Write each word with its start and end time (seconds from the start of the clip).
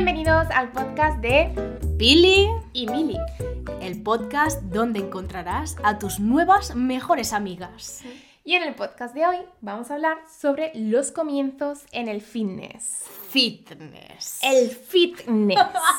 Bienvenidos 0.00 0.46
al 0.54 0.70
podcast 0.70 1.18
de 1.18 1.52
Billy, 1.96 2.46
y 2.72 2.86
Mili. 2.86 3.18
el 3.80 4.00
podcast 4.00 4.62
donde 4.62 5.00
encontrarás 5.00 5.74
a 5.82 5.98
tus 5.98 6.20
nuevas 6.20 6.76
mejores 6.76 7.32
amigas. 7.32 8.04
Y 8.44 8.54
en 8.54 8.62
el 8.62 8.76
podcast 8.76 9.12
de 9.12 9.26
hoy 9.26 9.38
vamos 9.60 9.90
a 9.90 9.94
hablar 9.94 10.18
sobre 10.30 10.70
los 10.76 11.10
comienzos 11.10 11.80
en 11.90 12.06
el 12.06 12.20
fitness. 12.20 13.06
Fitness. 13.30 14.38
El 14.40 14.70
fitness. 14.70 15.58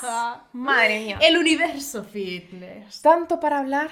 Madre 0.54 1.04
mía. 1.04 1.20
El 1.22 1.38
universo 1.38 2.06
fitness. 2.06 3.02
Tanto 3.02 3.42
para 3.42 3.60
hablar. 3.60 3.92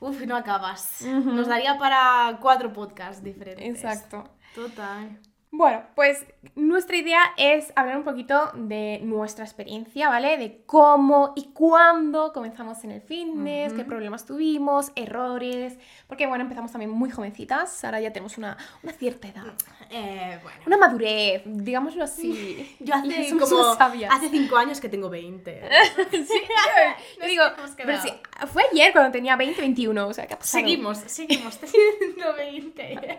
Uf, 0.00 0.20
no 0.22 0.34
acabas. 0.34 1.02
Nos 1.02 1.46
daría 1.46 1.78
para 1.78 2.38
cuatro 2.42 2.72
podcasts 2.72 3.22
diferentes. 3.22 3.84
Exacto. 3.84 4.28
Total. 4.52 5.16
Bueno, 5.50 5.82
pues 5.94 6.26
nuestra 6.56 6.96
idea 6.96 7.20
es 7.38 7.72
hablar 7.74 7.96
un 7.96 8.04
poquito 8.04 8.50
de 8.54 9.00
nuestra 9.02 9.44
experiencia, 9.46 10.10
¿vale? 10.10 10.36
De 10.36 10.62
cómo 10.66 11.32
y 11.36 11.52
cuándo 11.54 12.34
comenzamos 12.34 12.84
en 12.84 12.90
el 12.90 13.00
fitness, 13.00 13.72
qué 13.72 13.82
problemas 13.84 14.26
tuvimos, 14.26 14.92
errores, 14.94 15.78
porque 16.06 16.26
bueno, 16.26 16.42
empezamos 16.42 16.70
también 16.70 16.90
muy 16.90 17.10
jovencitas, 17.10 17.82
ahora 17.82 17.98
ya 17.98 18.12
tenemos 18.12 18.36
una, 18.36 18.58
una 18.82 18.92
cierta 18.92 19.26
edad, 19.28 19.46
Eh, 19.90 20.38
bueno. 20.42 20.58
una 20.66 20.76
madurez, 20.76 21.42
digámoslo 21.46 22.04
así. 22.04 22.76
Yo 22.78 22.94
hace 22.94 23.30
como 23.38 23.62
hace 24.10 24.28
cinco 24.28 24.56
años 24.58 24.80
que 24.82 24.88
tengo 24.90 25.08
20. 25.08 25.62
Sí, 26.10 26.26
yo, 26.26 27.20
yo 27.22 27.26
digo, 27.26 27.42
pero 27.76 28.00
sí, 28.02 28.12
fue 28.52 28.64
ayer 28.70 28.92
cuando 28.92 29.10
tenía 29.12 29.34
20, 29.36 29.60
21, 29.62 30.06
o 30.08 30.12
sea, 30.12 30.26
¿qué 30.26 30.34
ha 30.34 30.38
pasado? 30.38 30.62
Seguimos, 30.62 30.98
seguimos 30.98 31.58
teniendo 31.58 32.34
20. 32.36 33.18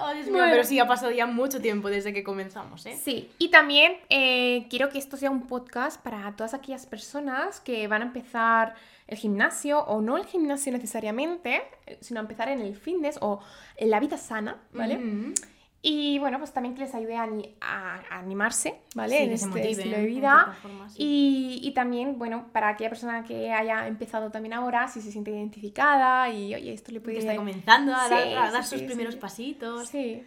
Oh, 0.00 0.12
Dios 0.14 0.26
mío, 0.26 0.32
Bueno. 0.36 0.50
pero 0.52 0.64
sí, 0.64 0.78
pasado 0.90 1.10
ya 1.12 1.26
mucho 1.26 1.60
tiempo 1.60 1.88
desde 1.88 2.12
que 2.12 2.22
comenzamos, 2.22 2.84
¿eh? 2.86 2.98
Sí, 3.02 3.30
y 3.38 3.48
también 3.48 3.92
eh, 4.10 4.66
quiero 4.68 4.88
que 4.90 4.98
esto 4.98 5.16
sea 5.16 5.30
un 5.30 5.46
podcast 5.46 6.00
para 6.02 6.30
todas 6.36 6.52
aquellas 6.54 6.84
personas 6.86 7.60
que 7.60 7.88
van 7.88 8.02
a 8.02 8.04
empezar 8.06 8.74
el 9.06 9.16
gimnasio 9.16 9.80
o 9.80 10.00
no 10.02 10.16
el 10.16 10.24
gimnasio 10.26 10.72
necesariamente, 10.72 11.62
eh, 11.86 11.98
sino 12.00 12.20
a 12.20 12.22
empezar 12.22 12.48
en 12.48 12.60
el 12.60 12.76
fitness 12.76 13.18
o 13.20 13.40
en 13.76 13.90
la 13.90 13.98
vida 14.00 14.16
sana, 14.18 14.58
¿vale? 14.72 14.96
Ujú. 14.96 15.34
Y 15.82 16.18
bueno, 16.18 16.38
pues 16.38 16.52
también 16.52 16.74
que 16.74 16.82
les 16.82 16.94
ayude 16.94 17.16
a, 17.16 17.26
a- 17.62 18.18
animarse, 18.18 18.74
¿vale? 18.94 19.16
Sí, 19.16 19.22
en 19.22 19.28
que 19.30 19.34
este 19.36 19.46
motiven, 19.48 19.70
estilo 19.70 19.96
de 19.96 20.04
vida. 20.04 20.54
forma, 20.60 20.88
sí. 20.90 20.96
Y, 21.02 21.60
y 21.66 21.72
también, 21.72 22.18
bueno, 22.18 22.48
para 22.52 22.68
aquella 22.68 22.90
persona 22.90 23.24
que 23.24 23.50
haya 23.50 23.86
empezado 23.86 24.30
también 24.30 24.52
ahora, 24.52 24.88
si 24.88 25.00
se 25.00 25.10
siente 25.10 25.30
identificada 25.30 26.28
y, 26.28 26.54
oye, 26.54 26.74
esto 26.74 26.92
le 26.92 26.98
Que 26.98 27.04
puede... 27.04 27.18
está 27.20 27.34
comenzando 27.34 27.94
a 27.94 28.08
Sí, 28.08 28.14
dar, 28.14 28.38
a 28.48 28.50
dar 28.52 28.64
sus 28.66 28.82
primeros 28.82 29.16
pasitos. 29.16 29.88
Sí. 29.88 30.22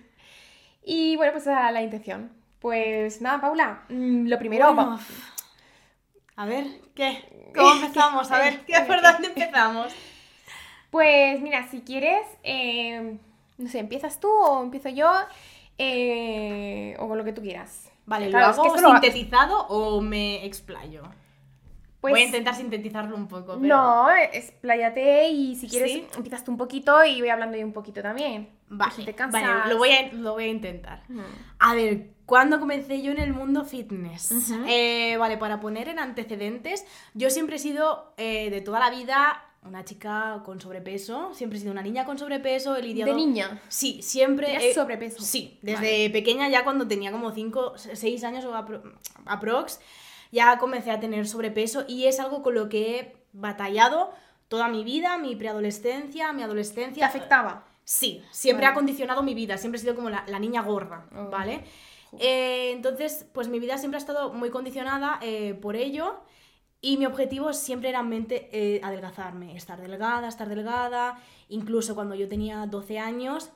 Y 0.86 1.16
bueno, 1.16 1.32
pues 1.34 1.44
esa 1.44 1.54
era 1.54 1.72
la 1.72 1.82
intención. 1.82 2.32
Pues 2.60 3.22
nada, 3.22 3.42
Paula, 3.42 3.84
mm, 3.90 4.28
lo 4.28 4.38
primero... 4.40 4.74
Bueno, 4.74 5.00
a 6.36 6.46
ver, 6.46 6.66
¿qué? 6.96 7.52
¿Cómo 7.56 7.72
empezamos? 7.86 8.32
A 8.32 8.38
ver, 8.40 8.66
¿qué, 8.66 8.80
¿por 8.82 9.02
dónde 9.02 9.28
empezamos? 9.28 9.94
Pues 10.90 11.42
mira, 11.42 11.68
si 11.70 11.82
quieres, 11.82 12.26
eh, 12.44 13.18
no 13.58 13.70
sé, 13.70 13.80
¿empiezas 13.80 14.20
tú 14.20 14.30
o 14.30 14.64
empiezo 14.64 14.90
yo? 14.90 15.12
Eh, 15.78 16.96
o 17.00 17.08
con 17.08 17.18
lo 17.18 17.24
que 17.24 17.34
tú 17.34 17.42
quieras. 17.42 17.90
Vale, 18.06 18.30
Claro, 18.30 18.48
¿lo 18.48 18.52
es 18.52 18.58
hago 18.60 18.74
que 18.76 18.82
lo- 18.82 18.90
sintetizado 18.90 19.68
o 19.68 20.02
me 20.02 20.46
explayo? 20.46 21.04
Pues, 22.04 22.12
Voy 22.12 22.22
a 22.22 22.26
intentar 22.26 22.54
sintetizarlo 22.54 23.16
un 23.16 23.30
poco, 23.30 23.58
pero... 23.60 23.60
No, 23.78 24.08
expláyate 24.12 25.30
y 25.30 25.56
si 25.56 25.70
quieres 25.70 25.90
¿Sí? 25.94 26.06
empiezas 26.18 26.44
tú 26.44 26.52
un 26.52 26.58
poquito 26.58 27.02
y 27.06 27.22
voy 27.22 27.30
hablando 27.30 27.58
yo 27.58 27.66
un 27.66 27.72
poquito 27.72 28.02
también. 28.02 28.50
Vale, 28.68 28.92
Si 28.94 29.06
te 29.06 29.16
cansas. 29.16 29.42
vale, 29.42 29.72
lo 29.72 29.78
voy, 29.78 29.90
a, 29.92 30.12
lo 30.12 30.34
voy 30.34 30.44
a 30.44 30.48
intentar. 30.48 31.04
Ujú. 31.10 31.22
A 31.60 31.76
ver, 31.76 32.08
¿cuándo 32.26 32.60
comencé 32.60 33.02
yo 33.02 33.14
en 33.14 33.20
el 33.20 33.32
mundo 33.34 33.64
fitness? 33.64 34.32
Ujú. 34.32 34.66
Eh, 34.68 35.16
vale, 35.18 35.38
para 35.38 35.62
poner 35.62 35.88
en 35.88 35.98
antecedentes, 36.00 36.86
yo 37.14 37.30
siempre 37.30 37.56
he 37.56 37.60
sido 37.60 38.14
eh, 38.18 38.50
de 38.50 38.60
toda 38.60 38.82
la 38.82 38.90
vida 38.90 39.42
una 39.66 39.86
chica 39.86 40.42
con 40.44 40.60
sobrepeso, 40.60 41.34
siempre 41.34 41.58
he 41.58 41.62
sido 41.62 41.72
una 41.72 41.82
niña 41.84 42.04
con 42.04 42.18
sobrepeso, 42.20 42.76
he 42.76 42.82
lidiado... 42.84 43.14
De 43.14 43.18
niña. 43.18 43.62
Sí, 43.70 44.02
siempre... 44.02 44.48
¿Tenías 44.48 44.64
he- 44.66 44.74
sobrepeso? 44.74 45.22
Sí, 45.24 45.58
desde 45.62 46.10
pequeña 46.10 46.50
ya 46.50 46.66
cuando 46.66 46.86
tenía 46.86 47.14
como 47.14 47.32
5, 47.32 47.76
6 47.78 48.24
años 48.26 48.44
o 48.44 48.54
apro- 48.54 48.82
aprox, 49.26 49.80
ya 50.34 50.58
comencé 50.58 50.92
a 50.92 51.00
tener 51.00 51.26
sobrepeso 51.28 51.86
y 51.88 52.08
es 52.08 52.20
algo 52.20 52.42
con 52.44 52.56
lo 52.56 52.68
que 52.68 53.00
he 53.00 53.16
batallado 53.32 54.12
toda 54.50 54.68
mi 54.68 54.84
vida, 54.84 55.18
mi 55.18 55.36
preadolescencia, 55.36 56.34
mi 56.34 56.40
¿Te 56.40 56.44
adolescencia. 56.46 57.06
afectaba? 57.08 57.66
Sí, 57.86 58.22
siempre 58.32 58.66
Vale. 58.66 58.72
ha 58.72 58.76
condicionado 58.76 59.24
mi 59.24 59.34
vida, 59.34 59.58
siempre 59.58 59.78
he 59.78 59.82
sido 59.82 59.96
como 59.96 60.10
la, 60.10 60.24
la 60.28 60.40
niña 60.40 60.62
gorda, 60.64 61.06
Oh. 61.16 61.30
¿vale? 61.30 61.64
Eh, 62.20 62.72
entonces, 62.72 63.26
pues 63.34 63.48
mi 63.48 63.60
vida 63.60 63.78
siempre 63.78 63.98
ha 63.98 64.00
estado 64.06 64.32
muy 64.34 64.50
condicionada 64.50 65.20
eh, 65.22 65.54
por 65.56 65.76
ello 65.76 66.20
y 66.82 66.98
mi 66.98 67.06
objetivo 67.06 67.54
siempre 67.54 67.90
era 67.90 68.02
en 68.02 68.10
mente 68.10 68.50
eh, 68.52 68.80
adelgazarme, 68.84 69.56
estar 69.56 69.82
delgada, 69.82 70.28
estar 70.28 70.48
delgada, 70.50 71.18
incluso 71.50 71.96
cuando 71.96 72.14
yo 72.16 72.28
tenía 72.28 72.66
12 72.68 73.00
años, 73.00 73.52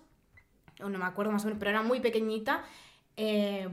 o 0.82 0.90
no 0.90 0.98
me 1.00 1.06
acuerdo 1.06 1.32
más 1.32 1.44
o 1.44 1.48
menos, 1.48 1.60
pero 1.60 1.72
era 1.72 1.82
muy 1.84 2.00
pequeñita, 2.00 2.64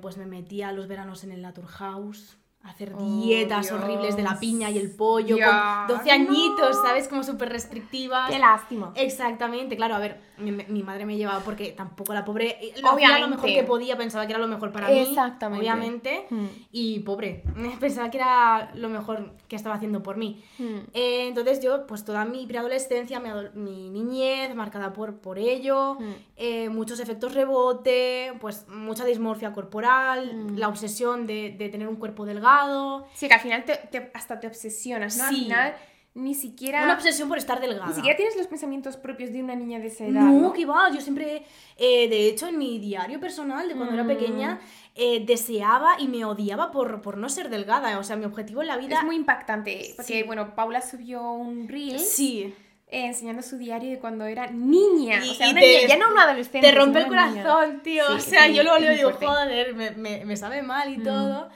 pues 0.00 0.16
me 0.16 0.26
metía 0.26 0.72
los 0.72 0.87
veranos 0.88 1.22
en 1.25 1.32
el 1.32 1.43
Naturhaus. 1.43 2.32
a 2.32 2.44
Hacer 2.64 2.94
Oh, 2.97 3.20
dietas 3.22 3.70
horribles 3.72 4.16
de 4.16 4.22
la 4.22 4.41
piña 4.41 4.70
y 4.70 4.78
el 4.78 4.91
pollo 4.91 5.36
Dios, 5.36 5.48
con 5.86 5.97
12 5.98 6.10
añitos, 6.10 6.76
no. 6.76 6.82
¿sabes? 6.82 7.08
Como 7.08 7.22
súper 7.22 7.50
restrictivas. 7.50 8.30
Qué 8.30 8.38
lástima. 8.38 8.91
Exactamente, 8.97 9.76
claro, 9.76 9.94
a 9.94 9.98
ver, 9.98 10.19
mi, 10.38 10.50
mi 10.50 10.82
madre 10.82 11.04
me 11.04 11.16
llevaba 11.16 11.41
porque 11.41 11.72
tampoco 11.72 12.14
la 12.14 12.25
pobre 12.25 12.56
eh, 12.60 12.75
lo 12.80 12.91
hacía 12.92 13.19
lo 13.19 13.28
mejor 13.28 13.47
que 13.47 13.62
podía, 13.64 13.97
pensaba 13.98 14.26
que 14.26 14.32
era 14.32 14.41
lo 14.41 14.48
mejor 14.48 14.72
para 14.72 14.88
mí, 14.88 14.98
Exactamente. 14.98 15.60
obviamente, 15.60 16.26
Mm. 16.30 16.47
y 16.72 17.00
pobre, 17.00 17.42
pensaba 17.80 18.10
que 18.10 18.16
era 18.19 18.70
lo 18.75 18.88
mejor 18.88 19.32
que 19.46 19.56
estaba 19.56 19.75
haciendo 19.75 20.02
por 20.02 20.16
mí. 20.16 20.42
Mm. 20.58 20.64
Eh, 20.94 21.28
entonces 21.28 21.60
yo, 21.62 21.86
pues 21.86 22.04
toda 22.04 22.25
mi 22.25 22.46
preadolescencia, 22.46 23.20
mi, 23.54 23.91
niñez, 23.91 24.54
marcada 24.54 24.92
por, 24.94 25.16
por 25.16 25.38
ello, 25.38 25.96
Mm. 26.00 26.12
eh, 26.36 26.69
muchos 26.70 26.98
efectos 26.98 27.34
rebote, 27.34 28.32
pues 28.41 28.66
mucha 28.69 29.04
dismorfia 29.04 29.52
corporal, 29.52 30.56
la 30.58 30.69
obsesión 30.69 31.26
de, 31.26 31.54
de 31.58 31.69
tener 31.69 31.88
un 31.88 31.96
cuerpo 31.96 32.25
delgado, 32.25 32.53
Sí, 33.15 33.28
que 33.28 33.34
al 33.34 33.41
final 33.41 33.65
te, 33.65 33.76
te- 33.91 34.10
hasta 34.15 34.38
te 34.41 34.47
obsesionas, 34.47 35.16
¿no? 35.16 35.25
Al 35.25 35.34
Sí. 35.34 35.42
final 35.44 35.75
ni 36.16 36.34
siquiera... 36.34 36.84
una 36.84 36.94
obsesión 36.94 37.28
por 37.28 37.38
estar 37.38 37.60
delgada. 37.60 37.88
Ni 37.88 37.94
siquiera 37.94 38.16
tienes 38.16 38.37
los 38.37 38.47
pensamientos 38.47 38.97
propios 38.97 39.32
de 39.32 39.42
una 39.42 39.56
niña 39.56 39.81
de 39.81 39.88
esa 39.88 40.04
edad, 40.04 40.20
No, 40.20 40.41
¿no? 40.42 40.53
que 40.53 40.64
va, 40.64 40.88
yo 40.93 41.00
siempre, 41.00 41.43
eh, 41.76 42.09
de 42.09 42.28
hecho, 42.28 42.47
en 42.47 42.56
mi 42.56 42.78
diario 42.78 43.19
personal 43.19 43.66
de 43.69 43.75
cuando 43.75 43.94
era 43.94 44.04
Mm. 44.04 44.09
pequeña, 44.09 44.60
eh, 44.94 45.25
deseaba 45.26 45.97
y 45.98 46.06
me 46.06 46.25
odiaba 46.25 46.70
por, 46.70 47.00
por 47.03 47.16
no 47.16 47.28
ser 47.28 47.48
delgada. 47.50 47.98
O 47.98 48.04
sea, 48.04 48.14
mi 48.14 48.25
objetivo 48.26 48.62
en 48.62 48.69
la 48.69 48.76
vida... 48.76 48.98
Es 48.98 49.04
muy 49.04 49.16
impactante, 49.16 49.93
porque 49.97 50.20
Sí. 50.20 50.22
bueno, 50.22 50.54
Paula 50.54 50.81
subió 50.82 51.32
un 51.32 51.66
reel 51.69 51.98
Sí, 51.98 52.54
eh, 52.87 53.06
enseñando 53.06 53.43
su 53.43 53.59
diario 53.59 53.91
de 53.91 53.98
cuando 53.98 54.25
era 54.25 54.47
niña. 54.47 55.20
Y- 55.25 55.31
o 55.31 55.34
sea, 55.34 55.50
una 55.50 55.60
te- 55.60 55.66
niña, 55.78 55.88
ya 55.88 55.97
no 55.97 56.12
una 56.12 56.22
adolescente. 56.22 56.60
te 56.69 56.72
rompe 56.76 57.00
el 57.00 57.06
una 57.10 57.26
niña. 57.28 57.43
corazón, 57.43 57.82
tío. 57.82 58.04
Sí, 58.06 58.12
o 58.12 58.20
sea, 58.20 58.47
sí, 58.47 58.54
yo 58.54 58.62
lo 58.62 58.78
leo 58.78 58.93
y 58.93 58.97
digo, 58.98 59.09
fuerte. 59.10 59.26
joder, 59.26 59.75
me, 59.75 59.91
me- 59.91 60.25
me 60.25 60.37
sabe 60.37 60.62
mal 60.62 60.93
y 60.94 60.98
Mm. 60.98 61.03
todo. 61.03 61.48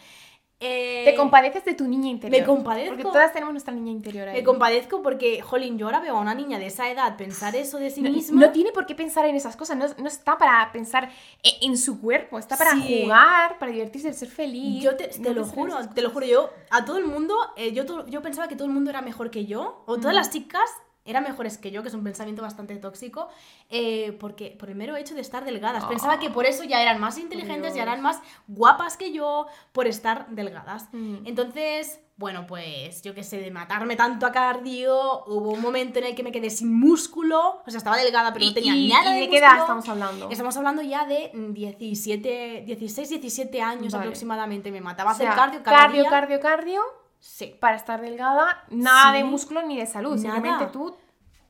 Eh, 0.60 1.02
Te 1.04 1.14
compadeces 1.14 1.64
de 1.64 1.74
tu 1.74 1.86
niña 1.86 2.10
interior. 2.10 2.40
me 2.40 2.44
compadezco. 2.46 2.88
Porque 2.96 3.04
todas 3.04 3.32
tenemos 3.32 3.52
nuestra 3.52 3.72
niña 3.72 3.92
interior 3.92 4.28
ahí. 4.28 4.38
Me 4.38 4.42
compadezco 4.44 5.02
porque, 5.02 5.40
jolín, 5.40 5.78
yo 5.78 5.86
ahora 5.86 6.00
veo 6.00 6.16
a 6.16 6.20
una 6.20 6.34
niña 6.34 6.58
de 6.58 6.66
esa 6.66 6.90
edad 6.90 7.16
pensar 7.16 7.54
eso 7.54 7.78
de 7.78 7.90
sí 7.90 8.02
no, 8.02 8.10
misma. 8.10 8.40
no 8.40 8.50
tiene 8.50 8.72
por 8.72 8.84
qué 8.84 8.96
pensar 8.96 9.24
en 9.26 9.36
esas 9.36 9.54
cosas, 9.56 9.76
no, 9.76 9.86
no 9.98 10.08
está 10.08 10.36
para 10.36 10.72
pensar 10.72 11.10
e- 11.44 11.64
en 11.66 11.78
su 11.78 12.00
cuerpo, 12.00 12.38
está 12.40 12.56
para 12.56 12.72
Sí. 12.72 13.02
jugar, 13.04 13.56
para 13.60 13.70
divertirse, 13.70 14.12
ser 14.12 14.28
feliz. 14.28 14.82
Yo 14.82 14.96
te, 14.96 15.10
lo 15.32 15.44
juro, 15.44 15.76
te 15.94 16.02
lo 16.02 16.10
juro, 16.10 16.26
yo 16.26 16.50
a 16.70 16.84
todo 16.84 16.96
el 16.98 17.04
mundo, 17.06 17.36
eh, 17.56 17.72
yo, 17.72 18.06
yo 18.08 18.20
pensaba 18.20 18.48
que 18.48 18.56
todo 18.56 18.66
el 18.66 18.74
mundo 18.74 18.90
era 18.90 19.00
mejor 19.00 19.30
que 19.30 19.46
yo, 19.46 19.84
o 19.86 19.96
todas 19.98 20.12
Mm. 20.14 20.16
las 20.16 20.30
chicas 20.30 20.68
eran 21.08 21.24
mejores 21.24 21.58
que 21.58 21.70
yo, 21.70 21.82
que 21.82 21.88
es 21.88 21.94
un 21.94 22.04
pensamiento 22.04 22.42
bastante 22.42 22.76
tóxico, 22.76 23.28
eh, 23.70 24.12
porque 24.20 24.54
por 24.58 24.68
el 24.68 24.76
mero 24.76 24.96
hecho 24.96 25.14
de 25.14 25.20
estar 25.20 25.44
delgadas. 25.44 25.84
Pensaba 25.86 26.18
que 26.18 26.30
por 26.30 26.46
eso 26.46 26.64
ya 26.64 26.80
eran 26.82 27.00
más 27.00 27.18
inteligentes, 27.18 27.70
ya 27.74 27.82
Dios. 27.82 27.86
eran 27.86 28.00
más 28.02 28.20
guapas 28.46 28.96
que 28.96 29.12
yo, 29.12 29.46
por 29.72 29.86
estar 29.86 30.28
delgadas. 30.30 30.88
Mm. 30.92 31.26
Entonces, 31.26 32.00
bueno, 32.16 32.46
pues 32.48 33.00
yo 33.02 33.14
qué 33.14 33.22
sé, 33.22 33.38
de 33.38 33.50
matarme 33.52 33.94
tanto 33.94 34.26
a 34.26 34.32
cardio, 34.32 35.24
hubo 35.26 35.50
un 35.52 35.60
momento 35.60 36.00
en 36.00 36.06
el 36.06 36.14
que 36.16 36.24
me 36.24 36.32
quedé 36.32 36.50
sin 36.50 36.72
músculo, 36.78 37.62
o 37.64 37.70
sea, 37.70 37.78
estaba 37.78 37.96
delgada, 37.96 38.32
pero 38.32 38.44
no 38.44 38.50
¿Y- 38.50 38.54
tenía 38.54 38.74
y- 38.74 38.88
nada 38.88 39.10
¿y 39.12 39.14
de 39.14 39.20
de 39.26 39.28
qué 39.30 39.38
edad 39.38 39.58
estamos 39.58 39.88
hablando? 39.88 40.28
Estamos 40.28 40.56
hablando 40.56 40.82
ya 40.82 41.04
de 41.06 41.30
17, 41.32 42.64
16, 42.66 43.08
17 43.08 43.62
años 43.62 43.92
Vale. 43.92 44.04
aproximadamente. 44.06 44.70
Me 44.72 44.80
mataba 44.80 45.12
O 45.12 45.14
sea, 45.14 45.28
hacer 45.30 45.38
cardio 45.40 45.62
cada 45.62 45.76
cardio, 45.78 46.00
día. 46.02 46.10
cardio, 46.10 46.40
cardio, 46.40 46.82
Sí. 47.20 47.54
para 47.60 47.76
estar 47.76 48.00
delgada, 48.00 48.64
nada 48.70 49.12
Sí. 49.12 49.18
de 49.18 49.24
músculo 49.24 49.62
ni 49.62 49.76
de 49.76 49.86
salud, 49.86 50.16
Nada. 50.16 50.34
simplemente 50.34 50.66
tú 50.72 50.96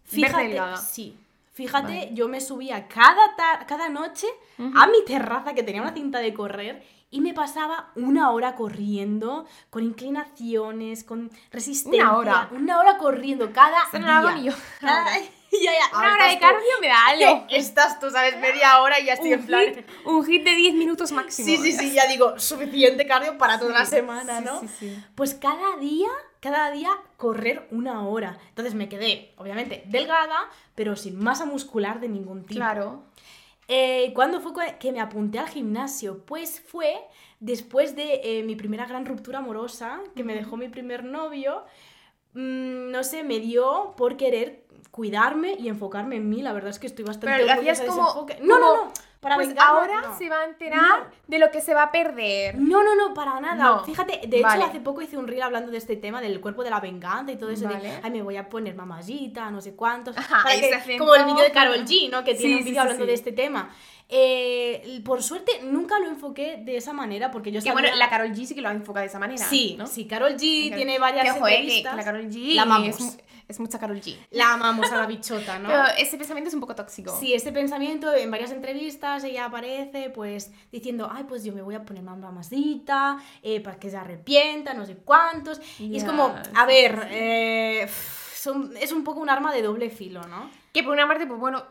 Fíjate, 0.04 0.42
delgada. 0.44 0.76
sí. 0.76 1.16
Fíjate, 1.52 1.86
Vale. 2.06 2.10
yo 2.14 2.28
me 2.28 2.40
subía 2.40 2.86
cada, 2.86 3.34
cada 3.66 3.88
noche 3.88 4.26
a 4.58 4.86
mi 4.86 5.04
terraza 5.04 5.54
que 5.54 5.62
tenía 5.64 5.82
una 5.82 5.92
cinta 5.92 6.20
de 6.20 6.32
correr 6.32 6.86
y 7.10 7.20
me 7.20 7.34
pasaba 7.34 7.90
una 7.96 8.30
hora 8.30 8.54
corriendo, 8.54 9.44
con 9.70 9.82
inclinaciones, 9.82 11.02
con 11.04 11.30
resistencia. 11.50 12.04
Una 12.10 12.16
hora. 12.18 12.48
Una 12.52 12.78
hora 12.78 12.96
corriendo 12.98 13.52
cada 13.52 13.82
Esto 13.84 13.98
no 13.98 14.06
lo 14.06 14.12
hago 14.12 14.28
día. 14.28 14.36
ni 14.36 14.44
yo. 14.44 14.52
Cada, 14.80 15.04
ya, 15.62 15.72
ya. 15.72 15.98
Una 15.98 16.12
hora 16.14 16.26
de 16.26 16.32
estás 16.34 16.50
tú. 16.50 16.56
cardio 16.56 16.80
me 16.80 16.88
da 16.88 17.06
algo. 17.06 17.46
Estás 17.50 18.00
tú, 18.00 18.10
¿sabes? 18.10 18.38
Media 18.38 18.80
hora 18.80 19.00
y 19.00 19.06
ya 19.06 19.14
estoy 19.14 19.32
Un 19.34 19.40
en 19.40 19.46
plan. 19.46 19.64
hit, 19.74 19.86
un 20.04 20.24
hit 20.26 20.44
de 20.44 20.50
10 20.56 20.74
minutos 20.74 21.12
máximo. 21.12 21.46
Sí, 21.46 21.56
sí, 21.56 21.72
sí, 21.72 21.92
ya 21.92 22.06
digo, 22.06 22.38
suficiente 22.38 23.06
cardio 23.06 23.38
para 23.38 23.58
toda 23.58 23.72
la 23.72 23.84
Sí, 23.86 23.96
semana, 23.96 24.38
sí, 24.38 24.44
¿no? 24.44 24.60
sí, 24.60 24.68
sí. 24.78 25.04
Pues 25.14 25.34
cada 25.34 25.76
día, 25.78 26.08
cada 26.40 26.70
día 26.70 26.90
correr 27.16 27.66
una 27.70 28.06
hora. 28.06 28.38
Entonces 28.50 28.74
me 28.74 28.88
quedé, 28.88 29.32
obviamente, 29.36 29.82
delgada, 29.86 30.48
pero 30.74 30.96
sin 30.96 31.18
masa 31.18 31.44
muscular 31.46 32.00
de 32.00 32.08
ningún 32.08 32.42
tipo. 32.44 32.54
Claro. 32.58 33.04
Eh, 33.70 34.12
¿Cuándo 34.14 34.40
fue 34.40 34.52
que 34.78 34.92
me 34.92 35.00
apunté 35.00 35.38
al 35.38 35.48
gimnasio? 35.48 36.24
Pues 36.24 36.62
fue 36.66 36.94
después 37.40 37.94
de 37.96 38.20
eh, 38.24 38.42
mi 38.42 38.56
primera 38.56 38.86
gran 38.86 39.04
ruptura 39.04 39.38
amorosa, 39.40 40.00
que 40.16 40.24
me 40.24 40.34
dejó 40.34 40.56
mi 40.56 40.68
primer 40.68 41.04
novio. 41.04 41.64
Mm, 42.32 42.90
no 42.90 43.04
sé, 43.04 43.24
me 43.24 43.40
dio 43.40 43.94
por 43.96 44.16
querer 44.16 44.64
cuidarme 44.90 45.54
y 45.58 45.68
enfocarme 45.68 46.16
en 46.16 46.28
mí. 46.28 46.42
La 46.42 46.52
verdad 46.52 46.70
es 46.70 46.78
que 46.78 46.86
estoy 46.86 47.04
bastante 47.04 47.34
Pero 47.36 47.46
lo 47.46 47.52
hacías 47.60 47.80
como- 47.82 48.08
enfoque. 48.08 48.38
No, 48.42 48.58
no, 48.58 48.66
como, 48.68 48.84
no. 48.86 48.92
Para 49.20 49.34
pues 49.34 49.48
vengarme, 49.48 49.70
ahora 49.80 50.00
no. 50.02 50.16
se 50.16 50.28
va 50.30 50.40
a 50.42 50.44
enterar 50.44 51.10
de 51.26 51.38
lo 51.40 51.50
que 51.50 51.60
se 51.60 51.74
va 51.74 51.82
a 51.84 51.90
perder. 51.90 52.56
No, 52.56 52.84
no, 52.84 52.94
no, 52.94 53.14
para 53.14 53.40
nada. 53.40 53.56
No. 53.56 53.84
Fíjate, 53.84 54.20
de 54.28 54.36
hecho, 54.38 54.46
Vale. 54.46 54.62
hace 54.62 54.78
poco 54.78 55.02
hice 55.02 55.16
un 55.18 55.26
reel 55.26 55.42
hablando 55.42 55.72
de 55.72 55.78
este 55.78 55.96
tema 55.96 56.20
del 56.20 56.40
cuerpo 56.40 56.62
de 56.62 56.70
la 56.70 56.78
venganza 56.78 57.32
y 57.32 57.36
todo 57.36 57.50
eso 57.50 57.64
Vale. 57.64 57.80
de, 57.80 57.98
ay, 58.00 58.10
me 58.12 58.22
voy 58.22 58.36
a 58.36 58.48
poner 58.48 58.76
mamallita, 58.76 59.50
no 59.50 59.60
sé 59.60 59.74
cuántos. 59.74 60.16
Ajá, 60.16 60.44
para 60.44 60.54
que- 60.84 60.98
como 60.98 61.16
el 61.16 61.24
vídeo 61.24 61.42
de 61.42 61.50
Carol 61.50 61.84
G, 61.84 62.08
¿no? 62.10 62.22
Que 62.22 62.34
tiene 62.36 62.54
Sí, 62.54 62.58
un 62.58 62.58
sí, 62.58 62.64
vídeo 62.70 62.74
sí, 62.74 62.78
hablando 62.78 63.02
sí. 63.04 63.08
de 63.08 63.14
este 63.14 63.32
tema. 63.32 63.70
Eh, 64.08 65.00
por 65.04 65.22
suerte, 65.22 65.62
nunca 65.64 65.98
lo 65.98 66.06
enfoqué 66.06 66.58
de 66.64 66.76
esa 66.76 66.92
manera 66.92 67.30
porque 67.30 67.50
yo 67.52 67.58
Que 67.60 67.68
sabía... 67.68 67.82
bueno, 67.82 67.96
la 67.96 68.08
Carol 68.08 68.28
G 68.32 68.46
sí 68.46 68.54
que 68.54 68.60
lo 68.62 68.70
enfoca 68.70 69.00
de 69.00 69.06
esa 69.06 69.18
manera. 69.18 69.44
Sí, 69.44 69.74
¿no? 69.78 69.86
sí, 69.86 70.06
Carol 70.06 70.32
G 70.34 70.70
Que- 70.70 70.76
tiene 70.76 70.98
varias 70.98 71.24
que, 71.24 71.30
ojo, 71.32 71.46
eh, 71.46 71.50
que- 71.50 71.56
entrevistas. 71.58 71.90
que 71.92 71.96
la 71.96 72.04
Carol 72.04 72.28
G 72.30 72.54
La 72.54 72.62
amamos. 72.62 73.00
es, 73.00 73.18
es 73.48 73.58
mucha 73.60 73.78
Carol 73.78 74.00
G. 74.00 74.16
La 74.30 74.52
amamos 74.52 74.92
a 74.92 74.96
la 74.96 75.06
bichota, 75.06 75.58
¿no? 75.58 75.68
Pero 75.68 75.82
ese 75.96 76.16
pensamiento 76.18 76.48
es 76.48 76.54
un 76.54 76.60
poco 76.60 76.74
tóxico. 76.74 77.16
Sí, 77.18 77.32
este 77.32 77.50
pensamiento 77.50 78.14
en 78.14 78.30
varias 78.30 78.50
entrevistas 78.52 79.24
ella 79.24 79.46
aparece 79.46 80.10
pues 80.10 80.52
diciendo, 80.70 81.08
ay, 81.10 81.24
pues 81.26 81.44
yo 81.44 81.52
me 81.54 81.62
voy 81.62 81.74
a 81.74 81.82
poner 81.84 82.02
más 82.02 82.18
mamasita, 82.18 83.18
eh, 83.42 83.60
para 83.60 83.78
que 83.78 83.90
se 83.90 83.96
arrepienta, 83.96 84.74
no 84.74 84.84
sé 84.86 84.96
cuántos. 84.96 85.60
Y 85.78 85.96
es 85.96 86.04
como, 86.04 86.34
a 86.54 86.66
ver, 86.66 87.08
eh, 87.10 87.88
son- 88.34 88.76
es 88.76 88.92
un 88.92 89.02
poco 89.04 89.20
un 89.20 89.30
arma 89.30 89.52
de 89.52 89.62
doble 89.62 89.90
filo, 89.90 90.22
¿no? 90.28 90.50
Que 90.72 90.82
por 90.82 90.92
una 90.92 91.08
parte, 91.08 91.26
pues 91.26 91.40
bueno, 91.40 91.64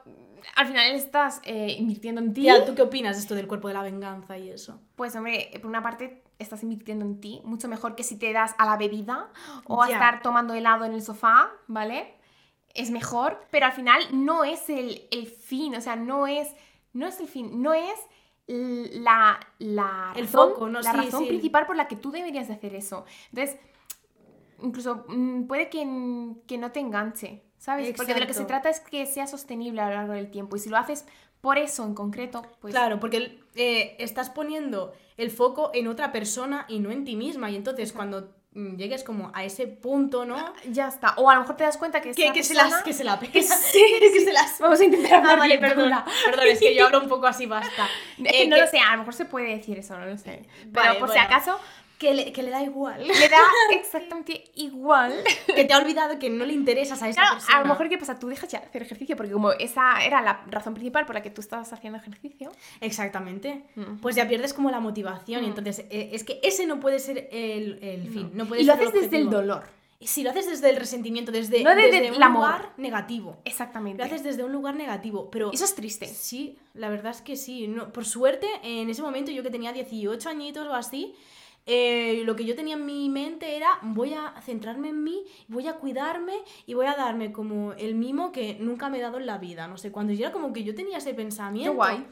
al 0.55 0.67
final 0.67 0.91
estás 0.95 1.41
eh, 1.43 1.75
invirtiendo 1.77 2.21
en 2.21 2.33
ti. 2.33 2.41
Tía, 2.41 2.65
¿tú 2.65 2.73
qué 2.75 2.81
opinas 2.81 3.15
de 3.17 3.21
esto 3.21 3.35
del 3.35 3.47
cuerpo 3.47 3.67
de 3.67 3.73
la 3.75 3.83
venganza 3.83 4.37
y 4.37 4.49
eso? 4.49 4.79
Pues 4.95 5.15
hombre, 5.15 5.49
por 5.61 5.67
una 5.67 5.81
parte 5.83 6.23
estás 6.39 6.63
invirtiendo 6.63 7.05
en 7.05 7.19
ti, 7.19 7.41
mucho 7.43 7.67
mejor 7.67 7.95
que 7.95 8.03
si 8.03 8.17
te 8.17 8.31
das 8.33 8.55
a 8.57 8.65
la 8.65 8.77
bebida 8.77 9.29
o 9.65 9.81
a 9.81 9.89
estar 9.89 10.21
tomando 10.21 10.53
helado 10.53 10.85
en 10.85 10.93
el 10.93 11.01
sofá, 11.01 11.51
¿vale? 11.67 12.13
Es 12.73 12.91
mejor, 12.91 13.39
pero 13.49 13.65
al 13.65 13.71
final 13.73 14.01
no 14.11 14.43
es 14.43 14.69
el, 14.69 15.07
el 15.11 15.27
fin, 15.27 15.75
o 15.75 15.81
sea, 15.81 15.95
no 15.95 16.27
es, 16.27 16.49
no 16.93 17.07
es 17.07 17.19
el 17.19 17.27
fin, 17.27 17.61
no 17.61 17.73
es 17.73 17.95
la, 18.47 19.39
la 19.59 20.13
El 20.15 20.25
razón, 20.25 20.49
foco, 20.51 20.69
¿no? 20.69 20.79
la 20.81 20.91
Sí, 20.91 20.97
razón 20.97 21.23
sí. 21.23 21.27
principal 21.27 21.65
por 21.65 21.75
la 21.75 21.87
que 21.87 21.95
tú 21.95 22.11
deberías 22.11 22.47
de 22.47 22.53
hacer 22.53 22.75
eso. 22.75 23.05
Entonces, 23.31 23.57
incluso 24.61 25.05
mm, 25.07 25.43
puede 25.47 25.69
que, 25.69 25.79
que 26.47 26.57
no 26.57 26.71
te 26.71 26.79
enganche, 26.79 27.43
¿sabes? 27.57 27.93
Porque 27.95 28.13
de 28.13 28.21
lo 28.21 28.27
que 28.27 28.33
se 28.33 28.45
trata 28.45 28.69
es 28.69 28.79
que 28.79 29.05
sea 29.05 29.27
sostenible 29.27 29.81
a 29.81 29.89
lo 29.89 29.95
largo 29.95 30.13
del 30.13 30.31
tiempo 30.31 30.55
y 30.55 30.59
si 30.59 30.69
lo 30.69 30.77
haces 30.77 31.05
por 31.41 31.57
eso 31.57 31.83
en 31.85 31.93
concreto, 31.93 32.43
pues... 32.59 32.73
Claro, 32.73 32.99
porque 32.99 33.39
eh, 33.55 33.95
estás 33.99 34.29
poniendo 34.29 34.93
el 35.17 35.31
foco 35.31 35.71
en 35.73 35.87
otra 35.87 36.11
persona 36.11 36.65
y 36.67 36.79
no 36.79 36.91
en 36.91 37.05
ti 37.05 37.15
misma. 37.15 37.49
Y 37.49 37.55
entonces 37.55 37.93
cuando 37.93 38.35
mm, 38.53 38.75
llegues 38.75 39.03
como 39.03 39.31
a 39.33 39.43
ese 39.43 39.67
punto, 39.67 40.25
¿no? 40.25 40.53
Ya 40.69 40.87
está. 40.87 41.13
O 41.17 41.29
a 41.29 41.35
lo 41.35 41.41
mejor 41.41 41.57
te 41.57 41.63
das 41.63 41.77
cuenta 41.77 42.01
que 42.01 42.11
Que, 42.11 42.31
que 42.33 42.43
se 42.43 42.53
las 42.53 42.83
que 42.83 42.93
se 42.93 43.03
la 43.03 43.19
pela. 43.19 43.31
que 43.33 43.43
sí, 43.43 43.83
que 43.99 44.19
se 44.19 44.33
las 44.33 44.59
Vamos 44.59 44.79
a 44.79 44.83
intentar 44.85 45.13
Ah, 45.13 45.17
hablar 45.17 45.39
vale, 45.39 45.57
bien, 45.57 45.69
perdón. 45.73 45.93
Es 46.45 46.59
que 46.59 46.75
yo 46.75 46.85
hablo 46.87 47.01
un 47.01 47.09
poco 47.09 47.27
así, 47.27 47.45
basta. 47.45 47.87
Es 48.23 48.31
que 48.31 48.43
Eh, 48.43 48.47
no 48.47 48.57
lo 48.57 48.67
sé, 48.67 48.79
a 48.79 48.91
lo 48.93 48.99
mejor 48.99 49.13
se 49.13 49.25
puede 49.25 49.55
decir 49.55 49.79
eso, 49.79 49.97
no 49.97 50.05
lo 50.05 50.17
sé. 50.17 50.43
Pero 50.73 50.85
Vale, 50.85 50.99
por 50.99 51.09
si 51.11 51.17
acaso, 51.17 51.59
Que 51.97 52.13
le, 52.13 52.31
que 52.31 52.43
le 52.43 52.51
da 52.51 52.61
igual. 52.61 53.07
le 53.07 53.29
da 53.29 53.39
exactamente 53.71 54.43
igual. 54.55 55.13
que 55.55 55.63
te 55.65 55.73
ha 55.73 55.77
olvidado 55.79 56.19
que 56.19 56.29
no 56.29 56.45
le 56.45 56.53
interesas 56.53 57.01
a 57.01 57.09
esa 57.09 57.21
Claro, 57.21 57.35
persona. 57.37 57.57
a 57.57 57.61
lo 57.61 57.67
mejor, 57.69 57.89
¿qué 57.89 57.97
pasa? 57.97 58.19
Tú 58.19 58.27
dejas 58.27 58.49
ya 58.49 58.59
hacer 58.59 58.83
ejercicio 58.83 59.15
porque 59.17 59.31
como 59.31 59.51
esa 59.53 60.03
era 60.05 60.21
la 60.21 60.43
razón 60.47 60.73
principal 60.75 61.05
por 61.07 61.15
la 61.15 61.23
que 61.23 61.31
tú 61.31 61.41
estabas 61.41 61.73
haciendo 61.73 61.97
ejercicio. 61.97 62.51
Exactamente. 62.81 63.63
Mm. 63.75 63.97
Pues 64.01 64.15
ya 64.15 64.27
pierdes 64.27 64.53
como 64.53 64.69
la 64.71 64.79
motivación. 64.79 65.43
Y 65.43 65.47
Mm. 65.47 65.49
entonces, 65.49 65.85
eh, 65.89 66.09
es 66.13 66.23
que 66.23 66.39
ese 66.43 66.65
no 66.67 66.79
puede 66.79 66.99
ser 66.99 67.29
el, 67.31 67.79
el 67.81 68.07
fin. 68.09 68.29
No 68.33 68.45
puede 68.45 68.61
y 68.61 68.65
lo 68.65 68.73
ser 68.73 68.81
el 68.83 68.87
haces 68.89 69.01
desde 69.03 69.17
el 69.17 69.29
dolor. 69.29 69.63
Si 69.99 70.21
lo 70.23 70.29
haces 70.29 70.45
desde 70.47 70.69
el 70.69 70.75
resentimiento, 70.75 71.31
desde, 71.31 71.63
No 71.63 71.71
desde 71.73 71.89
desde 71.91 72.07
el 72.09 72.15
un 72.15 72.21
amor. 72.21 72.43
lugar 72.43 72.69
negativo. 72.77 73.37
Exactamente. 73.45 73.97
Lo 73.97 74.05
haces 74.05 74.23
desde 74.23 74.43
un 74.43 74.51
lugar 74.51 74.75
negativo. 74.75 75.31
Pero 75.31 75.51
Eso 75.51 75.65
es 75.65 75.73
triste. 75.73 76.05
Sí, 76.05 76.59
la 76.75 76.89
verdad 76.89 77.11
es 77.11 77.21
que 77.21 77.35
sí. 77.35 77.67
No, 77.67 77.91
por 77.91 78.05
suerte, 78.05 78.47
en 78.61 78.89
ese 78.91 79.01
momento 79.01 79.31
yo 79.31 79.41
que 79.41 79.49
tenía 79.49 79.73
18 79.73 80.29
añitos 80.29 80.67
o 80.67 80.75
así, 80.75 81.15
eh, 81.67 82.21
lo 82.23 82.35
que 82.35 82.45
yo 82.45 82.55
tenía 82.55 82.75
en 82.75 82.85
mi 82.85 83.09
mente 83.09 83.57
era 83.57 83.67
voy 83.81 84.13
a 84.13 84.33
centrarme 84.41 84.89
en 84.89 85.03
mí, 85.03 85.23
voy 85.49 85.67
a 85.67 85.73
cuidarme 85.73 86.33
y 86.65 86.73
voy 86.73 86.85
a 86.85 86.95
darme 86.95 87.33
como 87.33 87.73
el 87.73 87.95
mimo 87.95 88.31
que 88.31 88.55
nunca 88.59 88.89
me 88.89 88.99
he 88.99 89.01
dado 89.01 89.17
en 89.19 89.25
la 89.25 89.37
vida. 89.37 89.67
No 89.67 89.77
sé, 89.77 89.91
cuando 89.91 90.13
yo 90.13 90.21
era 90.21 90.31
como 90.31 90.53
que 90.53 90.63
yo 90.63 90.73
tenía 90.73 90.97
ese 90.99 91.13
pensamiento. 91.13 91.71
Qué 91.71 91.75
guay. 91.75 92.05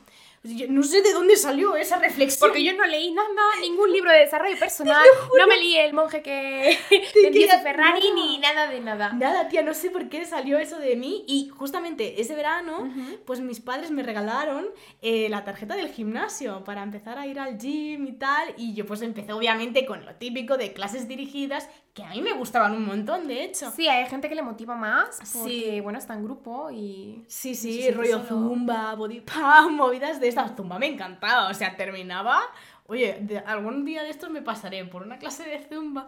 Yo 0.45 0.67
no 0.69 0.83
sé 0.83 1.01
de 1.01 1.11
dónde 1.11 1.35
salió 1.37 1.75
esa 1.75 1.97
reflexión. 1.97 2.49
Porque 2.49 2.63
yo 2.63 2.73
no 2.73 2.85
leí 2.85 3.11
nada, 3.11 3.29
ningún 3.61 3.91
libro 3.91 4.11
de 4.11 4.19
desarrollo 4.19 4.57
personal, 4.59 5.05
no 5.37 5.47
me 5.47 5.57
leí 5.57 5.77
el 5.77 5.93
monje 5.93 6.21
que 6.21 6.77
su 6.89 7.59
Ferrari 7.63 8.01
nada. 8.01 8.15
ni 8.15 8.37
nada 8.39 8.67
de 8.67 8.79
nada. 8.79 9.13
Nada, 9.13 9.47
tía, 9.47 9.63
no 9.63 9.73
sé 9.73 9.89
por 9.89 10.07
qué 10.09 10.25
salió 10.25 10.59
eso 10.59 10.77
de 10.79 10.95
mí. 10.95 11.25
Y 11.27 11.49
justamente 11.49 12.21
ese 12.21 12.35
verano, 12.35 12.89
pues 13.25 13.39
mis 13.39 13.59
padres 13.59 13.91
me 13.91 14.03
regalaron 14.03 14.67
eh, 15.01 15.27
la 15.29 15.43
tarjeta 15.43 15.75
del 15.75 15.89
gimnasio 15.89 16.63
para 16.63 16.83
empezar 16.83 17.17
a 17.17 17.27
ir 17.27 17.39
al 17.39 17.57
gym 17.57 18.05
y 18.07 18.13
tal. 18.13 18.53
Y 18.57 18.73
yo 18.73 18.85
pues 18.85 19.01
empecé 19.01 19.33
obviamente 19.33 19.85
con 19.85 20.05
lo 20.05 20.15
típico 20.15 20.57
de 20.57 20.73
clases 20.73 21.07
dirigidas, 21.07 21.69
que 21.95 22.03
a 22.03 22.09
mí 22.09 22.21
me 22.21 22.33
gustaban 22.33 22.73
un 22.73 22.85
montón, 22.85 23.25
de 23.27 23.45
hecho. 23.45 23.71
Sí, 23.71 23.87
hay 23.87 24.05
gente 24.07 24.27
que 24.29 24.35
le 24.35 24.41
motiva 24.43 24.75
más 24.75 25.17
Sí. 25.23 25.37
porque, 25.39 25.81
bueno, 25.81 25.97
está 25.97 26.13
en 26.13 26.23
grupo 26.25 26.69
y... 26.69 27.23
Sí, 27.27 27.51
No 27.51 27.55
sí, 27.55 27.73
siente 27.73 27.91
rollo 27.93 28.17
solo. 28.25 28.49
zumba, 28.49 28.93
body 28.95 29.21
pump, 29.21 29.71
movidas 29.71 30.19
de 30.19 30.27
estas. 30.27 30.55
Zumba 30.57 30.77
me 30.77 30.87
encantaba, 30.87 31.49
o 31.49 31.53
sea, 31.53 31.75
terminaba. 31.77 32.41
Oye, 32.87 33.17
de- 33.21 33.39
algún 33.39 33.85
día 33.85 34.03
de 34.03 34.09
estos 34.09 34.29
me 34.29 34.41
pasaré 34.41 34.83
por 34.85 35.03
una 35.03 35.17
clase 35.17 35.43
de 35.49 35.59
zumba. 35.73 36.07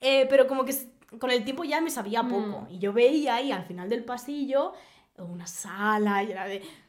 Eh, 0.00 0.26
pero 0.30 0.46
como 0.48 0.64
que 0.64 0.74
con 1.18 1.30
el 1.30 1.44
tiempo 1.44 1.62
ya 1.64 1.80
me 1.82 1.90
sabía 1.90 2.22
Mm. 2.22 2.28
poco. 2.30 2.66
Y 2.70 2.78
yo 2.78 2.92
veía 2.94 3.34
ahí 3.36 3.52
al 3.52 3.64
final 3.64 3.88
del 3.90 4.04
pasillo 4.04 4.72
una 5.18 5.46
sala 5.46 6.22
llena 6.22 6.46
de 6.46 6.60
mm, 6.60 6.87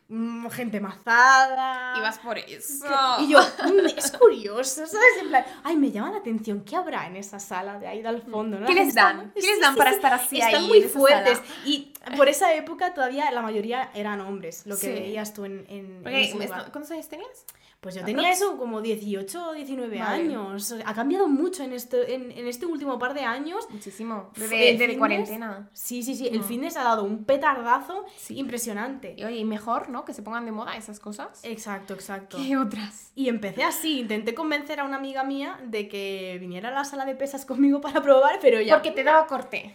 gente 0.52 0.80
mazada. 0.80 1.94
Y 1.98 2.02
vas 2.02 2.18
por 2.20 2.38
eso. 2.38 2.86
Y 3.20 3.30
yo, 3.30 3.40
mm, 3.40 3.86
es 3.98 4.12
curioso, 4.12 4.88
¿sabes? 4.88 5.18
En 5.22 5.30
plan, 5.30 5.46
ay, 5.64 5.76
me 5.76 5.92
llama 5.92 6.12
la 6.12 6.18
atención, 6.18 6.62
¿qué 6.62 6.76
habrá 6.76 7.06
en 7.06 7.16
esa 7.16 7.40
sala 7.40 7.78
de 7.80 7.88
ahí 7.88 8.02
del 8.02 8.22
fondo? 8.24 8.60
¿no? 8.60 8.66
¿Qué 8.66 8.74
les 8.74 8.96
dan? 8.96 9.32
¿Qué 9.36 9.42
les 9.42 9.62
dan 9.62 9.76
para 9.76 9.92
estar 9.92 10.14
así 10.14 10.40
Están 10.40 10.56
ahí 10.56 10.68
muy 10.68 10.82
fuertes. 10.82 11.42
Y 11.66 11.94
por 12.18 12.28
esa 12.30 12.54
época 12.54 12.94
todavía 12.94 13.30
la 13.32 13.42
mayoría 13.42 13.92
eran 13.94 14.22
hombres, 14.22 14.66
lo 14.66 14.76
que 14.76 14.88
Sí. 14.88 14.92
veías 14.94 15.34
tú 15.34 15.46
en, 15.46 15.66
en- 15.70 16.06
en 16.08 16.16
ese 16.16 16.34
lugar. 16.34 16.72
¿Cuántos 16.72 16.92
años 16.92 17.08
tenías? 17.10 17.46
Pues 17.82 17.96
yo 17.96 18.04
tenía 18.04 18.30
eso 18.30 18.58
como 18.58 18.82
18 18.82 19.52
o 19.52 19.54
19 19.54 20.00
Vale. 20.00 20.24
años. 20.24 20.76
Ha 20.86 20.94
cambiado 20.94 21.30
mucho 21.30 21.64
en 21.64 21.72
este, 21.72 22.14
en, 22.14 22.30
en 22.32 22.46
este 22.46 22.66
último 22.66 23.00
par 23.00 23.14
de 23.14 23.22
años. 23.22 23.66
Muchísimo. 23.70 24.32
Desde, 24.36 24.98
cuarentena. 24.98 25.70
Sí, 25.72 26.04
sí, 26.04 26.14
sí. 26.16 26.28
El 26.28 26.42
Mm. 26.42 26.44
fitness 26.44 26.76
ha 26.76 26.84
dado 26.84 27.06
un 27.06 27.24
petardazo 27.24 28.04
Sí. 28.18 28.38
impresionante. 28.38 29.16
Y 29.18 29.24
oye, 29.24 29.46
mejor, 29.46 29.88
¿no? 29.88 30.04
Que 30.04 30.14
se 30.14 30.22
pongan 30.22 30.44
de 30.44 30.52
moda 30.52 30.76
esas 30.76 31.00
cosas. 31.00 31.40
Exacto, 31.44 31.94
exacto. 31.94 32.36
¿Qué 32.38 32.58
otras? 32.58 33.12
Y 33.16 33.30
empecé 33.30 33.64
así, 33.64 34.02
intenté 34.02 34.34
convencer 34.36 34.82
a 34.82 34.84
una 34.84 34.98
amiga 34.98 35.24
mía 35.24 35.58
de 35.64 35.88
que 35.88 36.36
viniera 36.42 36.68
a 36.68 36.72
la 36.74 36.84
sala 36.84 37.06
de 37.06 37.16
pesas 37.16 37.46
conmigo 37.46 37.80
para 37.80 38.02
probar, 38.02 38.40
pero 38.42 38.60
ya... 38.60 38.74
Porque 38.76 38.92
te 38.92 39.06
daba 39.06 39.26
corte. 39.26 39.74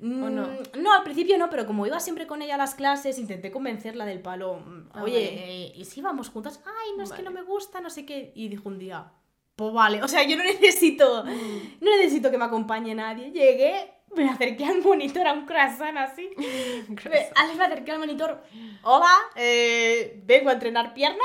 Mm, 0.00 0.22
¿o 0.22 0.30
no? 0.30 0.48
no, 0.78 0.92
al 0.94 1.02
principio 1.02 1.36
no, 1.38 1.50
pero 1.50 1.66
como 1.66 1.86
iba 1.86 1.98
siempre 1.98 2.26
con 2.26 2.40
ella 2.42 2.54
a 2.54 2.58
las 2.58 2.74
clases, 2.74 3.18
intenté 3.18 3.50
convencerla 3.50 4.06
del 4.06 4.20
palo. 4.20 4.62
Ah, 4.92 5.02
Oye, 5.02 5.24
eh, 5.24 5.72
¿y 5.74 5.84
si 5.86 6.00
vamos 6.00 6.28
juntas? 6.30 6.60
Ay, 6.64 6.92
no 6.96 7.02
es 7.04 7.12
que 7.12 7.22
no 7.22 7.30
me 7.32 7.42
gusta, 7.42 7.80
no 7.80 7.90
sé 7.90 8.06
qué. 8.06 8.32
Y 8.36 8.48
dijo 8.48 8.68
un 8.68 8.78
día, 8.78 9.10
pues 9.56 9.72
vale, 9.72 10.02
o 10.02 10.08
sea, 10.08 10.22
yo 10.22 10.36
no 10.36 10.44
necesito, 10.44 11.24
Mm. 11.24 11.84
no 11.84 11.96
necesito 11.96 12.30
que 12.30 12.38
me 12.38 12.44
acompañe 12.44 12.94
nadie. 12.94 13.32
Llegué, 13.32 13.92
me 14.14 14.28
acerqué 14.30 14.64
al 14.66 14.82
monitor, 14.82 15.26
a 15.26 15.32
un 15.32 15.46
croissant 15.46 15.96
así. 15.98 16.30
Ale, 17.34 17.54
me 17.56 17.64
acerqué 17.64 17.90
al 17.92 17.98
monitor, 17.98 18.42
hola, 18.82 19.12
eh, 19.34 20.22
vengo 20.26 20.50
a 20.50 20.52
entrenar 20.52 20.94
pierna, 20.94 21.24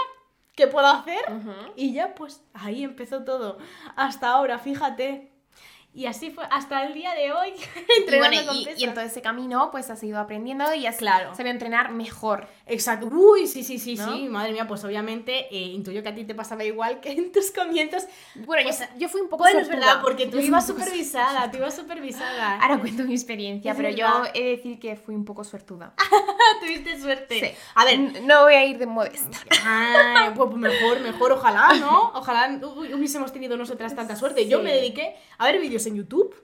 ¿qué 0.56 0.66
puedo 0.68 0.88
hacer? 0.88 1.20
Y 1.76 1.94
ya 1.94 2.16
pues 2.16 2.44
ahí 2.54 2.84
empezó 2.84 3.24
todo. 3.24 3.60
Hasta 3.96 4.30
ahora, 4.30 4.58
fíjate. 4.58 5.30
Y 5.96 6.08
así 6.08 6.32
fue 6.32 6.44
hasta 6.50 6.86
el 6.86 6.94
día 6.96 7.14
de 7.14 7.32
hoy. 7.32 7.50
Y, 7.96 8.02
entrenando 8.02 8.36
bueno, 8.38 8.48
con 8.48 8.58
y, 8.58 8.66
pesas. 8.66 8.82
y 8.82 8.84
en 8.86 8.94
todo 8.96 9.04
ese 9.06 9.22
camino, 9.22 9.70
pues 9.72 9.90
has 9.92 10.02
ido 10.04 10.18
aprendiendo 10.20 10.74
y 10.74 10.88
has 10.88 10.96
Claro. 10.98 11.36
sabido 11.36 11.52
entrenar 11.54 11.92
mejor. 11.92 12.48
Exacto. 12.66 13.08
Uy, 13.12 13.46
sí, 13.46 13.64
sí, 13.64 13.78
sí, 13.78 13.96
¿No? 13.96 14.12
sí. 14.12 14.28
Madre 14.28 14.54
mía, 14.54 14.68
pues 14.68 14.84
obviamente 14.84 15.48
eh, 15.56 15.60
intuyo 15.60 16.02
que 16.02 16.10
a 16.10 16.16
ti 16.16 16.24
te 16.26 16.34
pasaba 16.34 16.64
igual 16.64 17.00
que 17.00 17.12
en 17.12 17.32
tus 17.32 17.52
comienzos. 17.52 18.06
Bueno, 18.36 18.64
Pues, 18.64 18.80
yo, 18.80 18.86
yo 18.98 19.10
fui 19.10 19.22
un 19.22 19.30
poco 19.30 19.44
Bueno, 19.44 19.60
es 19.60 19.70
verdad, 19.70 20.00
porque 20.02 20.26
tú 20.26 20.40
Yo 20.40 20.44
ibas 20.48 20.66
supervisada, 20.66 21.52
tú 21.52 21.58
ibas 21.58 21.76
supervisada. 21.76 22.60
Ahora 22.60 22.80
cuento 22.80 23.04
mi 23.04 23.14
experiencia, 23.14 23.76
pero 23.76 23.90
verdad. 23.90 24.24
yo 24.24 24.32
he 24.34 24.44
de 24.44 24.50
decir 24.58 24.80
que 24.80 24.96
fui 24.96 25.14
un 25.14 25.26
poco 25.26 25.44
suertuda. 25.44 25.94
Tuviste 26.62 27.00
suerte. 27.00 27.40
Sí. 27.40 27.52
A 27.76 27.86
ver, 27.86 27.94
N- 27.96 28.22
No 28.22 28.44
voy 28.44 28.54
a 28.56 28.66
ir 28.66 28.78
de 28.80 28.86
modesta. 28.88 29.38
Ay, 29.66 30.32
pues 30.36 30.52
mejor, 30.56 31.00
mejor, 31.02 31.32
ojalá, 31.34 31.74
¿no? 31.80 32.12
Ojalá 32.16 32.50
hu- 32.50 32.96
hubiésemos 32.96 33.32
tenido 33.32 33.58
nosotras 33.58 33.96
tanta 33.96 34.16
suerte. 34.16 34.48
Yo 34.48 34.58
Sí. 34.60 34.64
me 34.64 34.74
dediqué 34.74 35.16
a 35.38 35.46
ver 35.46 35.60
vídeos 35.60 35.83
en 35.86 35.96
YouTube, 35.96 36.36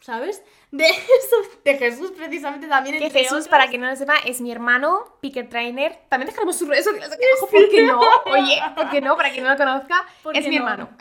¿sabes? 0.00 0.42
De 0.70 0.84
eso, 0.86 1.36
de 1.64 1.78
Jesús 1.78 2.12
precisamente 2.16 2.66
también. 2.66 2.98
Que 2.98 3.08
Jesús, 3.08 3.30
otros. 3.32 3.48
para 3.48 3.68
quien 3.68 3.80
no 3.80 3.88
lo 3.88 3.96
sepa, 3.96 4.16
es 4.26 4.40
mi 4.42 4.52
hermano, 4.52 5.16
Picker 5.20 5.48
Trainer. 5.48 5.98
También 6.10 6.28
dejaremos 6.28 6.56
sus 6.56 6.68
redes 6.68 6.84
sociales 6.84 7.10
aquí 7.10 7.22
abajo, 7.24 7.48
¿por 7.50 7.68
qué 7.70 7.82
no? 7.86 8.00
Oye, 8.26 8.60
¿por 8.76 8.90
qué 8.90 9.00
no? 9.00 9.16
Para 9.16 9.30
quien 9.30 9.44
no 9.44 9.50
lo 9.50 9.56
conozca, 9.56 9.94
¿Por 10.22 10.36
es 10.36 10.46
mi 10.46 10.58
no? 10.58 10.64
hermano. 10.68 10.90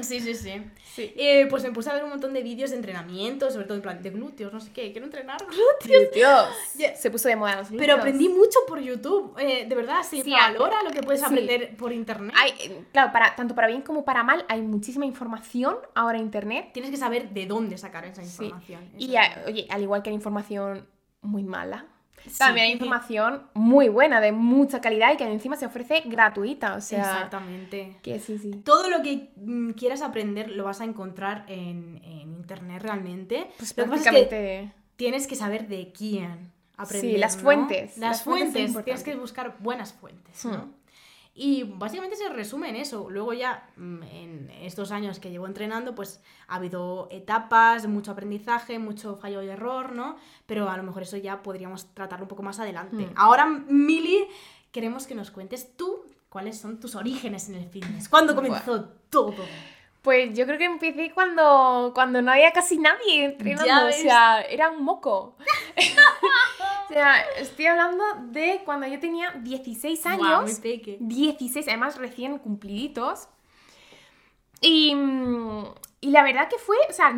Sí, 0.00 0.18
sí, 0.20 0.34
sí. 0.34 0.62
Sí. 0.94 1.12
Eh, 1.14 1.46
pues 1.50 1.62
me 1.62 1.70
puse 1.72 1.90
a 1.90 1.92
ver 1.94 2.02
un 2.02 2.08
montón 2.08 2.32
de 2.32 2.42
vídeos 2.42 2.70
de 2.70 2.76
entrenamiento, 2.76 3.50
sobre 3.50 3.66
todo 3.66 3.74
en 3.76 3.82
plan 3.82 4.02
de 4.02 4.08
glúteos, 4.08 4.50
no 4.50 4.60
sé 4.60 4.72
qué, 4.72 4.90
quiero 4.92 5.04
entrenar 5.06 5.36
glúteos. 5.44 6.48
Ya. 6.74 6.96
Se 6.96 7.10
puso 7.10 7.28
de 7.28 7.36
moda 7.36 7.56
los 7.56 7.68
Pero 7.68 7.76
glúteos. 7.78 7.98
aprendí 7.98 8.28
mucho 8.30 8.58
por 8.66 8.80
YouTube, 8.80 9.34
eh, 9.38 9.66
de 9.68 9.74
verdad, 9.74 10.02
se 10.02 10.22
Sí, 10.22 10.30
valora 10.32 10.82
lo 10.82 10.90
que 10.90 11.02
puedes 11.02 11.20
sí. 11.20 11.26
aprender 11.26 11.76
por 11.76 11.92
internet. 11.92 12.34
Hay, 12.38 12.82
claro, 12.92 13.12
para, 13.12 13.36
tanto 13.36 13.54
para 13.54 13.68
bien 13.68 13.82
como 13.82 14.06
para 14.06 14.22
mal, 14.22 14.46
hay 14.48 14.62
muchísima 14.62 15.04
información 15.04 15.76
ahora 15.94 16.16
en 16.16 16.24
internet. 16.24 16.70
Tienes 16.72 16.90
que 16.90 16.96
saber 16.96 17.28
de 17.30 17.44
dónde 17.44 17.76
sacar 17.76 18.06
esa 18.06 18.22
información. 18.22 18.87
Y 18.96 19.16
a- 19.16 19.42
oye, 19.46 19.66
al 19.70 19.82
igual 19.82 20.02
que 20.02 20.10
hay 20.10 20.14
información 20.16 20.86
muy 21.20 21.42
mala, 21.42 21.86
Sí. 22.26 22.36
también 22.38 22.66
hay 22.66 22.72
información 22.72 23.44
muy 23.54 23.88
buena, 23.88 24.20
de 24.20 24.32
mucha 24.32 24.80
calidad 24.80 25.12
y 25.14 25.16
que 25.16 25.24
encima 25.24 25.56
se 25.56 25.66
ofrece 25.66 26.02
gratuita. 26.04 26.74
O 26.74 26.80
sea, 26.80 27.00
Exactamente. 27.00 27.96
que 28.02 28.18
sí, 28.18 28.38
sí. 28.38 28.50
Todo 28.64 28.90
lo 28.90 29.02
que 29.02 29.30
mm, 29.36 29.70
quieras 29.70 30.02
aprender 30.02 30.50
lo 30.50 30.64
vas 30.64 30.80
a 30.80 30.84
encontrar 30.84 31.44
en, 31.48 32.00
en 32.04 32.32
internet 32.32 32.82
realmente. 32.82 33.48
Pues 33.56 33.76
lo 33.76 33.84
que 33.84 33.90
pasa 33.90 34.02
es 34.02 34.02
que 34.02 34.10
prácticamente. 34.26 34.72
tienes 34.96 35.26
que 35.26 35.36
saber 35.36 35.68
de 35.68 35.92
quién 35.92 36.52
aprender. 36.76 37.18
las 37.20 37.36
¿no? 37.36 37.42
fuentes, 37.42 37.98
Las, 37.98 38.10
las 38.10 38.22
fuentes 38.24 38.84
tienes 38.84 39.04
que 39.04 39.14
buscar 39.16 39.56
buenas 39.60 39.92
fuentes, 39.92 40.44
Hmm. 40.44 40.50
¿no? 40.52 40.77
Y 41.40 41.62
básicamente 41.62 42.16
se 42.16 42.28
resume 42.30 42.68
en 42.68 42.74
eso. 42.74 43.08
Luego 43.08 43.32
ya, 43.32 43.70
mm, 43.76 44.02
en 44.02 44.50
estos 44.62 44.90
años 44.90 45.20
que 45.20 45.30
llevo 45.30 45.46
entrenando, 45.46 45.94
pues 45.94 46.20
ha 46.48 46.56
habido 46.56 47.06
etapas, 47.12 47.86
mucho 47.86 48.10
aprendizaje, 48.10 48.80
mucho 48.80 49.16
fallo 49.16 49.40
y 49.42 49.48
error, 49.48 49.92
¿no? 49.92 50.16
Pero 50.46 50.68
a 50.68 50.76
lo 50.76 50.82
mejor 50.82 51.04
eso 51.04 51.16
ya 51.16 51.40
podríamos 51.44 51.94
tratarlo 51.94 52.24
un 52.24 52.28
poco 52.28 52.42
más 52.42 52.58
adelante. 52.58 53.06
Hmm. 53.06 53.12
Ahora, 53.14 53.46
Mili, 53.46 54.26
queremos 54.72 55.06
que 55.06 55.14
nos 55.14 55.30
cuentes 55.30 55.76
tú 55.76 56.02
cuáles 56.28 56.58
son 56.58 56.80
tus 56.80 56.96
orígenes 56.96 57.48
en 57.48 57.54
el 57.54 57.68
fitness. 57.68 58.08
¿Cuándo 58.08 58.34
comenzó 58.34 58.86
todo? 59.08 59.36
Pues 60.02 60.36
yo 60.36 60.46
creo 60.46 60.58
que 60.58 60.64
empecé 60.64 61.10
cuando, 61.12 61.90
cuando 61.94 62.22
no 62.22 62.30
había 62.32 62.52
casi 62.52 62.78
nadie 62.78 63.24
entrenando. 63.24 63.88
O 63.88 63.92
sea, 63.92 64.40
era 64.42 64.70
un 64.70 64.82
moco. 64.84 65.36
o 66.88 66.92
sea, 66.92 67.20
estoy 67.38 67.66
hablando 67.66 68.04
de 68.28 68.62
cuando 68.64 68.86
yo 68.86 68.98
tenía 69.00 69.32
16 69.32 70.02
Guau, 70.16 70.42
años. 70.42 70.60
peque. 70.60 70.96
16, 71.00 71.66
además 71.68 71.96
recién 71.96 72.38
cumpliditos. 72.38 73.28
Y, 74.60 74.94
mm, 74.94 75.64
y 76.00 76.10
la 76.10 76.22
verdad 76.22 76.48
que 76.48 76.58
fue, 76.58 76.76
o 76.88 76.92
sea, 76.92 77.14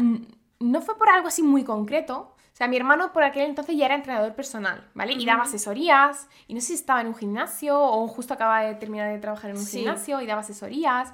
no 0.58 0.80
fue 0.82 0.96
por 0.98 1.08
algo 1.08 1.28
así 1.28 1.42
muy 1.42 1.64
concreto. 1.64 2.34
O 2.52 2.56
sea, 2.60 2.66
mi 2.68 2.76
hermano 2.76 3.12
por 3.12 3.22
aquel 3.22 3.44
entonces 3.44 3.76
ya 3.76 3.86
era 3.86 3.94
entrenador 3.94 4.34
personal, 4.34 4.86
¿vale? 4.94 5.12
Y 5.14 5.24
daba 5.24 5.44
asesorías. 5.44 6.28
Y 6.46 6.54
no 6.54 6.60
sé 6.60 6.68
si 6.68 6.74
estaba 6.74 7.00
en 7.00 7.06
un 7.06 7.14
gimnasio 7.14 7.78
o 7.80 8.06
justo 8.08 8.34
acaba 8.34 8.60
de 8.62 8.74
terminar 8.74 9.10
de 9.10 9.18
trabajar 9.18 9.50
en 9.50 9.56
un 9.56 9.62
Sí. 9.64 9.78
gimnasio 9.78 10.20
y 10.20 10.26
daba 10.26 10.40
asesorías. 10.42 11.12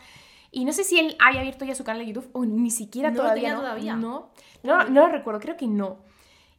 Y 0.58 0.64
no 0.64 0.72
sé 0.72 0.84
si 0.84 0.98
él 0.98 1.16
había 1.20 1.40
abierto 1.40 1.66
ya 1.66 1.74
su 1.74 1.84
canal 1.84 2.00
de 2.00 2.12
YouTube 2.12 2.30
o 2.32 2.46
ni 2.46 2.70
siquiera 2.70 3.10
No 3.10 3.16
lo 3.16 3.22
todavía. 3.24 3.52
¿no? 3.52 3.60
todavía. 3.60 3.94
No, 3.94 4.30
no, 4.62 4.84
no 4.84 5.06
lo 5.06 5.12
recuerdo, 5.12 5.38
creo 5.38 5.54
que 5.58 5.66
no. 5.66 5.98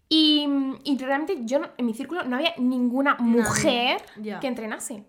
Y, 0.07 0.47
y 0.83 0.97
realmente 0.99 1.37
yo 1.45 1.61
en 1.77 1.85
mi 1.85 1.95
círculo 1.95 2.23
no 2.23 2.35
había 2.35 2.53
ninguna 2.57 3.15
mujer 3.15 4.01
Ya. 4.21 4.39
que 4.39 4.45
entrenase. 4.45 5.03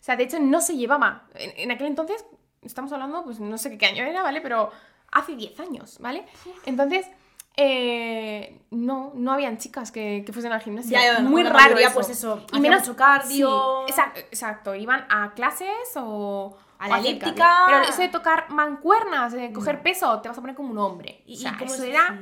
O 0.00 0.02
sea, 0.02 0.16
de 0.16 0.24
hecho 0.24 0.38
no 0.40 0.62
se 0.62 0.74
llevaba. 0.78 1.28
En, 1.34 1.52
en 1.56 1.70
aquel 1.70 1.86
entonces, 1.88 2.24
estamos 2.62 2.90
hablando, 2.94 3.22
pues 3.24 3.40
no 3.40 3.58
sé 3.58 3.76
qué 3.76 3.84
año 3.84 4.04
era, 4.04 4.22
¿vale? 4.22 4.40
Pero 4.40 4.70
hace 5.12 5.36
10 5.36 5.60
años, 5.60 5.98
¿vale? 6.00 6.24
Entonces, 6.64 7.06
eh, 7.58 8.62
no, 8.70 9.12
no 9.14 9.32
habían 9.32 9.58
chicas 9.58 9.92
que, 9.92 10.22
que 10.24 10.32
fuesen 10.32 10.52
al 10.52 10.62
gimnasio. 10.62 10.92
Ya, 10.98 11.20
Muy 11.20 11.42
raro 11.42 11.58
mayoría, 11.58 11.88
eso. 11.88 11.94
pues 11.94 12.08
eso, 12.08 12.46
y 12.54 12.60
menos 12.60 12.88
cardio. 12.96 13.82
Sí, 13.86 13.90
exacto, 13.92 14.20
exacto. 14.20 14.74
Iban 14.74 15.04
a 15.10 15.34
clases 15.34 15.68
o 15.96 16.56
A 16.80 16.88
la 16.88 16.98
elíptica. 16.98 17.64
Pero 17.66 17.82
eso 17.82 18.00
de 18.00 18.08
tocar 18.08 18.50
mancuernas, 18.50 19.32
de 19.32 19.52
coger 19.52 19.82
peso, 19.82 20.20
te 20.20 20.28
vas 20.28 20.38
a 20.38 20.40
poner 20.40 20.56
como 20.56 20.70
un 20.70 20.78
hombre. 20.78 21.22
¿Y, 21.26 21.36
o 21.36 21.38
sea, 21.38 21.56
y 21.60 21.64
eso 21.64 21.74
es 21.74 21.90
era 21.90 22.18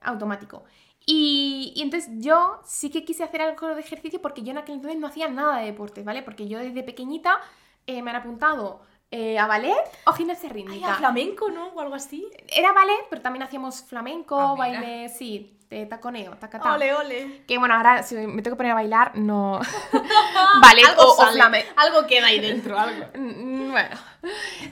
automático. 0.00 0.64
Y, 1.04 1.72
y 1.76 1.82
entonces 1.82 2.10
yo 2.16 2.60
sí 2.64 2.90
que 2.90 3.04
quise 3.04 3.24
hacer 3.24 3.42
algo 3.42 3.74
de 3.74 3.80
ejercicio 3.80 4.22
porque 4.22 4.42
yo 4.42 4.52
en 4.52 4.58
aquel 4.58 4.76
entonces 4.76 4.98
no 4.98 5.08
hacía 5.08 5.28
nada 5.28 5.58
de 5.58 5.66
deportes, 5.66 6.04
¿vale? 6.04 6.22
Porque 6.22 6.48
yo 6.48 6.58
desde 6.58 6.82
pequeñita 6.82 7.38
eh, 7.86 8.02
me 8.02 8.10
han 8.10 8.16
apuntado 8.16 8.80
eh, 9.10 9.38
a 9.38 9.46
ballet 9.46 9.76
o 10.04 10.12
gimnasia 10.12 10.48
Ay, 10.48 10.54
rítmica. 10.54 10.94
a 10.94 10.96
flamenco, 10.96 11.50
¿no? 11.50 11.68
O 11.68 11.80
algo 11.80 11.94
así. 11.94 12.28
Era 12.48 12.72
ballet, 12.72 13.06
pero 13.08 13.22
también 13.22 13.42
hacíamos 13.42 13.82
flamenco, 13.82 14.38
Ah, 14.38 14.54
baile, 14.56 15.08
sí, 15.08 15.56
de 15.70 15.86
taconeo, 15.86 16.36
tacatá. 16.36 16.74
Ole, 16.74 16.94
ole. 16.94 17.44
Que 17.46 17.58
bueno, 17.58 17.74
ahora 17.74 18.02
si 18.02 18.14
me 18.14 18.42
tengo 18.42 18.56
que 18.56 18.58
poner 18.58 18.72
a 18.72 18.76
bailar, 18.76 19.16
no. 19.16 19.60
ballet 20.62 20.86
algo 20.86 21.02
o, 21.02 21.26
flamenco. 21.32 21.68
Algo 21.76 22.06
queda 22.06 22.26
ahí 22.28 22.40
dentro, 22.40 22.78
algo. 22.78 23.06
Mm, 23.14 23.70
Bueno, 23.72 23.96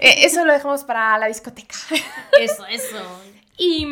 eh, 0.00 0.14
eso 0.24 0.44
lo 0.44 0.52
dejamos 0.52 0.84
para 0.84 1.16
la 1.18 1.26
discoteca. 1.26 1.74
Eso, 2.40 2.64
eso. 2.66 2.98
Y, 3.56 3.86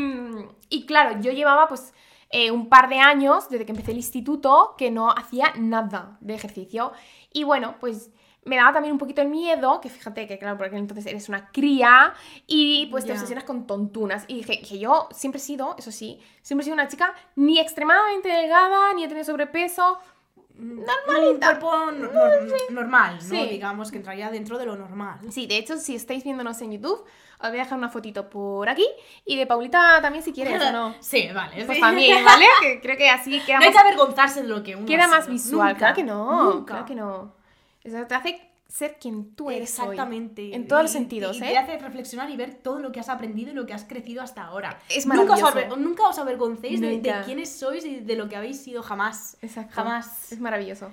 y 0.68 0.86
claro, 0.86 1.20
yo 1.20 1.32
llevaba 1.32 1.68
pues 1.68 1.92
eh, 2.30 2.50
un 2.50 2.68
par 2.68 2.88
de 2.88 2.98
años 2.98 3.48
desde 3.50 3.64
que 3.66 3.72
empecé 3.72 3.90
el 3.92 3.98
instituto 3.98 4.74
que 4.78 4.90
no 4.90 5.10
hacía 5.10 5.52
nada 5.56 6.16
de 6.20 6.34
ejercicio. 6.34 6.92
Y 7.32 7.44
bueno, 7.44 7.76
pues 7.78 8.10
me 8.44 8.56
daba 8.56 8.72
también 8.72 8.92
un 8.92 8.98
poquito 8.98 9.22
el 9.22 9.28
miedo, 9.28 9.80
que 9.80 9.88
fíjate 9.88 10.26
que 10.26 10.38
claro, 10.38 10.56
por 10.56 10.66
aquel 10.66 10.78
entonces 10.80 11.06
eres 11.06 11.28
una 11.28 11.50
cría 11.52 12.12
y 12.46 12.86
pues 12.90 13.04
te 13.04 13.12
obsesionas 13.12 13.44
con 13.44 13.66
tontunas. 13.66 14.24
Y 14.28 14.34
dije 14.36 14.60
que 14.60 14.78
yo 14.78 15.08
siempre 15.12 15.38
he 15.40 15.44
sido, 15.44 15.76
eso 15.78 15.92
sí, 15.92 16.20
siempre 16.42 16.62
he 16.62 16.64
sido 16.64 16.74
una 16.74 16.88
chica 16.88 17.14
ni 17.36 17.60
extremadamente 17.60 18.28
delgada, 18.28 18.92
ni 18.94 19.04
he 19.04 19.08
tenido 19.08 19.24
sobrepeso. 19.24 19.98
Un 20.58 20.84
cuerpo 21.40 21.72
nor- 21.92 22.12
nor- 22.12 22.70
normal, 22.70 23.14
¿no? 23.16 23.20
Sí. 23.22 23.46
Digamos 23.48 23.90
que 23.90 23.96
entraría 23.96 24.30
dentro 24.30 24.58
de 24.58 24.66
lo 24.66 24.76
normal. 24.76 25.18
Sí, 25.30 25.46
de 25.46 25.56
hecho, 25.56 25.76
si 25.78 25.94
estáis 25.94 26.24
viéndonos 26.24 26.60
en 26.60 26.72
YouTube, 26.72 27.00
os 27.38 27.48
voy 27.48 27.58
a 27.58 27.62
dejar 27.62 27.78
una 27.78 27.88
fotito 27.88 28.28
por 28.28 28.68
aquí. 28.68 28.86
Y 29.24 29.36
de 29.36 29.46
Paulita 29.46 30.00
también 30.02 30.22
si 30.22 30.32
quieres, 30.32 30.60
¿o 30.62 30.70
no? 30.72 30.94
Sí, 31.00 31.28
vale. 31.34 31.64
Pues 31.64 31.76
sí. 31.76 31.80
también, 31.80 32.22
¿vale? 32.24 32.44
Que 32.60 32.80
creo 32.80 32.96
que 32.98 33.08
así 33.08 33.40
queda 33.40 33.58
No 33.60 33.64
hay 33.64 33.72
más 33.72 33.82
que 33.82 33.88
avergonzarse 33.88 34.42
de 34.42 34.48
lo 34.48 34.62
que 34.62 34.76
uno 34.76 34.84
Queda 34.86 35.08
más 35.08 35.26
visual, 35.26 35.68
Nunca, 35.68 35.78
claro 35.78 35.94
que 35.96 36.04
no, 36.04 36.44
Nunca. 36.52 36.72
claro 36.74 36.86
que 36.86 36.94
no. 36.96 37.41
Eso 37.84 38.06
te 38.06 38.14
hace 38.14 38.40
ser 38.68 38.96
quien 38.98 39.34
tú 39.34 39.50
eres 39.50 39.78
hoy. 39.78 39.90
Exactamente. 39.90 40.54
En 40.54 40.66
todos 40.66 40.82
los 40.82 40.90
sentidos, 40.90 41.36
y 41.38 41.44
¿eh? 41.44 41.48
te 41.48 41.58
hace 41.58 41.78
reflexionar 41.78 42.30
y 42.30 42.36
ver 42.36 42.54
todo 42.54 42.78
lo 42.78 42.90
que 42.90 43.00
has 43.00 43.08
aprendido 43.10 43.50
y 43.50 43.54
lo 43.54 43.66
que 43.66 43.74
has 43.74 43.84
crecido 43.84 44.22
hasta 44.22 44.44
ahora. 44.44 44.78
Es 44.88 45.06
nunca 45.06 45.34
os, 45.34 45.42
maravilloso. 45.42 45.76
nunca 45.76 46.08
os 46.08 46.18
avergoncéis 46.18 46.80
de, 46.80 46.98
de 47.00 47.14
quiénes 47.24 47.50
sois 47.54 47.84
y 47.84 47.96
de 48.00 48.16
lo 48.16 48.28
que 48.28 48.36
habéis 48.36 48.60
sido 48.62 48.82
jamás. 48.82 49.36
Exacto. 49.42 49.74
Jamás. 49.74 50.32
Es 50.32 50.40
maravilloso. 50.40 50.90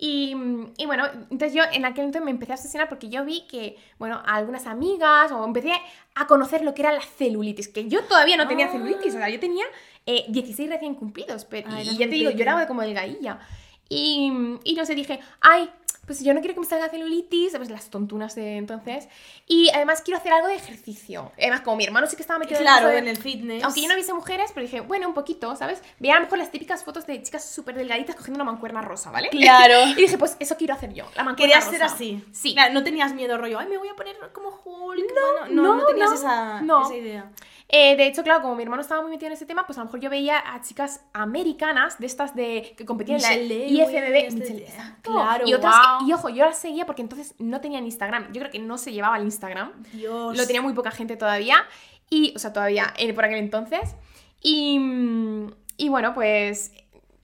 Y, 0.00 0.36
y 0.76 0.86
bueno, 0.86 1.06
entonces 1.28 1.54
yo 1.54 1.64
en 1.72 1.84
aquel 1.84 2.04
entonces 2.04 2.24
me 2.24 2.30
empecé 2.30 2.52
a 2.52 2.54
obsesionar 2.54 2.88
porque 2.88 3.08
yo 3.08 3.24
vi 3.24 3.48
que, 3.48 3.76
bueno, 3.98 4.22
a 4.24 4.36
algunas 4.36 4.66
amigas 4.68 5.32
o 5.32 5.44
empecé 5.44 5.72
a 6.14 6.26
conocer 6.28 6.62
lo 6.62 6.72
que 6.72 6.82
era 6.82 6.92
la 6.92 7.00
celulitis, 7.00 7.66
que 7.66 7.88
yo 7.88 8.04
todavía 8.04 8.36
no 8.36 8.46
tenía 8.46 8.66
Ah. 8.66 8.70
celulitis, 8.72 9.16
o 9.16 9.18
sea, 9.18 9.28
yo 9.28 9.40
tenía 9.40 9.64
eh, 10.06 10.24
16 10.28 10.70
recién 10.70 10.94
cumplidos, 10.94 11.44
pero, 11.46 11.68
Ah, 11.72 11.82
y 11.82 11.96
ya 11.96 12.06
te 12.06 12.14
digo, 12.14 12.30
yo 12.30 12.42
era 12.42 12.64
como 12.68 12.82
delgadilla. 12.82 13.40
Y, 13.88 14.30
y 14.62 14.74
no 14.74 14.84
sé, 14.86 14.94
dije, 14.94 15.18
ay, 15.40 15.68
pues 16.08 16.24
yo 16.24 16.32
no 16.34 16.40
quiero 16.40 16.54
que 16.54 16.60
me 16.60 16.66
salga 16.66 16.88
celulitis, 16.88 17.52
¿sabes? 17.52 17.68
Las 17.70 17.90
tontunas 17.90 18.34
de 18.34 18.56
entonces. 18.56 19.08
Y 19.46 19.68
además 19.74 20.00
quiero 20.02 20.18
hacer 20.18 20.32
algo 20.32 20.48
de 20.48 20.54
ejercicio. 20.56 21.30
Además, 21.38 21.60
como 21.60 21.76
mi 21.76 21.84
hermano 21.84 22.06
sí 22.06 22.16
que 22.16 22.22
estaba 22.22 22.38
metido 22.38 22.58
Claro, 22.60 22.90
en 22.90 23.06
el 23.06 23.16
fitness. 23.18 23.62
aunque 23.62 23.82
yo 23.82 23.88
no 23.88 23.94
viese 23.94 24.12
mujeres, 24.14 24.50
pero 24.54 24.64
dije, 24.64 24.80
bueno, 24.80 25.06
un 25.06 25.14
poquito, 25.14 25.54
¿sabes? 25.54 25.82
Veía 25.98 26.14
a 26.14 26.16
lo 26.18 26.24
mejor 26.24 26.38
las 26.38 26.50
típicas 26.50 26.82
fotos 26.82 27.06
de 27.06 27.22
chicas 27.22 27.44
súper 27.44 27.74
delgaditas 27.76 28.16
cogiendo 28.16 28.42
una 28.42 28.50
mancuerna 28.50 28.80
rosa, 28.80 29.10
¿vale? 29.10 29.28
Claro. 29.28 29.74
y 29.90 29.94
dije, 29.94 30.16
pues 30.18 30.36
eso 30.40 30.56
quiero 30.56 30.72
hacer 30.74 30.92
yo, 30.94 31.04
la 31.14 31.22
mancuerna 31.24 31.36
Querías 31.36 31.66
rosa. 31.66 31.76
ser 31.76 31.82
así. 31.84 32.24
Sí. 32.32 32.54
Claro, 32.54 32.72
no 32.72 32.82
tenías 32.82 33.12
miedo, 33.12 33.36
rollo, 33.36 33.58
ay, 33.58 33.68
me 33.68 33.76
voy 33.78 33.88
a 33.88 33.94
poner 33.94 34.16
como 34.32 34.48
Hulk. 34.64 35.04
No, 35.14 35.46
no, 35.46 35.62
no, 35.62 35.76
no, 35.76 35.86
tenías 35.86 36.08
no, 36.10 36.14
esa, 36.16 36.60
no. 36.62 36.82
esa 36.86 36.96
idea. 36.96 37.30
Eh, 37.70 37.96
de 37.96 38.06
hecho, 38.06 38.22
claro, 38.22 38.40
como 38.40 38.54
mi 38.54 38.62
hermano 38.62 38.80
estaba 38.80 39.02
muy 39.02 39.10
metido 39.10 39.26
en 39.26 39.34
ese 39.34 39.44
tema, 39.44 39.66
pues 39.66 39.76
a 39.76 39.82
lo 39.82 39.84
mejor 39.86 40.00
yo 40.00 40.08
veía 40.08 40.38
a 40.54 40.62
chicas 40.62 41.02
americanas, 41.12 41.98
de 41.98 42.06
estas 42.06 42.34
de 42.34 42.74
que 42.78 42.86
competían 42.86 43.18
en 43.22 43.48
la 43.48 43.54
IFBB. 43.54 44.26
este- 44.26 44.66
claro, 45.02 45.46
y 45.46 45.52
otras, 45.52 45.74
y 46.06 46.12
ojo, 46.12 46.28
yo 46.28 46.44
las 46.44 46.58
seguía 46.58 46.86
porque 46.86 47.02
entonces 47.02 47.34
no 47.38 47.60
tenían 47.60 47.84
Instagram. 47.84 48.32
Yo 48.32 48.40
creo 48.40 48.50
que 48.50 48.58
no 48.58 48.78
se 48.78 48.92
llevaba 48.92 49.16
el 49.16 49.24
Instagram. 49.24 49.72
Dios. 49.92 50.36
Lo 50.36 50.46
tenía 50.46 50.62
muy 50.62 50.72
poca 50.72 50.90
gente 50.90 51.16
todavía. 51.16 51.64
Y, 52.10 52.32
o 52.36 52.38
sea, 52.38 52.52
todavía 52.52 52.94
eh, 52.96 53.12
por 53.12 53.24
aquel 53.24 53.38
entonces. 53.38 53.94
Y, 54.42 54.78
mm, 54.78 55.52
y 55.76 55.88
bueno, 55.88 56.14
pues 56.14 56.72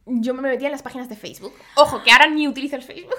yo 0.07 0.35
me 0.35 0.43
metía 0.43 0.69
en 0.69 0.73
las 0.73 0.83
páginas 0.83 1.09
de 1.09 1.17
Facebook. 1.17 1.55
Ojo, 1.77 2.03
que 2.03 2.11
ahora 2.13 2.27
ni 2.27 2.47
utilizo 2.47 2.77
el 2.77 2.83
Facebook. 2.83 3.15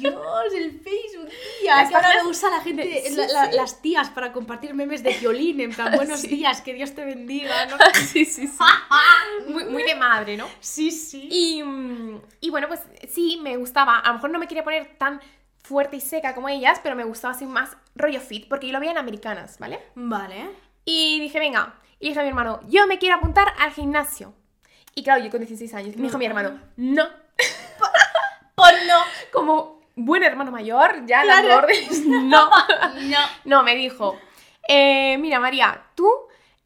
Dios, 0.00 0.14
el 0.56 0.70
Facebook, 0.80 1.28
tía. 1.60 1.76
Las 1.76 1.88
que 1.90 1.94
ahora 1.96 2.06
páginas 2.08 2.24
lo 2.24 2.30
usa 2.30 2.50
la 2.50 2.60
gente, 2.60 2.82
de- 2.86 3.02
sí, 3.08 3.14
la- 3.16 3.26
la- 3.28 3.50
sí. 3.50 3.56
las 3.56 3.82
tías 3.82 4.08
para 4.10 4.32
compartir 4.32 4.72
memes 4.74 5.02
de 5.02 5.12
violín, 5.18 5.60
en 5.60 5.72
plan, 5.72 5.92
buenos 5.96 6.20
Sí. 6.20 6.28
días, 6.28 6.62
que 6.62 6.72
Dios 6.72 6.94
te 6.94 7.04
bendiga, 7.04 7.66
¿no? 7.66 7.76
sí, 7.94 8.24
sí, 8.24 8.46
sí. 8.46 8.58
Muy, 9.48 9.64
muy 9.64 9.82
de 9.82 9.94
madre, 9.94 10.36
¿no? 10.36 10.46
Sí, 10.60 10.90
sí. 10.90 11.28
Y, 11.30 11.62
mm, 11.62 12.20
y 12.40 12.50
bueno, 12.50 12.68
pues 12.68 12.80
sí, 13.12 13.38
me 13.42 13.56
gustaba. 13.56 13.98
A 13.98 14.08
lo 14.08 14.14
mejor 14.14 14.30
no 14.30 14.38
me 14.38 14.46
quería 14.48 14.64
poner 14.64 14.96
tan 14.98 15.20
fuerte 15.62 15.96
y 15.96 16.00
seca 16.00 16.34
como 16.34 16.48
ellas, 16.48 16.80
pero 16.82 16.96
me 16.96 17.04
gustaba 17.04 17.34
así 17.34 17.44
más 17.46 17.76
rollo 17.94 18.20
fit, 18.20 18.48
porque 18.48 18.66
yo 18.66 18.72
lo 18.72 18.80
veía 18.80 18.92
en 18.92 18.98
americanas, 18.98 19.58
¿vale? 19.58 19.80
Vale. 19.94 20.50
Y 20.84 21.20
dije, 21.20 21.38
venga, 21.38 21.74
y 21.98 22.08
dije 22.08 22.20
a 22.20 22.22
mi 22.22 22.28
hermano, 22.30 22.60
yo 22.68 22.86
me 22.86 22.98
quiero 22.98 23.16
apuntar 23.16 23.52
al 23.58 23.72
gimnasio. 23.72 24.34
Y 24.94 25.02
claro, 25.02 25.22
yo 25.24 25.30
con 25.30 25.40
16 25.40 25.72
años, 25.74 25.96
me 25.96 26.02
dijo 26.04 26.18
mi 26.18 26.26
hermano, 26.26 26.58
no. 26.76 27.06
Por 28.54 28.72
no. 28.86 28.98
Como 29.32 29.80
buen 29.96 30.22
hermano 30.22 30.50
mayor, 30.50 31.06
ya 31.06 31.22
Claro. 31.22 31.48
dando 31.48 31.66
órdenes, 31.66 32.06
no. 32.06 32.50
No. 33.02 33.18
No, 33.44 33.62
me 33.62 33.74
dijo, 33.74 34.18
eh, 34.68 35.16
mira 35.18 35.40
María, 35.40 35.82
tú, 35.94 36.08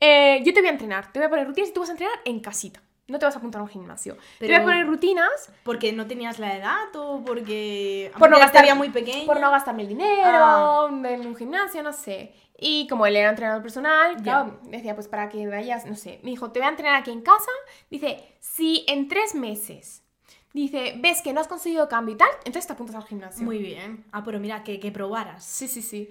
eh, 0.01 0.41
yo 0.45 0.53
te 0.53 0.61
voy 0.61 0.69
a 0.69 0.73
entrenar, 0.73 1.13
te 1.13 1.19
voy 1.19 1.27
a 1.27 1.31
poner 1.31 1.47
rutinas 1.47 1.71
y 1.71 1.73
tú 1.73 1.81
vas 1.81 1.89
a 1.91 1.93
entrenar 1.93 2.19
en 2.25 2.41
casita. 2.41 2.81
No 3.07 3.19
te 3.19 3.27
vas 3.27 3.35
a 3.35 3.39
apuntar 3.39 3.61
a 3.61 3.65
un 3.65 3.69
gimnasio. 3.69 4.17
Te 4.39 4.47
voy 4.47 4.55
a 4.55 4.63
poner 4.63 4.87
rutinas 4.87 5.51
¿Porque 5.63 5.93
no 5.93 6.07
tenías 6.07 6.39
la 6.39 6.57
edad 6.57 6.95
o 6.97 7.23
porque, 7.23 8.11
Por 8.19 8.31
no 8.31 8.39
gastar- 8.39 8.75
muy 8.77 8.89
pequeña? 8.89 9.27
por 9.27 9.39
no 9.41 9.51
gastarme 9.51 9.83
el 9.83 9.89
dinero 9.89 10.23
Ah. 10.25 10.89
en 10.91 11.27
un 11.27 11.37
gimnasio, 11.37 11.83
no 11.83 11.93
sé. 11.93 12.33
Y 12.59 12.87
como 12.87 13.05
él 13.07 13.17
era 13.17 13.31
entrenador 13.31 13.63
personal, 13.63 14.17
claro, 14.23 14.61
decía, 14.65 14.95
pues 14.95 15.09
para 15.09 15.29
que 15.29 15.47
vayas, 15.47 15.87
no 15.87 15.97
sé. 15.97 16.21
Me 16.23 16.31
dijo, 16.31 16.53
te 16.53 16.61
voy 16.61 16.67
a 16.67 16.71
entrenar 16.71 16.95
aquí 16.95 17.11
en 17.11 17.21
casa. 17.21 17.51
Dice, 17.91 18.37
si 18.41 18.85
en 18.87 19.09
tres 19.09 19.35
meses, 19.35 20.05
dice, 20.53 20.95
ves 20.99 21.21
que 21.21 21.33
no 21.33 21.41
has 21.41 21.49
conseguido 21.49 21.89
cambio 21.89 22.15
y 22.15 22.19
tal, 22.19 22.29
entonces 22.45 22.67
te 22.67 22.73
apuntas 22.73 22.95
al 22.97 23.05
gimnasio. 23.05 23.45
Muy 23.45 23.59
bien. 23.59 24.05
Ah, 24.13 24.23
pero 24.25 24.39
mira, 24.39 24.63
que, 24.63 24.79
que 24.79 24.93
probaras. 24.93 25.45
Sí, 25.45 25.67
sí, 25.67 25.83
sí. 25.83 26.11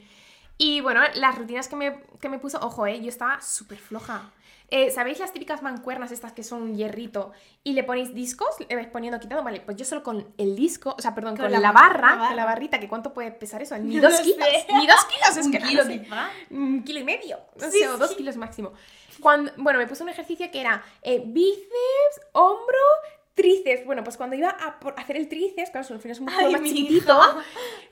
Y 0.64 0.80
bueno, 0.82 1.02
las 1.16 1.38
rutinas 1.38 1.68
que 1.68 1.76
me, 1.76 2.00
que 2.22 2.30
me 2.30 2.40
puso, 2.40 2.58
ojo, 2.62 2.88
eh, 2.88 3.02
yo 3.02 3.10
estaba 3.10 3.42
súper 3.42 3.78
floja. 3.78 4.32
Eh, 4.70 4.90
¿Sabéis 4.92 5.20
las 5.20 5.34
típicas 5.34 5.62
mancuernas 5.62 6.12
estas 6.12 6.32
que 6.32 6.42
son 6.44 6.62
un 6.64 6.76
hierrito 6.78 7.32
y 7.64 7.74
le 7.74 7.84
ponéis 7.84 8.14
discos, 8.16 8.48
le 8.68 8.74
vais 8.76 8.88
poniendo, 8.88 9.20
quitando? 9.20 9.44
Vale, 9.44 9.60
pues 9.60 9.76
yo 9.78 9.84
solo 9.86 10.02
con 10.04 10.26
el 10.38 10.56
disco, 10.56 10.96
o 10.98 11.02
sea, 11.02 11.14
perdón, 11.14 11.36
con, 11.36 11.46
Con 11.46 11.52
la, 11.52 11.60
la 11.60 11.72
barra, 11.74 12.00
la 12.02 12.16
barra. 12.16 12.28
con 12.30 12.36
la 12.38 12.46
barrita, 12.46 12.80
que 12.80 12.88
cuánto 12.88 13.14
puede 13.14 13.32
pesar 13.32 13.62
eso, 13.62 13.78
ni 13.78 13.96
No 14.02 14.02
dos 14.04 14.16
sé. 14.18 14.24
kilos, 14.24 14.48
ni 14.74 14.88
dos 14.88 15.06
kilos, 15.06 15.38
es 15.38 15.46
Un 15.46 15.52
que 15.52 15.60
no 15.60 15.68
kilo 15.68 15.84
sé. 15.84 16.08
un 16.52 16.84
kilo 16.84 17.00
y 17.00 17.04
medio, 17.04 17.40
no 17.60 17.70
Sí, 17.70 17.80
sé, 17.80 17.90
o 17.90 17.98
dos 17.98 18.12
kilos 18.16 18.38
máximo. 18.38 18.72
Cuando, 19.20 19.52
bueno, 19.58 19.78
me 19.80 19.86
puso 19.86 20.04
un 20.04 20.10
ejercicio 20.10 20.50
que 20.50 20.62
era 20.62 20.82
eh, 21.04 21.22
bíceps, 21.24 22.16
hombro, 22.32 22.86
tríceps. 23.36 23.86
Bueno, 23.86 24.04
pues 24.04 24.18
cuando 24.18 24.36
iba 24.36 24.50
a 24.50 24.78
hacer 24.98 25.18
el 25.18 25.28
tríceps, 25.30 25.70
claro, 25.72 25.88
al 25.92 26.00
final 26.00 26.12
es 26.12 26.20
un 26.20 26.26
poco 26.28 26.52
más 26.52 26.62
chiquitito, 26.64 27.14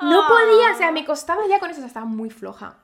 no 0.01 0.21
Ah. 0.21 0.27
podía, 0.27 0.73
o 0.73 0.77
sea, 0.77 0.91
me 0.91 1.05
costaba 1.05 1.41
ya 1.49 1.59
con 1.59 1.69
eso, 1.69 1.79
o 1.79 1.81
sea, 1.81 1.87
estaba 1.87 2.05
muy 2.05 2.29
floja. 2.29 2.77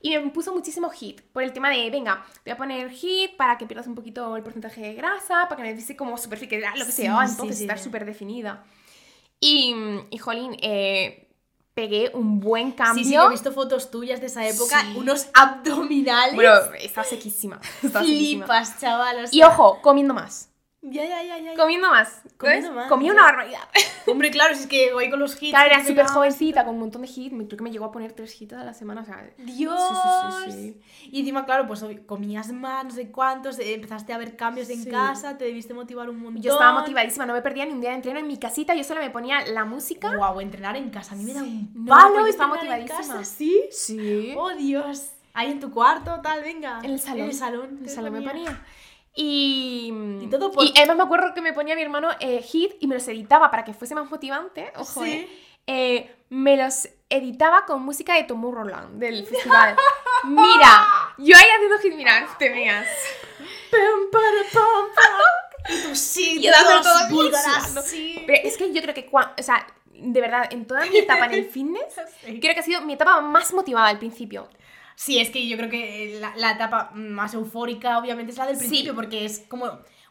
Y 0.00 0.18
me 0.18 0.30
puso 0.30 0.52
muchísimo 0.52 0.90
hit 0.90 1.22
por 1.32 1.42
el 1.42 1.52
tema 1.54 1.70
de, 1.70 1.88
venga, 1.90 2.26
te 2.42 2.50
voy 2.50 2.52
a 2.52 2.56
poner 2.58 2.90
hit 2.90 3.36
para 3.38 3.56
que 3.56 3.66
pierdas 3.66 3.86
un 3.86 3.94
poquito 3.94 4.36
el 4.36 4.42
porcentaje 4.42 4.80
de 4.82 4.94
grasa, 4.94 5.44
para 5.48 5.56
que 5.56 5.62
me 5.62 5.72
viese 5.72 5.96
como 5.96 6.18
súper 6.18 6.38
fit, 6.38 6.52
lo 6.52 6.84
que 6.84 6.92
Sí, 6.92 6.92
se 6.92 7.02
llevaba 7.04 7.26
sí, 7.26 7.32
entonces, 7.32 7.56
sí. 7.58 7.64
estar 7.64 7.78
súper 7.78 8.04
definida. 8.04 8.64
Y, 9.40 9.74
y 10.10 10.18
jolín, 10.18 10.56
eh, 10.60 11.28
pegué 11.72 12.10
un 12.14 12.38
buen 12.38 12.72
cambio. 12.72 13.02
Sí, 13.02 13.10
sí, 13.10 13.16
he 13.16 13.28
visto 13.30 13.50
fotos 13.52 13.90
tuyas 13.90 14.20
de 14.20 14.26
esa 14.26 14.46
época. 14.46 14.82
Sí. 14.82 14.92
Unos 14.96 15.28
abdominales. 15.34 16.34
Bueno, 16.34 16.50
estaba 16.78 17.06
sequísima. 17.06 17.58
Estaba 17.82 18.04
sequísima. 18.04 18.44
Flipas, 18.46 18.80
chaval. 18.80 19.16
o 19.20 19.24
Y 19.24 19.38
sea, 19.38 19.48
ojo, 19.48 19.80
comiendo 19.82 20.12
más. 20.14 20.50
Ya, 20.86 21.04
ya, 21.06 21.22
ya, 21.22 21.38
ya. 21.38 21.54
Comiendo 21.56 21.88
más. 21.90 22.20
Comiendo 22.36 22.72
más, 22.72 22.88
Comía 22.88 23.10
sí. 23.12 23.16
una 23.16 23.22
barbaridad. 23.24 23.60
Hombre, 24.06 24.30
claro, 24.30 24.54
si 24.54 24.60
es 24.62 24.66
que 24.66 24.92
voy 24.92 25.08
con 25.08 25.18
los 25.18 25.32
hits. 25.42 25.50
Claro, 25.50 25.70
era 25.70 25.82
súper 25.84 26.06
jovencita, 26.06 26.62
con 26.64 26.74
un 26.74 26.80
montón 26.80 27.00
de 27.02 27.08
hits. 27.08 27.32
Me- 27.32 27.46
Creo 27.46 27.56
que 27.56 27.64
me 27.64 27.70
llegó 27.70 27.86
a 27.86 27.90
poner 27.90 28.12
tres 28.12 28.38
hits 28.40 28.52
a 28.52 28.64
la 28.64 28.74
semana. 28.74 29.00
O 29.00 29.04
sea, 29.06 29.26
Dios. 29.38 29.80
Sí, 30.44 30.52
sí, 30.52 30.58
sí, 30.74 30.80
Y 31.10 31.20
encima, 31.20 31.46
claro, 31.46 31.66
pues 31.66 31.82
comías 32.04 32.52
más, 32.52 32.84
no 32.84 32.90
sé 32.90 33.10
cuántos, 33.10 33.58
eh, 33.58 33.72
empezaste 33.74 34.12
a 34.12 34.18
ver 34.18 34.36
cambios 34.36 34.68
en 34.68 34.84
Sí. 34.84 34.90
casa, 34.90 35.38
te 35.38 35.44
debiste 35.46 35.72
motivar 35.72 36.10
un 36.10 36.20
montón. 36.20 36.42
yo 36.42 36.52
estaba 36.52 36.78
motivadísima, 36.80 37.24
no 37.24 37.32
me 37.32 37.40
perdía 37.40 37.64
ni 37.64 37.72
un 37.72 37.80
día 37.80 37.90
de 37.90 37.96
entreno 37.96 38.18
en 38.20 38.26
mi 38.26 38.36
casita. 38.38 38.74
Yo 38.74 38.84
solo 38.84 39.00
me 39.00 39.08
ponía 39.10 39.44
la 39.46 39.64
música. 39.64 40.14
Guau, 40.14 40.40
entrenar 40.40 40.76
en 40.76 40.90
casa. 40.90 41.14
A 41.14 41.16
mí 41.16 41.24
me 41.24 41.32
da 41.32 41.42
un 41.42 41.70
No, 41.74 41.94
palo 41.96 42.10
pues 42.12 42.24
yo 42.24 42.30
estaba 42.30 42.54
entrenar 42.56 42.78
en 42.80 42.84
motivadísima. 42.84 43.16
casa, 43.18 43.30
¿Sí? 43.36 43.62
Sí. 43.70 44.34
Oh, 44.36 44.50
Dios. 44.54 45.10
Ahí 45.36 45.50
en 45.50 45.58
tu 45.60 45.70
cuarto, 45.72 46.20
tal, 46.22 46.42
venga. 46.42 46.78
En 46.82 46.90
el 46.92 47.00
salón. 47.00 47.20
En 47.22 47.24
el 47.30 47.34
salón. 47.34 47.76
En 47.78 47.84
el 47.84 47.90
salón 47.90 48.12
me 48.12 48.22
ponía. 48.22 48.62
Y, 49.14 49.92
Y 50.22 50.26
todo 50.28 50.50
por- 50.50 50.64
y 50.64 50.72
además 50.76 50.96
me 50.96 51.02
acuerdo 51.04 51.34
que 51.34 51.40
me 51.40 51.52
ponía 51.52 51.76
mi 51.76 51.82
hermano 51.82 52.08
eh, 52.20 52.42
hit 52.42 52.72
y 52.80 52.86
me 52.88 52.96
los 52.96 53.06
editaba 53.08 53.50
para 53.50 53.64
que 53.64 53.72
fuese 53.74 53.94
más 53.94 54.10
motivante. 54.10 54.72
Ojo, 54.76 55.04
Sí. 55.04 55.10
eh. 55.10 55.40
Eh, 55.66 56.14
me 56.28 56.56
los 56.58 56.88
editaba 57.08 57.64
con 57.64 57.82
música 57.82 58.14
de 58.14 58.24
Tomorrowland, 58.24 58.98
del 58.98 59.24
festival. 59.26 59.76
Mira, 60.24 60.86
yo 61.18 61.36
ahí 61.36 61.44
haciendo 61.54 61.78
hit, 61.78 61.94
mira, 61.94 62.26
te 62.38 62.50
pam. 64.52 64.86
Y 65.66 65.82
tú 65.82 65.96
sí, 65.96 66.40
Y 66.40 66.48
sí. 67.82 68.22
Pero 68.26 68.42
es 68.46 68.58
que 68.58 68.70
yo 68.74 68.82
creo 68.82 68.92
que, 68.94 69.08
o 69.10 69.42
sea, 69.42 69.66
de 69.94 70.20
verdad, 70.20 70.46
en 70.50 70.66
toda 70.66 70.84
mi 70.84 70.98
etapa 70.98 71.24
en 71.24 71.32
el 71.32 71.44
fitness, 71.50 71.94
Sí. 72.22 72.38
creo 72.40 72.52
que 72.52 72.60
ha 72.60 72.62
sido 72.62 72.82
mi 72.82 72.92
etapa 72.92 73.22
más 73.22 73.50
motivada 73.54 73.88
al 73.88 73.98
principio. 73.98 74.46
Sí, 74.96 75.18
es 75.18 75.30
que 75.30 75.46
yo 75.48 75.56
creo 75.56 75.70
que 75.70 76.18
la, 76.20 76.34
la 76.36 76.52
etapa 76.52 76.90
más 76.94 77.34
eufórica, 77.34 77.98
obviamente, 77.98 78.32
es 78.32 78.38
la 78.38 78.46
del 78.46 78.56
Sí. 78.56 78.66
principio, 78.66 78.94
porque 78.94 79.24
es 79.24 79.40
como 79.48 79.66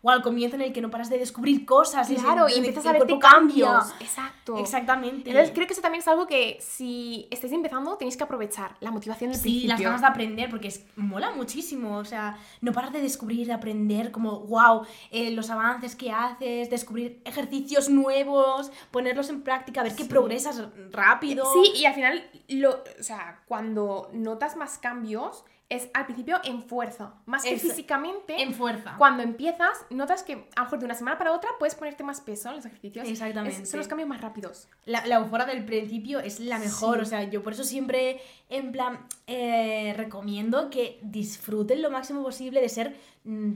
o 0.05 0.09
al 0.09 0.21
comienzo 0.21 0.57
en 0.57 0.63
el 0.63 0.73
que 0.73 0.81
no 0.81 0.89
paras 0.89 1.09
de 1.09 1.17
descubrir 1.17 1.65
cosas. 1.65 2.09
y 2.09 2.15
Claro, 2.15 2.49
y 2.49 2.51
el- 2.51 2.57
empiezas 2.57 2.85
a 2.87 2.91
verte 2.91 3.17
cambia. 3.19 3.65
cambios. 3.67 3.93
Exacto. 4.01 4.57
Exactamente. 4.57 5.29
Entonces 5.29 5.51
creo 5.55 5.65
que 5.65 5.71
eso 5.71 5.81
también 5.81 6.01
es 6.01 6.07
algo 6.09 6.27
que 6.27 6.57
si 6.59 7.25
estáis 7.31 7.53
empezando 7.53 7.95
tenéis 7.95 8.17
que 8.17 8.23
aprovechar 8.25 8.75
la 8.81 8.91
motivación 8.91 9.31
del 9.31 9.39
Sí, 9.39 9.43
principio. 9.43 9.69
las 9.69 9.79
ganas 9.79 10.01
de 10.01 10.07
aprender, 10.07 10.49
porque 10.49 10.67
es, 10.67 10.85
mola 10.97 11.31
muchísimo. 11.31 11.99
O 11.99 12.03
sea, 12.03 12.37
no 12.59 12.73
paras 12.73 12.91
de 12.91 12.99
descubrir, 13.01 13.47
de 13.47 13.53
aprender, 13.53 14.11
como, 14.11 14.41
wow, 14.41 14.81
los 15.31 15.49
avances 15.49 15.95
que 15.95 16.11
haces, 16.11 16.69
descubrir 16.69 17.21
ejercicios 17.23 17.87
nuevos, 17.87 18.73
ponerlos 18.91 19.29
en 19.29 19.41
práctica, 19.41 19.83
ver 19.83 19.95
que 19.95 20.03
Sí. 20.03 20.09
progresas 20.09 20.61
rápido. 20.91 21.45
Sí, 21.53 21.71
y 21.79 21.85
al 21.85 21.93
final, 21.93 22.29
lo, 22.49 22.71
o 22.71 23.03
sea, 23.03 23.39
cuando 23.47 24.09
notas 24.11 24.57
más 24.57 24.72
cambios, 24.77 25.43
es 25.69 25.89
al 25.95 26.05
principio 26.05 26.39
en 26.43 26.61
fuerza, 26.61 27.15
más 27.25 27.43
que 27.43 27.53
Es- 27.55 27.61
físicamente. 27.61 28.39
En 28.41 28.53
fuerza. 28.53 28.93
Cuando 28.97 29.23
empiezas, 29.23 29.85
notas 29.89 30.21
que 30.21 30.33
a 30.55 30.59
lo 30.59 30.63
mejor 30.65 30.79
de 30.79 30.85
una 30.85 30.93
semana 30.93 31.17
para 31.17 31.31
otra 31.31 31.49
puedes 31.57 31.73
ponerte 31.73 32.03
más 32.03 32.21
peso 32.21 32.49
en 32.49 32.57
los 32.57 32.65
ejercicios. 32.65 33.07
Exactamente. 33.07 33.63
Es- 33.63 33.69
son 33.69 33.79
los 33.79 33.87
cambios 33.87 34.07
más 34.07 34.21
rápidos. 34.21 34.67
La, 34.85 35.03
la 35.07 35.15
euforia 35.15 35.45
del 35.47 35.65
principio 35.65 36.19
es 36.19 36.39
la 36.39 36.59
mejor, 36.59 36.97
Sí. 36.97 37.01
o 37.01 37.05
sea, 37.05 37.23
yo 37.23 37.41
por 37.41 37.53
eso 37.53 37.63
siempre, 37.63 38.21
en 38.49 38.71
plan, 38.71 39.07
eh, 39.25 39.93
recomiendo 39.97 40.69
que 40.69 40.99
disfruten 41.01 41.81
lo 41.81 41.89
máximo 41.89 42.21
posible 42.21 42.61
de 42.61 42.69
ser 42.69 42.95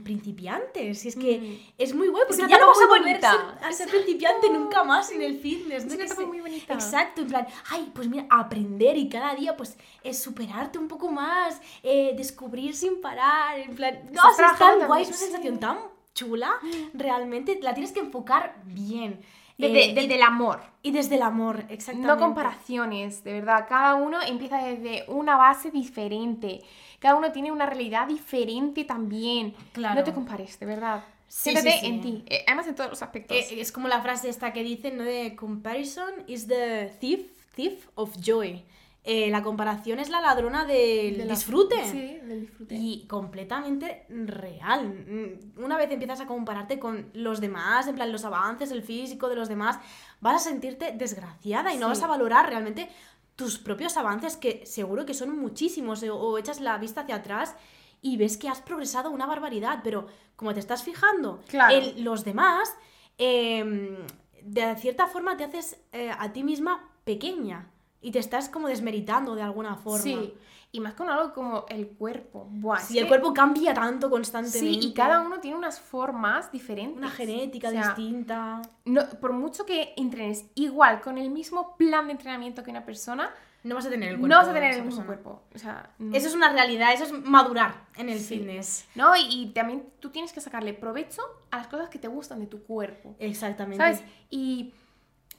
principiantes. 0.02 1.04
Y 1.04 1.08
es 1.08 1.16
que 1.16 1.38
Mm. 1.38 1.72
es 1.78 1.94
muy 1.94 2.08
bueno, 2.08 2.26
Es 2.28 2.36
porque 2.36 2.50
ya 2.52 2.58
no 2.58 2.68
vas 2.68 2.80
a 2.80 2.86
volver 2.86 3.20
a 3.24 3.72
ser 3.72 3.88
principiante 3.88 4.48
nunca 4.50 4.82
más 4.84 5.10
en 5.12 5.22
el 5.22 5.38
fitness. 5.38 5.84
Es 5.84 5.94
una 5.94 6.04
etapa 6.04 6.24
muy 6.26 6.40
bonita. 6.40 6.74
Exacto, 6.74 7.20
en 7.22 7.28
plan, 7.28 7.46
ay, 7.70 7.90
pues 7.94 8.08
mira, 8.08 8.26
aprender 8.30 8.96
y 8.96 9.08
cada 9.08 9.34
día, 9.34 9.56
pues, 9.56 9.76
es 10.02 10.18
superarte 10.22 10.78
un 10.78 10.88
poco 10.88 11.10
más, 11.10 11.60
eh, 11.82 12.14
descubrir 12.16 12.74
sin 12.74 13.00
parar, 13.00 13.58
en 13.58 13.74
plan, 13.74 14.00
no, 14.12 14.22
es 14.30 14.36
tan 14.58 14.86
guay, 14.86 15.02
es 15.02 15.08
también, 15.08 15.08
una 15.08 15.16
sí. 15.16 15.24
sensación 15.24 15.60
tan 15.60 15.78
chula, 16.14 16.50
realmente 16.94 17.58
la 17.62 17.74
tienes 17.74 17.92
que 17.92 18.00
enfocar 18.00 18.56
bien. 18.64 19.20
Desde, 19.56 19.90
Eh, 19.90 19.94
desde 19.94 20.14
el 20.14 20.22
amor. 20.22 20.60
y 20.82 20.92
desde 20.92 21.16
el 21.16 21.22
amor, 21.22 21.64
exactamente. 21.68 22.06
No 22.06 22.16
comparaciones, 22.16 23.24
de 23.24 23.32
verdad. 23.32 23.66
Cada 23.68 23.96
uno 23.96 24.18
empieza 24.22 24.58
desde 24.58 25.04
una 25.08 25.36
base 25.36 25.72
diferente. 25.72 26.62
Cada 26.98 27.14
uno 27.16 27.30
tiene 27.32 27.52
una 27.52 27.66
realidad 27.66 28.06
diferente 28.08 28.84
también. 28.84 29.54
Claro. 29.72 29.94
No 29.96 30.04
te 30.04 30.12
compares, 30.12 30.58
de 30.58 30.66
verdad. 30.66 31.04
Sí, 31.28 31.50
Siéntate 31.50 31.78
sí, 31.80 31.86
en 31.86 32.00
ti. 32.00 32.24
eh, 32.26 32.42
Además, 32.46 32.66
en 32.68 32.74
todos 32.74 32.90
los 32.90 33.02
aspectos. 33.02 33.36
Eh, 33.36 33.60
es 33.60 33.70
como 33.70 33.86
la 33.88 34.00
frase 34.00 34.28
esta 34.30 34.52
que 34.52 34.62
dicen, 34.62 34.96
¿no? 34.96 35.04
De 35.04 35.36
comparison 35.36 36.10
is 36.26 36.46
the 36.48 36.92
thief, 37.00 37.20
thief 37.54 37.86
of 37.96 38.16
joy. 38.20 38.64
Eh, 39.04 39.30
la 39.30 39.42
comparación 39.42 40.00
es 40.00 40.10
la 40.10 40.20
ladrona 40.20 40.64
del 40.66 41.16
De 41.18 41.24
la- 41.24 41.34
disfrute. 41.34 41.82
Sí, 41.86 42.18
del 42.26 42.40
disfrute. 42.42 42.74
Y 42.74 43.06
completamente 43.06 44.04
real. 44.10 44.88
Mm, 44.88 45.62
Una 45.64 45.76
vez 45.78 45.90
empiezas 45.90 46.20
a 46.20 46.26
compararte 46.26 46.78
con 46.78 47.08
los 47.14 47.40
demás, 47.40 47.86
en 47.86 47.94
plan 47.94 48.12
los 48.12 48.24
avances, 48.24 48.70
el 48.70 48.82
físico 48.82 49.28
de 49.30 49.36
los 49.36 49.48
demás, 49.48 49.78
vas 50.20 50.36
a 50.46 50.50
sentirte 50.50 50.92
desgraciada 50.92 51.72
y 51.72 51.78
no 51.78 51.88
vas 51.88 52.02
a 52.02 52.06
valorar 52.06 52.48
realmente 52.50 52.88
tus 53.38 53.56
propios 53.58 53.96
avances, 53.96 54.36
que 54.36 54.66
seguro 54.66 55.06
que 55.06 55.14
son 55.14 55.38
muchísimos, 55.38 56.02
eh, 56.02 56.10
o 56.10 56.36
echas 56.38 56.60
la 56.60 56.76
vista 56.76 57.02
hacia 57.02 57.14
atrás 57.14 57.54
y 58.02 58.16
ves 58.16 58.36
que 58.36 58.48
has 58.48 58.60
progresado 58.60 59.10
una 59.12 59.26
barbaridad, 59.26 59.78
pero 59.84 60.08
como 60.34 60.52
te 60.54 60.58
estás 60.60 60.82
fijando 60.82 61.40
Claro. 61.46 61.72
en 61.76 62.02
los 62.02 62.24
demás, 62.24 62.74
eh, 63.16 63.96
de 64.42 64.74
cierta 64.76 65.06
forma 65.06 65.36
te 65.36 65.44
haces 65.44 65.78
eh, 65.92 66.10
a 66.10 66.32
ti 66.32 66.42
misma 66.42 66.90
pequeña. 67.04 67.70
Y 68.00 68.10
te 68.12 68.18
estás 68.18 68.48
como 68.48 68.68
desmeritando 68.68 69.34
de 69.34 69.42
alguna 69.42 69.76
forma. 69.76 69.98
Sí, 70.02 70.34
y 70.70 70.80
más 70.80 70.92
con 70.94 71.08
algo 71.08 71.32
como 71.32 71.64
el 71.70 71.88
cuerpo. 71.88 72.46
Buah, 72.50 72.78
Sí, 72.80 72.98
el 72.98 73.04
que- 73.04 73.08
cuerpo 73.08 73.32
cambia 73.32 73.72
tanto 73.74 74.10
constantemente. 74.10 74.80
Sí, 74.80 74.88
y 74.88 74.92
cada 74.92 75.20
uno 75.22 75.40
tiene 75.40 75.56
unas 75.56 75.80
formas 75.80 76.52
diferentes. 76.52 76.96
Una 76.98 77.10
genética 77.10 77.68
O 77.68 77.70
sea, 77.70 77.82
distinta. 77.94 78.60
no- 78.84 79.08
por 79.20 79.32
mucho 79.32 79.64
que 79.64 79.94
entrenes 79.96 80.44
igual, 80.54 81.00
con 81.00 81.16
el 81.18 81.30
mismo 81.30 81.76
plan 81.76 82.06
de 82.06 82.12
entrenamiento 82.12 82.62
que 82.62 82.70
una 82.70 82.84
persona, 82.84 83.30
No 83.64 83.74
vas 83.74 83.86
a 83.86 83.90
tener 83.90 84.10
el 84.10 84.14
cuerpo. 84.18 84.28
no 84.28 84.36
vas 84.36 84.48
a 84.48 84.52
tener 84.52 84.74
el 84.74 84.84
mismo 84.84 85.04
cuerpo. 85.06 85.42
O 85.54 85.58
sea, 85.58 85.90
no. 85.98 86.14
Eso 86.14 86.28
es 86.28 86.34
una 86.34 86.52
realidad, 86.52 86.92
eso 86.92 87.04
es 87.04 87.12
madurar 87.24 87.86
en 87.96 88.08
el 88.10 88.18
Sí. 88.20 88.36
fitness. 88.38 88.86
No, 88.94 89.16
y, 89.16 89.22
y 89.28 89.46
también 89.54 89.90
tú 90.00 90.10
tienes 90.10 90.32
que 90.32 90.40
sacarle 90.40 90.74
provecho 90.74 91.22
a 91.50 91.56
las 91.56 91.66
cosas 91.66 91.88
que 91.88 91.98
te 91.98 92.08
gustan 92.08 92.40
de 92.40 92.46
tu 92.46 92.62
cuerpo. 92.62 93.16
Exactamente. 93.18 93.82
¿Sabes? 93.82 94.02
Y 94.30 94.74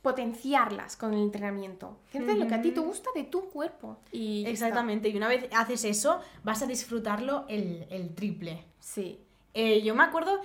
potenciarlas 0.01 0.95
con 0.95 1.13
el 1.13 1.21
entrenamiento. 1.21 1.97
Hacer 2.09 2.37
lo 2.37 2.47
que 2.47 2.55
a 2.55 2.61
ti 2.61 2.71
te 2.71 2.79
gusta 2.79 3.09
de 3.13 3.23
tu 3.23 3.49
cuerpo. 3.49 3.97
Y 4.11 4.43
ya 4.43 4.49
está. 4.49 4.67
Exactamente. 4.67 5.09
Y 5.09 5.17
una 5.17 5.27
vez 5.27 5.49
haces 5.55 5.83
eso, 5.83 6.21
vas 6.43 6.61
a 6.61 6.67
disfrutarlo 6.67 7.45
el, 7.49 7.85
el 7.89 8.15
triple. 8.15 8.65
Sí. 8.79 9.19
Eh, 9.53 9.81
yo 9.81 9.95
me 9.95 10.03
acuerdo 10.03 10.39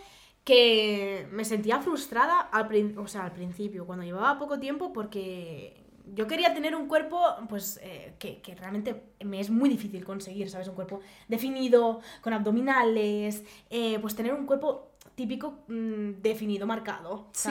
que 0.45 1.27
me 1.31 1.45
sentía 1.45 1.81
frustrada 1.81 2.41
al, 2.41 2.99
o 2.99 3.07
sea, 3.07 3.25
al 3.25 3.33
principio, 3.33 3.87
cuando 3.87 4.05
llevaba 4.05 4.39
poco 4.39 4.59
tiempo, 4.59 4.93
porque 4.93 5.85
yo 6.15 6.27
quería 6.27 6.53
tener 6.53 6.77
un 6.77 6.87
cuerpo 6.87 7.21
pues, 7.49 7.81
eh, 7.83 8.15
que, 8.19 8.43
que 8.43 8.55
realmente 8.55 9.03
me 9.25 9.41
es 9.41 9.51
muy 9.51 9.69
difícil 9.71 10.05
conseguir, 10.05 10.51
¿sabes? 10.51 10.69
Un 10.69 10.75
cuerpo 10.75 11.01
definido, 11.29 12.01
con 12.21 12.33
abdominales, 12.33 13.43
eh, 13.71 13.99
pues 14.01 14.15
tener 14.15 14.35
un 14.35 14.47
cuerpo 14.47 14.91
típico 15.15 15.61
mm, 15.69 16.21
definido, 16.21 16.67
marcado, 16.67 17.29
Sí. 17.33 17.51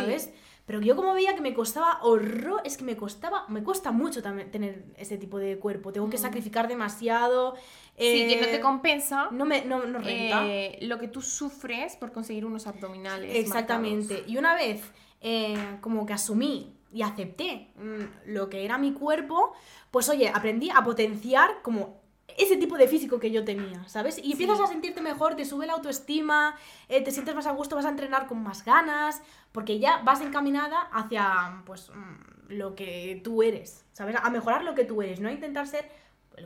Pero 0.65 0.79
yo 0.81 0.95
como 0.95 1.13
veía 1.13 1.35
que 1.35 1.41
me 1.41 1.53
costaba 1.53 1.99
horror, 2.03 2.61
es 2.63 2.77
que 2.77 2.85
me 2.85 2.95
costaba, 2.95 3.45
me 3.49 3.63
cuesta 3.63 3.91
mucho 3.91 4.21
también 4.21 4.49
tener 4.49 4.85
ese 4.97 5.17
tipo 5.17 5.37
de 5.37 5.59
cuerpo, 5.59 5.91
tengo 5.91 6.09
que 6.09 6.17
Mm. 6.17 6.21
sacrificar 6.21 6.67
demasiado. 6.67 7.55
Sí, 7.97 8.27
que 8.27 8.37
no 8.39 8.47
eh, 8.47 8.51
te 8.51 8.59
compensa 8.61 9.27
no 9.31 9.45
me 9.45 9.65
no, 9.65 9.85
no 9.85 9.99
renta. 9.99 10.45
eh, 10.47 10.79
lo 10.83 10.97
que 10.99 11.07
tú 11.09 11.21
sufres 11.21 11.95
por 11.97 12.11
conseguir 12.13 12.45
unos 12.45 12.65
abdominales. 12.65 13.35
Exactamente. 13.35 14.13
marcados. 14.13 14.31
Y 14.31 14.37
una 14.37 14.55
vez 14.55 14.81
eh, 15.21 15.77
como 15.81 16.05
que 16.05 16.13
asumí 16.13 16.77
y 16.93 17.01
acepté 17.01 17.71
mm, 17.75 18.31
lo 18.33 18.49
que 18.49 18.63
era 18.65 18.77
mi 18.77 18.93
cuerpo, 18.93 19.53
pues 19.91 20.07
oye, 20.09 20.29
aprendí 20.29 20.69
a 20.69 20.83
potenciar 20.83 21.61
como 21.61 22.02
ese 22.37 22.57
tipo 22.57 22.77
de 22.77 22.87
físico 22.87 23.19
que 23.19 23.31
yo 23.31 23.43
tenía, 23.43 23.87
¿sabes? 23.87 24.19
Y 24.23 24.31
empiezas 24.33 24.57
Sí. 24.57 24.63
a 24.63 24.67
sentirte 24.67 25.01
mejor, 25.01 25.35
te 25.35 25.45
sube 25.45 25.65
la 25.65 25.73
autoestima, 25.73 26.55
eh, 26.89 27.01
te 27.01 27.11
sientes 27.11 27.33
más 27.35 27.47
a 27.47 27.51
gusto, 27.51 27.75
vas 27.75 27.85
a 27.85 27.89
entrenar 27.89 28.27
con 28.27 28.41
más 28.43 28.63
ganas, 28.65 29.21
porque 29.51 29.79
ya 29.79 29.97
vas 30.03 30.21
encaminada 30.21 30.81
hacia, 30.91 31.61
pues, 31.65 31.89
mm, 31.89 32.53
lo 32.53 32.75
que 32.75 33.21
tú 33.23 33.43
eres, 33.43 33.85
¿sabes? 33.93 34.15
A 34.21 34.29
mejorar 34.29 34.63
lo 34.63 34.75
que 34.75 34.83
tú 34.85 35.01
eres, 35.01 35.19
no 35.19 35.29
a 35.29 35.31
intentar 35.31 35.67
ser 35.67 35.89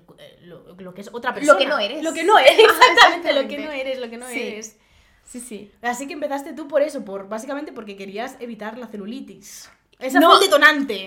cu- 0.05 0.15
eh, 0.19 0.39
lo, 0.41 0.75
lo 0.77 0.93
que 0.93 1.01
es 1.01 1.09
otra 1.13 1.33
persona. 1.33 1.57
que 1.57 1.65
no 1.65 1.79
eres. 1.79 2.03
Lo 2.03 2.11
que 2.13 2.23
no 2.23 2.37
eres, 2.37 2.57
exactamente, 2.59 3.33
lo 3.33 3.47
que 3.47 3.57
no 3.57 3.71
eres, 3.71 3.99
lo 3.99 4.09
que 4.09 4.17
no 4.17 4.27
Sí. 4.27 4.39
eres. 4.41 4.77
Sí, 5.23 5.39
sí. 5.41 5.71
Así 5.81 6.07
que 6.07 6.13
empezaste 6.13 6.53
tú 6.53 6.67
por 6.67 6.81
eso, 6.81 7.03
por 7.03 7.27
básicamente 7.27 7.71
porque 7.73 7.95
querías 7.97 8.35
evitar 8.39 8.77
la 8.77 8.87
celulitis. 8.87 9.69
Esa 9.99 10.19
No. 10.19 10.27
fue 10.29 10.35
el 10.37 10.43
detonante. 10.45 11.05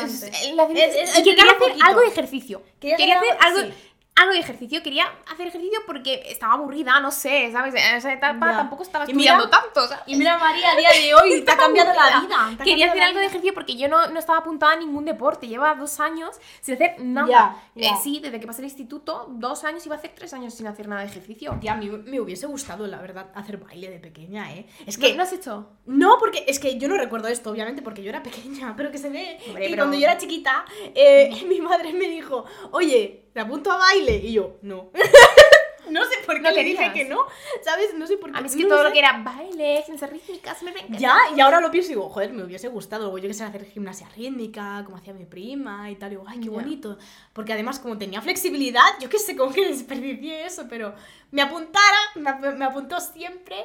Es- 0.00 0.20
detonante. 0.20 0.54
la- 0.54 0.62
Es- 0.64 1.10
quería 1.22 1.32
un 1.42 1.48
hacer 1.50 1.58
poquito. 1.58 1.84
algo 1.84 2.00
de 2.00 2.06
ejercicio. 2.06 2.62
Quería 2.80 2.96
hacer 2.96 3.10
algo- 3.40 3.40
algo, 3.60 3.60
sí. 3.74 3.74
Algo 4.18 4.32
de 4.32 4.40
ejercicio. 4.40 4.82
Quería 4.82 5.04
hacer 5.32 5.46
ejercicio 5.48 5.78
porque 5.86 6.22
estaba 6.26 6.54
aburrida, 6.54 6.98
no 7.00 7.10
sé, 7.10 7.50
¿sabes? 7.52 7.74
En 7.74 7.96
esa 7.96 8.12
etapa 8.12 8.50
Ya. 8.50 8.56
tampoco 8.58 8.82
estaba 8.82 9.04
Y 9.08 9.14
mira- 9.14 9.32
estudiando 9.34 9.50
tanto, 9.50 9.86
¿sabes? 9.88 10.04
Y 10.06 10.16
mira, 10.16 10.38
María, 10.38 10.72
a 10.72 10.76
día 10.76 10.90
de 10.90 11.14
hoy 11.14 11.40
te 11.44 11.50
ha 11.50 11.56
cambiado 11.56 11.92
la 11.94 12.20
vida. 12.20 12.64
Quería 12.64 12.88
hacer 12.90 13.02
algo 13.02 13.20
de 13.20 13.26
ejercicio 13.26 13.54
porque 13.54 13.76
yo 13.76 13.88
no, 13.88 14.08
no 14.08 14.18
estaba 14.18 14.38
apuntada 14.40 14.72
a 14.72 14.76
ningún 14.76 15.04
deporte. 15.04 15.46
Lleva 15.48 15.74
dos 15.74 16.00
años 16.00 16.36
sin 16.60 16.74
hacer 16.74 16.96
nada. 17.00 17.28
Ya, 17.28 17.56
ya. 17.74 17.90
Eh, 17.90 17.94
sí, 18.02 18.20
desde 18.22 18.40
que 18.40 18.46
pasé 18.46 18.60
el 18.62 18.66
instituto, 18.66 19.26
dos 19.30 19.64
años, 19.64 19.84
iba 19.86 19.94
a 19.94 19.98
hacer 19.98 20.12
tres 20.14 20.32
años 20.34 20.54
sin 20.54 20.66
hacer 20.66 20.88
nada 20.88 21.02
de 21.02 21.08
ejercicio. 21.08 21.56
Tía, 21.60 21.72
a 21.72 21.76
mí 21.76 21.88
me 21.88 22.20
hubiese 22.20 22.46
gustado, 22.46 22.86
la 22.86 22.98
verdad, 22.98 23.30
hacer 23.34 23.58
baile 23.58 23.90
de 23.90 23.98
pequeña, 23.98 24.52
¿eh? 24.52 24.66
Es 24.86 24.98
que... 24.98 25.14
¿No 25.14 25.22
has 25.22 25.32
hecho? 25.32 25.70
No, 25.86 26.16
porque 26.18 26.44
es 26.46 26.58
que 26.58 26.78
yo 26.78 26.88
no 26.88 26.96
recuerdo 26.96 27.28
esto, 27.28 27.50
obviamente, 27.50 27.82
porque 27.82 28.02
yo 28.02 28.10
era 28.10 28.22
pequeña, 28.22 28.74
pero 28.76 28.90
que 28.90 28.98
se 28.98 29.08
ve 29.08 29.38
Hombre, 29.46 29.64
pero- 29.70 29.76
cuando 29.84 29.96
yo 29.96 30.04
era 30.04 30.18
chiquita, 30.18 30.64
eh, 30.94 31.30
mi 31.48 31.60
madre 31.60 31.92
me 31.92 32.08
dijo, 32.08 32.44
oye, 32.72 33.27
¿te 33.38 33.42
apunto 33.42 33.70
a 33.70 33.76
baile? 33.76 34.16
Y 34.16 34.32
yo, 34.32 34.56
no. 34.62 34.90
no 35.90 36.04
sé 36.04 36.16
por 36.26 36.34
qué 36.34 36.40
No 36.42 36.50
le 36.50 36.64
dije 36.64 36.92
que 36.92 37.04
no, 37.04 37.24
¿sabes? 37.64 37.94
No 37.94 38.04
sé 38.08 38.16
por 38.16 38.32
qué. 38.32 38.36
A 38.38 38.40
mí 38.40 38.48
es 38.48 38.56
que 38.56 38.64
no 38.64 38.68
todo 38.70 38.78
sé. 38.78 38.84
lo 38.88 38.92
que 38.92 38.98
era 38.98 39.22
baile, 39.22 39.82
gimnasia 39.86 40.08
rítmica, 40.08 40.56
me 40.62 40.72
venga. 40.72 40.98
Ya, 40.98 41.16
y 41.36 41.40
ahora 41.40 41.60
lo 41.60 41.70
pienso 41.70 41.90
y 41.92 41.94
digo, 41.94 42.08
joder, 42.08 42.32
me 42.32 42.42
hubiese 42.42 42.66
gustado. 42.66 43.16
Yo 43.16 43.28
que 43.28 43.32
sé, 43.34 43.44
hacer 43.44 43.64
gimnasia 43.64 44.08
rítmica, 44.16 44.82
como 44.84 44.96
hacía 44.96 45.14
mi 45.14 45.24
prima 45.24 45.88
y 45.88 45.94
tal. 45.94 46.08
Y 46.08 46.16
digo, 46.16 46.24
ay, 46.26 46.40
qué 46.40 46.48
bonito. 46.50 46.98
Porque 47.32 47.52
además, 47.52 47.78
como 47.78 47.96
tenía 47.96 48.20
flexibilidad, 48.20 48.82
yo 49.00 49.08
qué 49.08 49.18
sé, 49.20 49.36
como 49.36 49.52
que 49.52 49.68
desperdicié 49.68 50.44
eso, 50.46 50.66
pero 50.68 50.94
me 51.30 51.42
apuntara, 51.42 51.98
me, 52.16 52.28
ap- 52.30 52.56
me 52.56 52.64
apuntó 52.64 52.98
siempre 53.00 53.56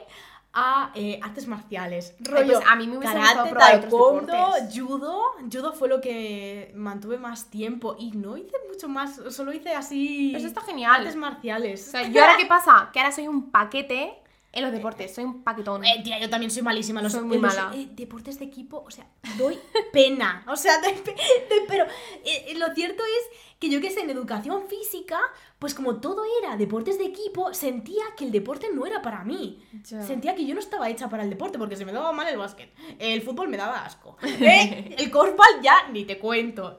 a 0.54 0.92
eh, 0.96 1.20
artes 1.24 1.48
marciales. 1.48 2.16
Rollo, 2.20 2.54
pues 2.60 2.66
a 2.70 2.76
mí 2.76 2.88
me 2.88 2.98
hubiese 2.98 3.16
karate, 3.16 3.52
taekwondo, 3.54 4.34
judo. 4.72 5.22
Judo 5.52 5.74
fue 5.74 5.90
lo 5.90 6.00
que 6.00 6.72
mantuve 6.76 7.18
más 7.18 7.50
tiempo. 7.50 7.96
Y 7.98 8.12
no 8.12 8.38
hice 8.38 8.56
mucho 8.70 8.88
más, 8.88 9.20
solo 9.30 9.52
hice 9.52 9.74
así. 9.74 10.34
Eso 10.36 10.48
está 10.48 10.62
genial. 10.62 11.02
Artes 11.02 11.16
marciales. 11.16 11.88
O 11.88 11.92
sea, 11.92 12.08
¿yo 12.08 12.22
ahora 12.22 12.38
qué 12.38 12.46
pasa? 12.46 12.90
Que 12.94 13.00
ahora 13.00 13.12
soy 13.12 13.28
un 13.28 13.50
paquete 13.52 14.14
en 14.52 14.62
los 14.64 14.72
deportes, 14.72 15.16
soy 15.16 15.24
un 15.24 15.44
paquetón. 15.44 15.84
Eh, 15.84 16.02
tía, 16.04 16.20
yo 16.20 16.30
también 16.30 16.52
soy 16.52 16.62
malísima. 16.62 17.02
Los, 17.02 17.14
Soy 17.14 17.24
muy 17.24 17.40
los, 17.40 17.56
mala. 17.56 17.76
eh, 17.76 17.88
deportes 17.94 18.38
de 18.38 18.46
equipo, 18.46 18.84
o 18.86 18.92
sea, 18.92 19.08
doy 19.40 19.58
pena. 19.92 20.44
O 20.48 20.56
sea, 20.56 20.80
doy 20.84 20.94
pe- 20.94 21.16
doy- 21.50 21.64
pero 21.68 21.86
eh, 21.86 22.46
eh, 22.50 22.56
lo 22.60 22.72
cierto 22.76 23.02
es 23.02 23.40
que 23.64 23.70
yo 23.70 23.80
que 23.80 23.92
sé, 23.92 24.02
en 24.02 24.10
educación 24.10 24.64
física, 24.68 25.18
pues 25.58 25.74
como 25.74 26.02
todo 26.02 26.24
era 26.42 26.58
deportes 26.58 26.98
de 26.98 27.06
equipo, 27.06 27.54
sentía 27.54 28.04
que 28.18 28.26
el 28.26 28.32
deporte 28.34 28.68
no 28.74 28.86
era 28.86 29.02
para 29.02 29.24
mí. 29.24 29.64
Sentía 29.84 30.36
que 30.36 30.46
yo 30.46 30.54
no 30.54 30.60
estaba 30.60 30.90
hecha 30.90 31.08
para 31.08 31.24
el 31.24 31.30
deporte 31.30 31.58
porque 31.58 31.78
se 31.78 31.86
me 31.86 31.94
daba 31.94 32.12
mal 32.12 32.28
el 32.28 32.38
básquet. 32.38 32.70
El 33.00 33.22
fútbol 33.22 33.48
me 33.48 33.56
daba 33.56 33.86
asco. 33.86 34.18
¿eh? 34.24 34.96
El 34.98 35.10
korfball 35.10 35.62
ya 35.62 35.88
ni 35.94 36.04
te 36.04 36.20
cuento. 36.20 36.78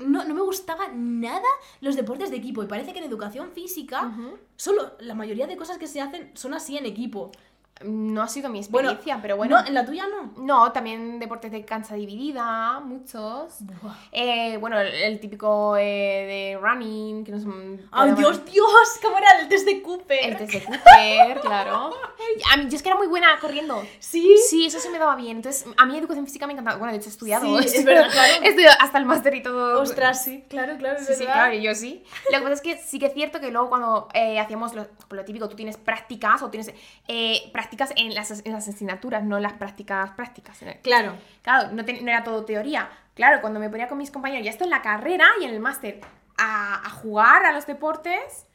No, 0.00 0.22
no 0.24 0.34
me 0.34 0.42
gustaba 0.42 0.88
nada 0.88 1.48
los 1.80 1.96
deportes 1.96 2.30
de 2.30 2.36
equipo. 2.36 2.62
Y 2.62 2.66
parece 2.66 2.92
que 2.92 2.98
en 2.98 3.06
educación 3.06 3.52
física, 3.52 4.12
solo 4.56 4.96
la 5.00 5.14
mayoría 5.14 5.46
de 5.46 5.56
cosas 5.56 5.78
que 5.78 5.86
se 5.86 6.02
hacen 6.02 6.30
son 6.34 6.52
así 6.52 6.76
en 6.76 6.84
equipo. 6.84 7.32
No 7.84 8.22
ha 8.22 8.28
sido 8.28 8.48
mi 8.48 8.60
Bueno, 8.70 8.90
experiencia, 8.90 9.22
pero 9.22 9.36
bueno. 9.36 9.60
No, 9.60 9.66
en 9.66 9.74
la 9.74 9.84
tuya 9.84 10.04
no. 10.08 10.32
No, 10.42 10.72
también 10.72 11.18
deportes 11.18 11.52
de 11.52 11.64
cancha 11.64 11.94
dividida, 11.94 12.80
muchos. 12.80 13.58
Eh, 14.12 14.56
bueno, 14.58 14.78
el, 14.80 14.88
el 14.92 15.20
típico 15.20 15.76
eh, 15.76 16.54
de 16.54 16.58
running, 16.60 17.24
que 17.24 17.32
no 17.32 17.40
son... 17.40 17.80
¡Ay, 17.92 18.12
Dios, 18.12 18.44
Dios! 18.44 18.98
¿Cómo 19.02 19.18
era 19.18 19.40
el 19.40 19.48
test 19.48 19.66
de 19.66 19.82
Cooper? 19.82 20.18
El 20.24 20.36
test 20.38 20.52
de 20.52 20.64
Cooper, 20.64 21.40
claro. 21.42 21.92
A 22.52 22.56
mí, 22.56 22.68
yo 22.68 22.76
es 22.76 22.82
que 22.82 22.88
era 22.88 22.98
muy 22.98 23.06
buena 23.06 23.38
corriendo. 23.40 23.82
Sí. 24.00 24.36
Sí, 24.48 24.66
eso 24.66 24.80
se 24.80 24.90
me 24.90 24.98
daba 24.98 25.14
bien. 25.14 25.36
Entonces, 25.36 25.66
a 25.76 25.86
mí 25.86 25.96
educación 25.96 26.26
física 26.26 26.46
me 26.46 26.52
encantaba. 26.54 26.78
Bueno, 26.78 26.92
de 26.92 26.98
hecho 26.98 27.08
he 27.08 27.12
estudiado. 27.12 27.46
Sí, 27.62 27.78
es 27.78 27.84
verdad, 27.84 28.10
claro. 28.10 28.32
He 28.42 28.48
estudiado 28.48 28.76
hasta 28.80 28.98
el 28.98 29.04
máster 29.04 29.34
y 29.34 29.42
todo. 29.42 29.80
Ostras, 29.80 30.24
sí. 30.24 30.44
Claro, 30.48 30.76
claro, 30.78 30.98
Sí, 30.98 31.14
sí, 31.14 31.24
claro, 31.24 31.54
y 31.54 31.62
yo 31.62 31.74
sí. 31.74 32.02
Lo 32.32 32.38
que 32.38 32.42
pasa 32.42 32.54
es 32.54 32.60
que 32.60 32.76
sí 32.78 32.98
que 32.98 33.06
es 33.06 33.14
cierto 33.14 33.40
que 33.40 33.50
luego 33.50 33.68
cuando 33.68 34.08
eh, 34.14 34.38
hacíamos 34.40 34.74
lo, 34.74 34.86
lo 35.10 35.24
típico, 35.24 35.48
tú 35.48 35.56
tienes 35.56 35.76
prácticas 35.76 36.42
o 36.42 36.50
tienes 36.50 36.72
eh, 37.06 37.50
prácticas 37.68 37.92
en 37.96 38.14
las, 38.14 38.42
en 38.44 38.52
las 38.52 38.66
asignaturas, 38.68 39.22
no 39.24 39.38
las 39.38 39.52
prácticas 39.54 40.10
prácticas. 40.12 40.58
Claro. 40.82 41.14
Claro, 41.42 41.70
no, 41.72 41.84
te- 41.84 42.00
no 42.00 42.08
era 42.08 42.24
todo 42.24 42.44
teoría. 42.44 42.88
Claro, 43.14 43.40
cuando 43.40 43.60
me 43.60 43.68
ponía 43.68 43.88
con 43.88 43.98
mis 43.98 44.10
compañeros, 44.10 44.44
ya 44.44 44.50
esto 44.50 44.64
en 44.64 44.70
la 44.70 44.80
carrera 44.82 45.26
y 45.40 45.44
en 45.44 45.50
el 45.50 45.60
máster, 45.60 46.00
a, 46.38 46.86
a 46.86 46.90
jugar 46.90 47.44
a 47.44 47.52
los 47.52 47.66
deportes, 47.66 48.46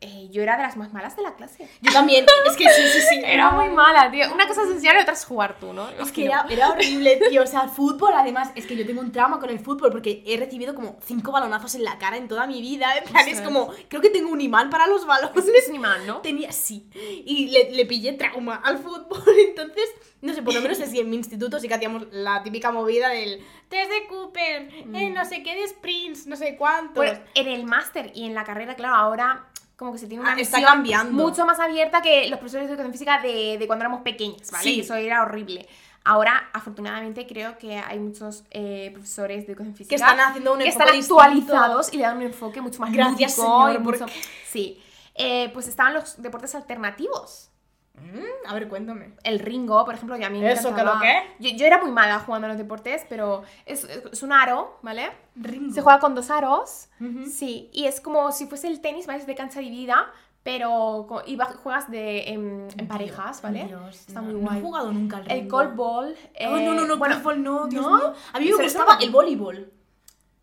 eh, 0.00 0.28
yo 0.30 0.42
era 0.42 0.56
de 0.56 0.62
las 0.62 0.76
más 0.76 0.92
malas 0.92 1.16
de 1.16 1.22
la 1.22 1.34
clase. 1.34 1.68
Yo 1.80 1.92
también. 1.92 2.26
Es 2.46 2.56
que 2.56 2.68
sí, 2.68 2.82
sí, 2.92 3.00
sí. 3.00 3.22
Era 3.24 3.50
muy 3.50 3.68
mala, 3.70 4.10
tío. 4.10 4.32
Una 4.32 4.46
cosa 4.46 4.62
es 4.62 4.70
enseñar 4.70 4.96
y 4.96 5.00
otra 5.00 5.14
es 5.14 5.24
jugar 5.24 5.58
tú, 5.58 5.72
¿no? 5.72 5.88
Es 5.88 6.12
que 6.12 6.26
era, 6.26 6.46
era 6.50 6.70
horrible, 6.70 7.18
tío. 7.28 7.42
O 7.42 7.46
sea, 7.46 7.62
el 7.62 7.70
fútbol, 7.70 8.12
además, 8.14 8.50
es 8.54 8.66
que 8.66 8.76
yo 8.76 8.86
tengo 8.86 9.00
un 9.00 9.12
trauma 9.12 9.40
con 9.40 9.48
el 9.50 9.58
fútbol 9.58 9.90
porque 9.90 10.22
he 10.26 10.36
recibido 10.36 10.74
como 10.74 10.98
cinco 11.04 11.32
balonazos 11.32 11.74
en 11.74 11.84
la 11.84 11.98
cara 11.98 12.16
en 12.16 12.28
toda 12.28 12.46
mi 12.46 12.60
vida. 12.60 12.96
En 12.98 13.04
plan, 13.04 13.26
es 13.28 13.40
como, 13.40 13.72
creo 13.88 14.02
que 14.02 14.10
tengo 14.10 14.30
un 14.30 14.40
imán 14.40 14.68
para 14.70 14.86
los 14.86 15.06
balones. 15.06 15.44
Es 15.46 15.68
un 15.68 15.76
imán, 15.76 16.06
¿no? 16.06 16.20
Tenía, 16.20 16.52
sí. 16.52 16.88
Y 17.24 17.48
le, 17.48 17.70
le 17.70 17.86
pillé 17.86 18.12
trauma 18.12 18.56
al 18.56 18.78
fútbol. 18.78 19.22
Entonces, 19.48 19.88
no 20.20 20.32
sé, 20.32 20.42
por 20.42 20.54
lo 20.54 20.60
menos 20.60 20.80
así 20.80 20.98
en 21.00 21.10
mi 21.10 21.16
instituto 21.16 21.60
sí 21.60 21.68
que 21.68 21.74
hacíamos 21.74 22.06
la 22.10 22.42
típica 22.42 22.70
movida 22.70 23.08
del 23.08 23.44
test 23.68 23.90
de 23.90 24.06
Cooper, 24.06 24.68
eh, 24.94 25.10
no 25.10 25.24
sé 25.24 25.42
qué 25.42 25.54
de 25.54 25.68
sprints, 25.68 26.26
no 26.26 26.36
sé 26.36 26.56
cuántos. 26.56 26.96
Bueno, 26.96 27.18
en 27.34 27.48
el 27.48 27.64
máster 27.64 28.10
y 28.14 28.24
en 28.24 28.34
la 28.34 28.44
carrera, 28.44 28.74
claro, 28.74 28.94
ahora 28.94 29.46
como 29.76 29.92
que 29.92 29.98
se 29.98 30.06
tiene 30.06 30.22
una 30.22 30.34
Ah, 30.34 30.40
está 30.40 30.62
cambiando. 30.62 31.12
mucho 31.12 31.44
más 31.46 31.58
abierta 31.60 32.00
que 32.02 32.28
los 32.28 32.38
profesores 32.38 32.66
de 32.68 32.72
educación 32.74 32.92
física 32.92 33.20
de, 33.20 33.56
de 33.58 33.66
cuando 33.66 33.84
éramos 33.84 34.02
pequeños, 34.02 34.50
¿vale? 34.50 34.62
Sí. 34.64 34.80
Eso 34.80 34.94
era 34.94 35.22
horrible. 35.22 35.66
Ahora, 36.06 36.50
afortunadamente, 36.52 37.26
creo 37.26 37.56
que 37.58 37.78
hay 37.78 37.98
muchos 37.98 38.44
eh, 38.50 38.90
profesores 38.92 39.46
de 39.46 39.52
educación 39.52 39.74
física 39.74 39.88
que 39.88 39.94
están 39.96 40.20
haciendo 40.20 40.52
un 40.52 40.58
que 40.58 40.66
enfoque 40.66 40.84
están 40.84 40.96
distinto. 40.96 41.20
actualizados 41.22 41.92
y 41.92 41.96
le 41.96 42.02
dan 42.02 42.16
un 42.18 42.22
enfoque 42.24 42.60
mucho 42.60 42.78
más 42.80 42.92
Gracias, 42.92 43.38
lúdico 43.38 43.68
y 43.68 43.72
señor, 43.72 43.80
mucho- 43.82 43.98
porque- 44.00 44.22
Sí. 44.50 44.80
Eh, 45.14 45.50
pues 45.54 45.66
estaban 45.68 45.94
los 45.94 46.20
deportes 46.20 46.54
alternativos. 46.54 47.50
Mm, 47.94 48.48
a 48.48 48.54
ver, 48.54 48.68
cuéntame. 48.68 49.12
El 49.22 49.38
Ringo, 49.38 49.84
por 49.84 49.94
ejemplo, 49.94 50.16
que 50.18 50.24
a 50.24 50.30
mí 50.30 50.40
me 50.40 50.50
¿Eso 50.52 50.68
encantaba. 50.70 50.96
lo 50.96 51.00
qué? 51.00 51.14
Yo, 51.38 51.56
yo 51.56 51.64
era 51.66 51.80
muy 51.80 51.90
mala 51.92 52.18
jugando 52.18 52.46
a 52.46 52.48
los 52.48 52.58
deportes, 52.58 53.06
pero 53.08 53.42
es, 53.66 53.84
es 53.84 54.22
un 54.22 54.32
aro, 54.32 54.78
¿vale? 54.82 55.10
Ringo. 55.36 55.72
Se 55.72 55.80
juega 55.80 56.00
con 56.00 56.14
dos 56.14 56.30
aros, 56.30 56.88
Ujú. 57.00 57.26
sí, 57.30 57.70
y 57.72 57.86
es 57.86 58.00
como 58.00 58.32
si 58.32 58.46
fuese 58.46 58.66
el 58.68 58.80
tenis, 58.80 59.06
¿vale? 59.06 59.20
Es 59.20 59.26
de 59.26 59.34
cancha 59.36 59.60
dividida, 59.60 60.10
pero 60.42 61.06
co- 61.08 61.22
y 61.24 61.38
juegas 61.62 61.88
de, 61.90 62.28
en, 62.30 62.66
en 62.76 62.88
parejas, 62.88 63.40
¿vale? 63.42 63.64
Dios, 63.66 64.08
Está 64.08 64.20
no, 64.20 64.26
muy 64.26 64.34
no 64.34 64.40
guay. 64.40 64.58
he 64.58 64.62
jugado 64.62 64.92
nunca 64.92 65.16
al 65.18 65.30
el 65.30 65.40
Ringo. 65.42 65.56
golf 65.56 65.74
ball. 65.76 66.16
Oh, 66.46 66.56
no, 66.58 66.74
no, 66.74 66.84
no, 66.86 66.96
bueno, 66.98 67.14
golf 67.14 67.24
ball 67.24 67.42
no, 67.42 67.66
Dios 67.68 67.82
¿no? 67.86 67.96
mío. 67.96 68.12
A 68.32 68.40
mí 68.40 68.46
me 68.46 68.62
gustaba 68.64 68.96
no. 68.96 69.00
el 69.00 69.10
voleibol. 69.10 69.72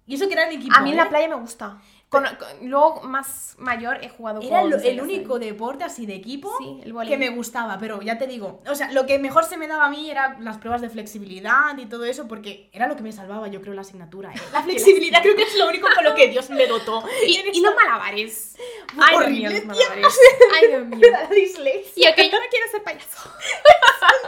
Y 0.08 0.16
eso 0.16 0.28
que 0.28 0.34
era 0.34 0.50
en 0.50 0.58
equipo. 0.58 0.74
A 0.76 0.82
mí 0.82 0.92
en 0.92 0.98
la 0.98 1.04
¿eh? 1.04 1.10
playa 1.10 1.28
me 1.30 1.36
gusta. 1.36 1.80
Con- 2.12 2.26
con- 2.26 2.70
luego, 2.70 3.00
más 3.04 3.56
mayor, 3.58 4.00
he 4.04 4.10
jugado 4.10 4.42
Era 4.42 4.60
con 4.60 4.74
el 4.74 4.80
selección. 4.82 5.06
único 5.06 5.40
deporte 5.40 5.86
así 5.86 6.06
de 6.06 6.14
equipo 6.16 6.54
Sí, 6.60 6.82
el 6.84 6.94
que 7.08 7.16
me 7.18 7.30
gustaba, 7.30 7.78
pero 7.80 8.02
ya 8.02 8.18
te 8.18 8.28
digo, 8.28 8.62
o 8.68 8.76
sea, 8.76 8.92
lo 8.92 9.06
que 9.06 9.18
mejor 9.18 9.46
se 9.46 9.56
me 9.56 9.66
daba 9.66 9.86
a 9.86 9.90
mí 9.90 10.12
eran 10.12 10.44
las 10.44 10.58
pruebas 10.58 10.82
de 10.82 10.90
flexibilidad 10.90 11.78
y 11.78 11.86
todo 11.86 12.04
eso, 12.04 12.28
porque 12.28 12.70
era 12.74 12.88
lo 12.90 12.98
que 12.98 13.02
me 13.04 13.14
salvaba, 13.14 13.48
yo 13.48 13.62
creo, 13.62 13.74
la 13.74 13.82
asignatura. 13.82 14.34
¿eh? 14.34 14.42
La 14.52 14.62
flexibilidad 14.64 15.22
creo 15.22 15.38
que 15.38 15.44
es 15.44 15.56
lo 15.58 15.70
único 15.70 15.88
con 15.96 16.04
lo 16.04 16.14
que 16.14 16.28
Dios 16.28 16.50
me 16.50 16.68
dotó. 16.68 17.02
Y, 17.26 17.44
y 17.54 17.62
los 17.62 17.74
malabares. 17.76 18.58
Ay, 19.00 19.18
Dios 19.18 19.30
mío, 19.32 19.50
los 19.52 19.66
malabares. 19.68 20.20
Ay, 20.62 20.68
Dios 20.68 20.86
mío. 20.88 21.08
La 21.14 21.28
dislexia. 21.28 22.10
Y 22.10 22.12
ok, 22.12 22.30
yo 22.30 22.40
no 22.42 22.46
quiero 22.50 22.68
ser 22.72 22.84
payaso. 22.84 23.32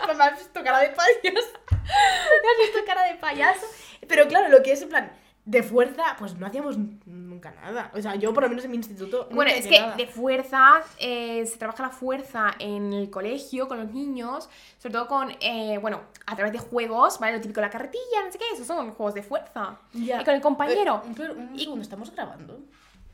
Me 0.18 0.24
has 0.24 0.38
visto 0.40 0.64
cara 0.64 0.80
de 0.80 0.90
payaso. 0.90 1.20
Me 1.22 1.30
has 2.50 2.58
visto 2.62 2.80
cara 2.86 3.04
de 3.08 3.16
payaso. 3.16 3.66
Pero 4.08 4.28
claro, 4.30 4.48
lo 4.50 4.64
que 4.64 4.72
es 4.72 4.82
en 4.82 4.90
plan 4.90 5.12
de 5.46 5.62
fuerza, 5.62 6.04
pues 6.18 6.38
no 6.38 6.46
hacíamos 6.46 6.78
nunca 7.06 7.52
nada. 7.52 7.92
O 7.94 8.02
sea, 8.02 8.16
yo 8.16 8.34
por 8.34 8.44
lo 8.44 8.50
menos 8.50 8.64
en 8.64 8.72
mi 8.72 8.78
instituto. 8.78 9.28
Bueno, 9.32 9.52
nunca 9.52 9.64
es 9.64 9.68
que 9.68 9.80
nada. 9.80 9.96
de 9.96 10.08
fuerza, 10.08 10.82
eh, 11.00 11.46
se 11.46 11.58
trabaja 11.58 11.84
la 11.84 11.90
fuerza 11.90 12.52
en 12.60 12.94
el 12.94 13.10
colegio 13.10 13.68
con 13.68 13.80
los 13.80 13.92
niños, 13.92 14.50
sobre 14.78 14.94
todo 14.94 15.08
con, 15.08 15.32
eh, 15.42 15.78
bueno, 15.82 16.02
a 16.26 16.36
través 16.36 16.54
de 16.54 16.60
juegos, 16.60 17.20
¿vale? 17.20 17.36
Lo 17.38 17.42
típico, 17.42 17.60
la 17.60 17.70
carretilla, 17.70 18.24
no 18.26 18.32
sé 18.32 18.38
qué, 18.38 18.46
esos 18.54 18.66
son 18.66 18.92
juegos 18.92 19.16
de 19.16 19.24
fuerza. 19.24 19.78
Ya. 19.92 20.22
Y 20.22 20.24
con 20.24 20.34
el 20.34 20.42
compañero. 20.42 21.04
Eh, 21.06 21.14
pero 21.16 21.34
un 21.34 21.60
segundo, 21.60 21.82
¿estamos 21.82 22.12
grabando? 22.12 22.60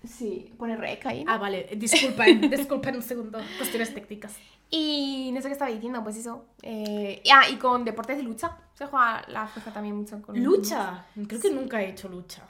Sí, 0.08 0.54
pone 0.58 0.78
rec 0.78 1.06
ahí. 1.06 1.24
¿no? 1.24 1.32
Ah, 1.32 1.38
vale, 1.38 1.70
disculpen, 1.76 2.42
disculpen 2.50 2.96
un 2.96 3.02
segundo. 3.02 3.40
Cuestiones 3.58 3.94
técnicas. 3.94 4.36
Y 4.72 5.32
no 5.34 5.42
sé 5.42 5.48
qué 5.48 5.54
estaba 5.54 5.72
diciendo, 5.72 6.04
pues 6.04 6.16
eso. 6.18 6.46
Eh, 6.62 7.22
ah, 7.34 7.50
y 7.50 7.56
con 7.58 7.84
deportes 7.84 8.18
de 8.18 8.24
lucha. 8.24 8.58
Se 8.74 8.86
juega 8.86 9.26
la 9.28 9.48
fuerza 9.48 9.74
también 9.74 9.96
mucho 9.96 10.22
con 10.22 10.42
Lucha. 10.42 11.06
Creo 11.28 11.42
que 11.42 11.52
nunca 11.52 11.82
he 11.82 11.90
hecho 11.90 12.08
lucha. 12.08 12.44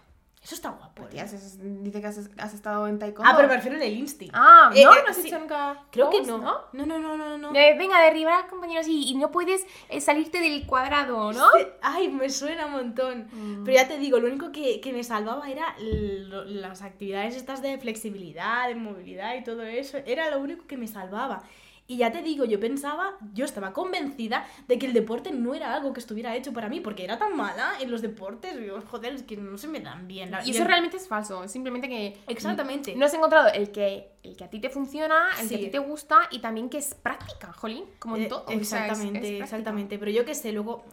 Eso 0.50 0.56
está 0.56 0.70
guapo. 0.70 1.04
Pues, 1.04 1.10
¿eh? 1.10 1.12
tía, 1.12 1.24
has- 1.26 1.60
dice 1.84 2.02
que 2.02 2.08
has, 2.08 2.28
has 2.40 2.54
estado 2.56 2.88
en 2.88 2.98
taekwondo. 2.98 3.32
Ah, 3.32 3.36
pero 3.36 3.48
me 3.48 3.54
refiero 3.58 3.78
en 3.78 3.84
el 3.84 3.94
Insti. 3.96 4.32
Ah, 4.34 4.72
Eh, 4.74 4.84
no, 4.84 4.94
eh, 4.96 4.98
no 5.06 5.12
has 5.12 5.18
sí. 5.18 5.28
hecho 5.28 5.38
nunca. 5.38 5.84
Creo 5.92 6.10
que 6.10 6.24
juegos, 6.24 6.42
no. 6.42 6.62
No, 6.74 6.86
no, 6.88 6.98
no, 6.98 7.16
no, 7.16 7.38
no. 7.38 7.52
De, 7.52 7.76
venga, 7.78 8.02
derribar 8.02 8.48
compañeros 8.48 8.88
y, 8.88 9.12
y 9.12 9.14
no 9.16 9.30
puedes 9.30 9.68
eh, 9.90 10.02
salirte 10.02 10.40
del 10.40 10.66
cuadrado, 10.66 11.32
¿no? 11.34 11.52
Sí, 11.52 11.68
Ay, 11.84 12.08
me 12.10 12.32
suena 12.32 12.66
un 12.66 12.72
montón. 12.72 13.28
Mm. 13.32 13.64
Pero 13.64 13.78
ya 13.78 13.88
te 13.88 14.00
digo, 14.00 14.20
lo 14.20 14.26
único 14.28 14.52
que, 14.52 14.82
que 14.82 14.92
me 14.92 15.04
salvaba 15.04 15.48
era 15.52 15.76
las 15.78 16.82
actividades 16.82 17.36
estas 17.36 17.62
de 17.62 17.78
flexibilidad, 17.78 18.68
de 18.70 18.74
movilidad 18.76 19.36
y 19.36 19.44
todo 19.44 19.62
eso. 19.62 19.98
Era 20.04 20.32
lo 20.32 20.40
único 20.40 20.66
que 20.66 20.78
me 20.78 20.88
salvaba. 20.88 21.44
Y 21.92 21.98
ya 21.98 22.12
te 22.12 22.22
digo, 22.22 22.46
yo 22.46 22.60
pensaba, 22.60 23.18
yo 23.34 23.46
estaba 23.46 23.74
convencida 23.74 24.46
de 24.68 24.78
que 24.78 24.86
el 24.86 24.94
deporte 24.94 25.32
no 25.32 25.56
era 25.56 25.74
algo 25.74 25.92
que 25.92 26.00
estuviera 26.00 26.36
hecho 26.36 26.54
para 26.54 26.70
mí, 26.70 26.82
porque 26.82 27.04
era 27.04 27.18
tan 27.18 27.36
mala 27.36 27.74
en 27.82 27.90
los 27.90 28.04
deportes. 28.04 28.56
Joder, 28.92 29.16
es 29.16 29.24
que 29.24 29.36
no 29.38 29.58
se 29.58 29.68
me 29.68 29.80
dan 29.80 30.08
bien. 30.08 30.30
La- 30.30 30.44
Y 30.44 30.52
yo- 30.52 30.60
eso 30.60 30.66
realmente 30.66 30.98
es 30.98 31.08
falso. 31.08 31.48
Simplemente 31.48 31.90
que. 31.90 32.16
Exactamente. 32.28 32.96
No 32.96 33.08
has 33.08 33.14
encontrado 33.16 33.48
el 33.52 33.72
que, 33.72 34.12
el 34.22 34.38
que 34.38 34.44
a 34.44 34.50
ti 34.52 34.60
te 34.60 34.70
funciona, 34.70 35.30
el 35.42 35.50
que 35.50 35.56
a 35.56 35.60
ti 35.60 35.70
te 35.72 35.80
gusta 35.80 36.20
y 36.30 36.38
también 36.40 36.70
que 36.70 36.78
es 36.78 36.94
práctica, 36.94 37.52
jolín. 37.54 37.86
Como 37.98 38.18
en 38.18 38.24
Eh, 38.24 38.28
todo. 38.28 38.42
o 38.44 38.48
sea, 38.50 38.56
es- 38.60 38.62
Exactamente, 38.72 39.38
es 39.38 39.44
exactamente. 39.44 39.98
Pero 39.98 40.12
yo 40.12 40.26
qué 40.26 40.36
sé, 40.36 40.52
luego 40.52 40.86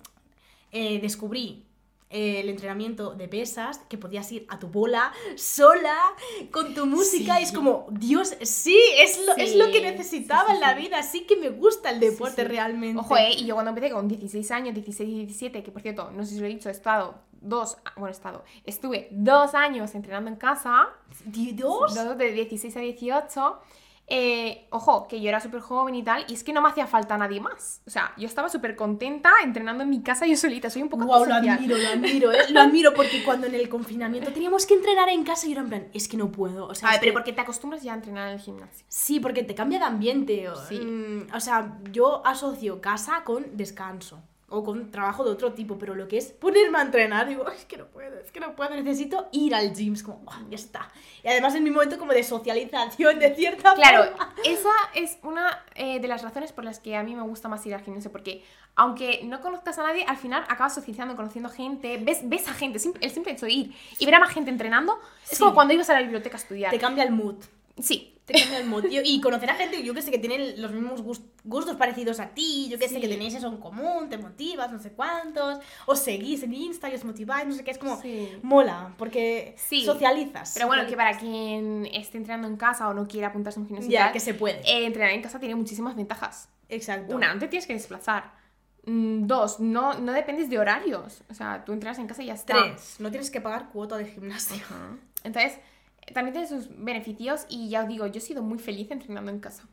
eh, 0.72 0.98
descubrí 1.00 1.64
el 2.10 2.48
entrenamiento 2.48 3.14
de 3.14 3.28
pesas, 3.28 3.78
que 3.88 3.98
podías 3.98 4.30
ir 4.30 4.46
a 4.48 4.58
tu 4.58 4.68
bola 4.68 5.12
sola, 5.36 5.96
con 6.50 6.74
tu 6.74 6.86
música, 6.86 7.40
y 7.40 7.44
es 7.44 7.52
como, 7.52 7.88
Dios, 7.90 8.36
sí, 8.42 8.78
es 8.98 9.24
lo, 9.26 9.36
es 9.36 9.56
lo 9.56 9.70
que 9.72 9.80
necesitaba 9.80 10.48
sí, 10.48 10.54
en 10.54 10.60
la 10.60 10.74
vida, 10.74 11.02
sí 11.02 11.22
que 11.22 11.36
me 11.36 11.50
gusta 11.50 11.90
el 11.90 12.00
deporte 12.00 12.44
realmente. 12.44 13.00
Ojo, 13.00 13.16
eh, 13.16 13.32
y 13.36 13.46
yo 13.46 13.54
cuando 13.54 13.70
empecé 13.70 13.90
con 13.90 14.06
16 14.06 14.50
años, 14.52 14.74
16 14.74 15.08
y 15.08 15.16
17, 15.26 15.62
que 15.62 15.70
por 15.72 15.82
cierto, 15.82 16.10
no 16.12 16.24
sé 16.24 16.34
si 16.34 16.40
lo 16.40 16.46
he 16.46 16.50
dicho, 16.50 16.68
he 16.68 16.72
estado 16.72 17.14
dos, 17.40 17.78
bueno, 17.96 18.08
he 18.08 18.12
estado, 18.12 18.44
estuve 18.64 19.08
dos 19.10 19.54
años 19.54 19.94
entrenando 19.94 20.30
en 20.30 20.36
casa, 20.36 20.88
¿Dios? 21.24 21.94
dos 21.94 22.18
de 22.18 22.32
16 22.32 22.76
a 22.76 22.80
18. 22.80 23.60
Eh, 24.08 24.68
ojo, 24.70 25.08
que 25.08 25.20
yo 25.20 25.28
era 25.28 25.40
súper 25.40 25.60
joven 25.60 25.94
y 25.96 26.02
tal, 26.04 26.24
y 26.28 26.34
es 26.34 26.44
que 26.44 26.52
no 26.52 26.62
me 26.62 26.68
hacía 26.68 26.86
falta 26.86 27.18
nadie 27.18 27.40
más. 27.40 27.82
O 27.86 27.90
sea, 27.90 28.12
yo 28.16 28.26
estaba 28.28 28.48
súper 28.48 28.76
contenta 28.76 29.32
entrenando 29.42 29.82
en 29.82 29.90
mi 29.90 30.00
casa 30.02 30.26
yo 30.26 30.36
solita, 30.36 30.70
soy 30.70 30.82
un 30.82 30.88
poco 30.88 31.06
Wow, 31.06 31.24
lo 31.26 31.34
antisocial. 31.34 31.56
admiro, 31.58 31.76
lo 31.78 31.88
admiro, 31.88 32.32
eh, 32.32 32.38
lo 32.50 32.60
admiro 32.60 32.94
porque 32.94 33.22
cuando 33.24 33.48
en 33.48 33.54
el 33.56 33.68
confinamiento 33.68 34.32
teníamos 34.32 34.64
que 34.64 34.74
entrenar 34.74 35.08
en 35.08 35.24
casa 35.24 35.46
y 35.46 35.50
yo 35.50 35.52
era 35.54 35.62
en 35.62 35.68
plan, 35.68 35.88
es 35.92 36.06
que 36.06 36.16
no 36.16 36.30
puedo, 36.30 36.66
o 36.68 36.74
sea, 36.74 36.88
A 36.88 36.92
ver, 36.92 37.00
pero 37.00 37.10
que- 37.10 37.14
porque 37.14 37.32
te 37.32 37.40
acostumbras 37.40 37.82
ya 37.82 37.92
a 37.92 37.96
entrenar 37.96 38.28
en 38.28 38.34
el 38.34 38.40
gimnasio. 38.40 38.86
Sí, 38.88 39.18
porque 39.18 39.42
te 39.42 39.54
cambia 39.56 39.78
de 39.80 39.84
ambiente. 39.86 40.48
O, 40.48 40.56
Sí. 40.56 40.78
mm, 40.78 41.34
o 41.34 41.40
sea, 41.40 41.78
yo 41.90 42.24
asocio 42.24 42.80
casa 42.80 43.22
con 43.24 43.56
descanso 43.56 44.22
o 44.48 44.62
con 44.62 44.90
trabajo 44.92 45.24
de 45.24 45.30
otro 45.30 45.52
tipo, 45.54 45.76
pero 45.76 45.94
lo 45.96 46.06
que 46.06 46.18
es 46.18 46.26
ponerme 46.26 46.78
a 46.78 46.82
entrenar, 46.82 47.26
digo, 47.28 47.48
es 47.50 47.64
que 47.64 47.76
no 47.76 47.86
puedo, 47.86 48.16
es 48.20 48.30
que 48.30 48.38
no 48.38 48.54
puedo, 48.54 48.70
necesito 48.70 49.26
ir 49.32 49.54
al 49.54 49.74
gym, 49.74 49.94
es 49.94 50.04
como, 50.04 50.22
"Ah, 50.28 50.40
ya 50.48 50.54
está. 50.54 50.88
Y 51.24 51.28
además 51.28 51.54
en 51.56 51.64
mi 51.64 51.70
momento 51.70 51.98
como 51.98 52.12
de 52.12 52.22
socialización, 52.22 53.18
de 53.18 53.34
cierta 53.34 53.74
Claro, 53.74 54.04
forma. 54.04 54.34
esa 54.44 54.70
es 54.94 55.18
una 55.24 55.64
eh, 55.74 55.98
de 56.00 56.08
las 56.08 56.22
razones 56.22 56.52
por 56.52 56.64
las 56.64 56.78
que 56.78 56.96
a 56.96 57.02
mí 57.02 57.14
me 57.16 57.22
gusta 57.22 57.48
más 57.48 57.64
ir 57.66 57.74
al 57.74 57.82
gimnasio, 57.82 58.12
porque 58.12 58.44
aunque 58.76 59.20
no 59.24 59.40
conozcas 59.40 59.78
a 59.78 59.82
nadie, 59.82 60.04
al 60.04 60.16
final 60.16 60.44
acabas 60.48 60.74
socializando, 60.74 61.16
conociendo 61.16 61.48
gente, 61.48 61.98
ves, 62.00 62.20
ves 62.28 62.46
a 62.48 62.52
gente, 62.52 62.78
el 63.00 63.10
simple 63.10 63.32
hecho 63.32 63.46
de 63.46 63.52
ir 63.52 63.74
y 63.98 64.04
ver 64.04 64.14
a 64.14 64.20
más 64.20 64.30
gente 64.30 64.50
entrenando, 64.50 64.98
es 65.24 65.38
Sí. 65.38 65.42
como 65.42 65.54
cuando 65.54 65.74
ibas 65.74 65.90
a 65.90 65.94
la 65.94 66.00
biblioteca 66.02 66.36
a 66.36 66.40
estudiar. 66.40 66.70
Te 66.70 66.78
cambia 66.78 67.02
el 67.04 67.10
mood. 67.10 67.36
Sí, 67.80 68.15
Te 68.26 68.34
cambia 68.34 68.58
el 68.58 68.88
tío. 68.88 69.00
Y 69.04 69.20
conocer 69.20 69.48
a 69.50 69.54
gente, 69.54 69.82
yo 69.84 69.94
que 69.94 70.02
sé, 70.02 70.10
que 70.10 70.18
tienen 70.18 70.60
los 70.60 70.72
mismos 70.72 71.00
gus- 71.02 71.22
gustos 71.44 71.76
parecidos 71.76 72.18
a 72.20 72.30
ti, 72.30 72.68
yo 72.68 72.76
que 72.78 72.88
sé, 72.88 72.96
Sí. 72.96 73.00
que 73.00 73.06
tenéis 73.08 73.34
eso 73.34 73.46
en 73.46 73.58
común, 73.58 74.08
te 74.08 74.18
motivas, 74.18 74.70
no 74.72 74.80
sé 74.80 74.90
cuántos, 74.92 75.58
os 75.86 75.98
seguís 76.00 76.42
en 76.42 76.52
Insta 76.52 76.90
y 76.90 76.94
os 76.96 77.04
motiváis, 77.04 77.46
no 77.46 77.54
sé 77.54 77.62
qué, 77.62 77.70
es 77.70 77.78
como, 77.78 78.00
Sí. 78.02 78.28
mola, 78.42 78.94
porque 78.98 79.54
Sí. 79.56 79.84
socializas. 79.84 80.52
pero 80.54 80.66
bueno, 80.66 80.86
que 80.88 80.96
para 80.96 81.16
quien 81.16 81.86
esté 81.92 82.18
entrenando 82.18 82.48
en 82.48 82.56
casa 82.56 82.88
o 82.88 82.94
no 82.94 83.06
quiera 83.06 83.28
apuntarse 83.28 83.60
a 83.60 83.62
un 83.62 83.68
gimnasio 83.68 83.90
Ya, 83.90 84.04
tal, 84.06 84.12
que 84.12 84.20
se 84.20 84.34
puede. 84.34 84.58
eh, 84.68 84.84
entrenar 84.86 85.12
en 85.12 85.22
casa 85.22 85.38
tiene 85.38 85.54
muchísimas 85.54 85.94
ventajas. 85.94 86.48
Exacto. 86.68 87.14
Una, 87.14 87.32
no 87.32 87.38
te 87.38 87.46
tienes 87.46 87.66
que 87.66 87.74
desplazar. 87.74 88.32
Mm, 88.86 89.26
Dos, 89.26 89.60
no, 89.60 89.94
no 90.00 90.12
dependes 90.12 90.48
de 90.50 90.58
horarios. 90.58 91.22
O 91.30 91.34
sea, 91.34 91.64
tú 91.64 91.72
entrenas 91.72 91.98
en 92.00 92.06
casa 92.08 92.22
y 92.22 92.26
ya 92.26 92.34
está. 92.34 92.54
Tres, 92.54 92.96
no 92.98 93.10
tienes 93.10 93.30
que 93.30 93.40
pagar 93.40 93.68
cuota 93.68 93.96
de 93.96 94.06
gimnasio. 94.06 94.56
Ajá. 94.64 94.96
Entonces, 95.24 95.52
eh, 95.54 95.60
también 96.12 96.32
tiene 96.32 96.48
sus 96.48 96.68
beneficios 96.82 97.46
y 97.48 97.68
ya 97.68 97.82
os 97.82 97.88
digo, 97.88 98.06
yo 98.06 98.18
he 98.18 98.20
sido 98.20 98.42
muy 98.42 98.58
feliz 98.58 98.90
entrenando 98.90 99.30
en 99.30 99.40
casa. 99.40 99.64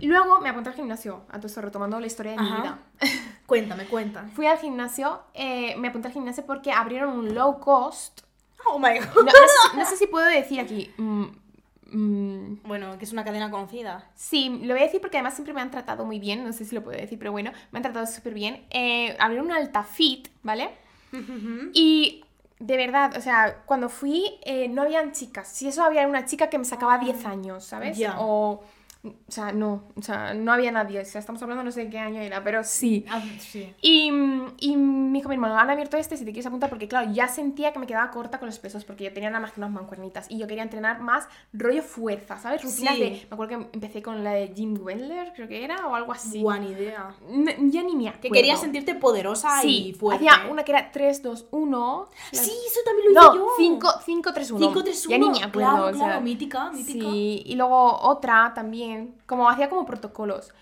Y 0.00 0.06
luego 0.06 0.40
me 0.40 0.48
apunté 0.48 0.70
al 0.70 0.74
gimnasio, 0.76 1.24
a 1.28 1.36
todo 1.36 1.46
esto 1.48 1.60
retomando 1.60 2.00
la 2.00 2.06
historia 2.06 2.32
de 2.32 2.38
mi 2.38 2.46
vida. 2.50 2.78
Cuéntame, 3.46 3.84
cuenta. 3.84 4.28
Fui 4.34 4.46
al 4.46 4.56
gimnasio, 4.58 5.20
eh, 5.34 5.76
me 5.76 5.88
apunté 5.88 6.08
al 6.08 6.14
gimnasio 6.14 6.46
porque 6.46 6.72
abrieron 6.72 7.10
un 7.18 7.34
low 7.34 7.60
cost. 7.60 8.22
Oh 8.66 8.78
my 8.78 8.98
god. 8.98 9.24
no 9.24 9.30
sé, 9.30 9.76
no 9.76 9.84
sé 9.84 9.96
si 9.98 10.06
puedo 10.06 10.26
decir 10.26 10.58
aquí. 10.58 10.90
mm, 10.96 11.24
mm, 11.92 12.60
Bueno, 12.64 12.96
que 12.98 13.04
es 13.04 13.12
una 13.12 13.24
cadena 13.24 13.50
conocida. 13.50 14.10
sí, 14.14 14.48
lo 14.62 14.72
voy 14.72 14.80
a 14.82 14.86
decir 14.86 15.02
porque 15.02 15.18
además 15.18 15.34
siempre 15.34 15.52
me 15.52 15.60
han 15.60 15.70
tratado 15.70 16.06
muy 16.06 16.18
bien. 16.18 16.42
No 16.42 16.52
sé 16.54 16.64
si 16.64 16.74
lo 16.74 16.82
puedo 16.82 16.98
decir, 16.98 17.18
pero 17.18 17.30
bueno, 17.30 17.52
me 17.72 17.78
han 17.78 17.82
tratado 17.82 18.06
súper 18.06 18.32
bien. 18.32 18.64
Eh, 18.70 19.14
abrieron 19.20 19.48
un 19.48 19.52
Altafit, 19.52 20.28
¿vale? 20.42 20.70
Y 21.74 22.24
de 22.58 22.76
verdad, 22.76 23.16
o 23.16 23.20
sea, 23.20 23.62
cuando 23.66 23.88
fui 23.88 24.38
eh, 24.44 24.68
no 24.68 24.82
habían 24.82 25.12
chicas. 25.12 25.48
Si 25.48 25.68
eso 25.68 25.82
había 25.82 26.06
una 26.06 26.24
chica 26.24 26.48
que 26.48 26.58
me 26.58 26.64
sacaba 26.64 26.98
10 26.98 27.26
años, 27.26 27.64
¿sabes? 27.64 27.98
O, 28.18 28.62
o 29.28 29.32
sea, 29.32 29.52
no, 29.52 29.84
o 29.96 30.02
sea, 30.02 30.34
no 30.34 30.52
había 30.52 30.72
nadie. 30.72 31.00
O 31.00 31.04
sea, 31.04 31.18
estamos 31.20 31.42
hablando 31.42 31.62
no 31.64 31.70
sé 31.72 31.84
de 31.84 31.90
qué 31.90 31.98
año 31.98 32.20
era, 32.20 32.42
pero 32.44 32.62
sí. 32.64 33.04
Ah, 33.08 33.22
sí. 33.38 33.72
Y, 33.82 34.10
y 34.60 34.76
me 34.76 35.18
dijo 35.18 35.28
mi 35.28 35.34
hermano, 35.34 35.58
han 35.58 35.70
abierto 35.70 35.96
este 35.96 36.16
si 36.16 36.24
te 36.24 36.30
quieres 36.32 36.46
apuntar, 36.46 36.68
porque 36.70 36.88
claro, 36.88 37.10
ya 37.12 37.28
sentía 37.28 37.72
que 37.72 37.78
me 37.78 37.86
quedaba 37.86 38.10
corta 38.10 38.38
con 38.38 38.46
los 38.46 38.58
pesos, 38.58 38.84
porque 38.84 39.04
yo 39.04 39.12
tenía 39.12 39.30
nada 39.30 39.40
más 39.40 39.52
que 39.52 39.60
unas 39.60 39.70
mancuernitas 39.70 40.26
y 40.30 40.38
yo 40.38 40.46
quería 40.46 40.62
entrenar 40.62 41.00
más 41.00 41.28
rollo 41.52 41.82
fuerza, 41.82 42.38
¿sabes? 42.38 42.62
Rutinas 42.62 42.94
Sí. 42.94 43.00
de. 43.00 43.10
Me 43.10 43.34
acuerdo 43.34 43.48
que 43.58 43.68
empecé 43.74 44.02
con 44.02 44.22
la 44.24 44.32
de 44.32 44.52
Jim 44.54 44.76
Wendler, 44.80 45.32
creo 45.34 45.48
que 45.48 45.64
era, 45.64 45.86
o 45.86 45.94
algo 45.94 46.12
así. 46.12 46.42
Buena 46.42 46.66
idea. 46.66 47.14
N- 47.30 47.56
ya 47.70 47.82
ni 47.82 47.94
me 47.96 48.08
acuerdo. 48.08 48.22
Que 48.22 48.30
querías 48.30 48.60
sentirte 48.60 48.94
poderosa 48.94 49.60
Sí, 49.62 49.88
y 49.88 49.92
fuerte. 49.92 50.28
hacía 50.28 50.50
una 50.50 50.64
que 50.64 50.72
era 50.72 50.90
3, 50.90 51.22
2, 51.22 51.46
1. 51.50 52.08
Sí, 52.32 52.50
eso 52.66 52.80
también 52.84 53.06
lo 53.06 53.20
hice 53.20 53.28
No, 53.28 53.34
yo. 53.36 53.48
5, 53.56 53.88
5, 54.04 54.32
3, 54.32 54.50
1. 54.52 54.66
5, 54.66 54.82
3, 54.84 55.06
1. 55.06 55.10
Ya 55.10 55.18
ni 55.18 55.28
me 55.30 55.44
acuerdo. 55.44 55.70
Claro, 55.70 55.84
o 55.86 55.92
sea, 55.94 56.06
claro, 56.06 56.20
mítica, 56.22 56.70
mítica. 56.72 57.06
Sí, 57.10 57.42
y 57.46 57.54
luego 57.54 57.98
otra 58.02 58.52
también, 58.54 58.95
como 59.26 59.48
hacía 59.48 59.68
como 59.68 59.86
protocolos. 59.86 60.52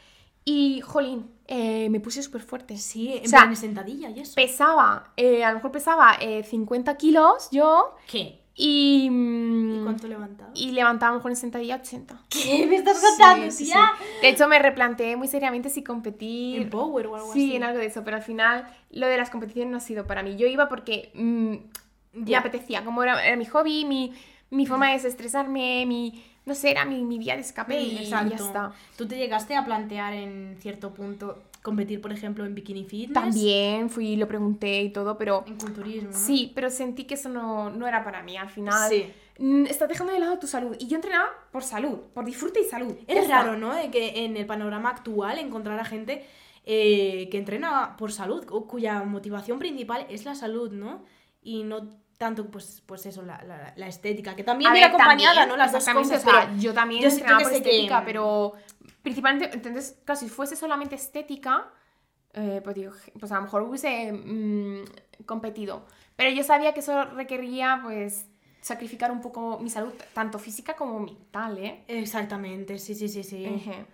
Y, 0.46 0.82
jolín, 0.82 1.30
eh, 1.46 1.88
me 1.88 2.00
puse 2.00 2.22
súper 2.22 2.42
fuerte. 2.42 2.76
Sí, 2.76 3.14
en 3.16 3.24
O 3.24 3.28
sea, 3.28 3.54
sentadilla 3.56 4.10
y 4.10 4.20
eso. 4.20 4.34
Pesaba, 4.34 5.12
eh, 5.16 5.42
a 5.42 5.48
lo 5.50 5.56
mejor 5.56 5.72
pesaba 5.72 6.16
eh, 6.20 6.42
50 6.44 6.96
kilos 6.98 7.48
yo. 7.50 7.94
¿Qué? 8.06 8.40
Y, 8.56 9.06
¿Y 9.06 9.10
mm, 9.10 9.82
cuánto 9.84 10.06
levantaba? 10.06 10.50
y 10.54 10.70
levantaba 10.72 11.10
a 11.10 11.12
lo 11.14 11.18
mejor 11.18 11.32
en 11.32 11.36
sentadilla 11.36 11.76
80. 11.76 12.22
¿Qué 12.28 12.66
me 12.68 12.76
estás 12.76 12.98
Sí, 13.00 13.06
contando, 13.08 13.50
sí, 13.50 13.64
tía? 13.64 13.90
sí. 13.98 14.04
De 14.20 14.28
hecho, 14.28 14.46
me 14.46 14.58
replanteé 14.58 15.16
muy 15.16 15.28
seriamente 15.28 15.70
si 15.70 15.82
competir. 15.82 16.62
En 16.62 16.70
Power 16.70 17.06
o 17.08 17.16
algo 17.16 17.32
sí, 17.32 17.46
así. 17.48 17.56
en 17.56 17.64
algo 17.64 17.78
de 17.78 17.86
eso, 17.86 18.04
pero 18.04 18.18
al 18.18 18.22
final 18.22 18.68
lo 18.90 19.06
de 19.08 19.16
las 19.16 19.30
competiciones 19.30 19.70
no 19.72 19.78
ha 19.78 19.80
sido 19.80 20.06
para 20.06 20.22
mí. 20.22 20.36
Yo 20.36 20.46
iba 20.46 20.68
porque 20.68 21.10
mm, 21.14 22.18
me 22.20 22.26
Ya. 22.26 22.40
apetecía, 22.40 22.84
como 22.84 23.02
era, 23.02 23.26
era 23.26 23.36
mi 23.36 23.46
hobby, 23.46 23.86
mi, 23.86 24.12
mi 24.50 24.66
forma 24.66 24.88
de 24.88 24.92
desestresarme, 24.94 25.84
mi, 25.86 26.22
no 26.46 26.54
sé, 26.54 26.70
era 26.70 26.84
mi, 26.84 27.02
mi 27.02 27.18
vía 27.18 27.34
de 27.34 27.40
escape 27.40 27.80
y 27.80 28.04
ya 28.06 28.20
está. 28.22 28.72
¿Tú 28.96 29.06
te 29.06 29.16
llegaste 29.16 29.56
a 29.56 29.64
plantear 29.64 30.12
en 30.12 30.56
cierto 30.60 30.92
punto 30.92 31.42
competir, 31.62 32.00
por 32.02 32.12
ejemplo, 32.12 32.44
en 32.44 32.54
bikini 32.54 32.84
fitness? 32.84 33.14
También 33.14 33.88
fui, 33.88 34.16
lo 34.16 34.28
pregunté 34.28 34.82
y 34.82 34.90
todo, 34.90 35.16
pero 35.16 35.44
En 35.46 35.56
culturismo. 35.56 36.10
¿no? 36.10 36.16
sí, 36.16 36.52
pero 36.54 36.68
sentí 36.70 37.04
que 37.04 37.14
eso 37.14 37.28
no, 37.30 37.70
no 37.70 37.86
era 37.86 38.04
para 38.04 38.22
mí. 38.22 38.36
Al 38.36 38.50
final, 38.50 38.90
Sí. 38.90 39.06
mm, 39.38 39.64
estás 39.66 39.88
dejando 39.88 40.12
de 40.12 40.20
lado 40.20 40.38
tu 40.38 40.46
salud. 40.46 40.76
Y 40.78 40.86
yo 40.86 40.96
entrenaba 40.96 41.30
por 41.50 41.62
salud, 41.62 41.98
por 42.12 42.24
disfrute 42.26 42.60
y 42.60 42.64
salud. 42.64 42.94
Ya 43.08 43.14
Es 43.14 43.22
está. 43.22 43.42
raro, 43.42 43.56
¿no? 43.56 43.74
De 43.74 43.90
que 43.90 44.24
en 44.24 44.36
el 44.36 44.44
panorama 44.44 44.90
actual 44.90 45.38
encontrar 45.38 45.80
a 45.80 45.84
gente 45.86 46.26
eh, 46.66 47.28
que 47.30 47.38
entrena 47.38 47.94
por 47.98 48.12
salud, 48.12 48.44
o 48.50 48.66
cuya 48.66 49.02
motivación 49.02 49.58
principal 49.58 50.06
es 50.10 50.24
la 50.24 50.34
salud, 50.34 50.70
¿no? 50.72 51.04
Y 51.42 51.62
no 51.62 51.88
tanto, 52.24 52.46
pues, 52.50 52.82
pues 52.86 53.04
eso, 53.06 53.22
la, 53.22 53.42
la- 53.44 53.72
la 53.76 53.86
estética, 53.88 54.34
que 54.34 54.44
también 54.44 54.72
viene 54.72 54.86
acompañada, 54.86 55.34
también, 55.40 55.48
¿no? 55.50 55.56
Las 55.56 55.72
dos 55.72 55.84
cosas, 55.84 56.24
o 56.26 56.30
sea, 56.30 56.46
pero 56.48 56.60
yo 56.60 56.72
también 56.74 57.02
yo 57.02 57.08
entrenaba 57.08 57.38
que 57.38 57.44
por 57.44 57.52
sé 57.52 57.62
que- 57.62 57.68
estética, 57.70 58.02
pero 58.04 58.52
principalmente, 59.02 59.50
entonces, 59.54 59.96
claro, 60.04 60.18
si 60.20 60.28
fuese 60.28 60.56
solamente 60.56 60.94
estética, 60.94 61.68
eh, 62.32 62.60
pues 62.64 62.74
digo, 62.76 62.92
pues 63.20 63.30
a 63.32 63.36
lo 63.36 63.42
mejor 63.42 63.62
hubiese 63.62 64.12
mm, 64.12 64.84
competido. 65.26 65.86
Pero 66.16 66.30
yo 66.30 66.42
sabía 66.42 66.72
que 66.74 66.80
eso 66.80 67.04
requería, 67.04 67.80
pues, 67.82 68.26
sacrificar 68.60 69.12
un 69.12 69.20
poco 69.20 69.58
mi 69.60 69.68
salud, 69.70 69.92
tanto 70.14 70.38
física 70.38 70.74
como 70.74 70.98
mental, 71.00 71.58
¿eh? 71.58 71.84
Exactamente, 71.88 72.78
sí, 72.78 72.94
sí, 72.94 73.08
sí, 73.08 73.22
sí. 73.22 73.44
Ejé. 73.44 73.84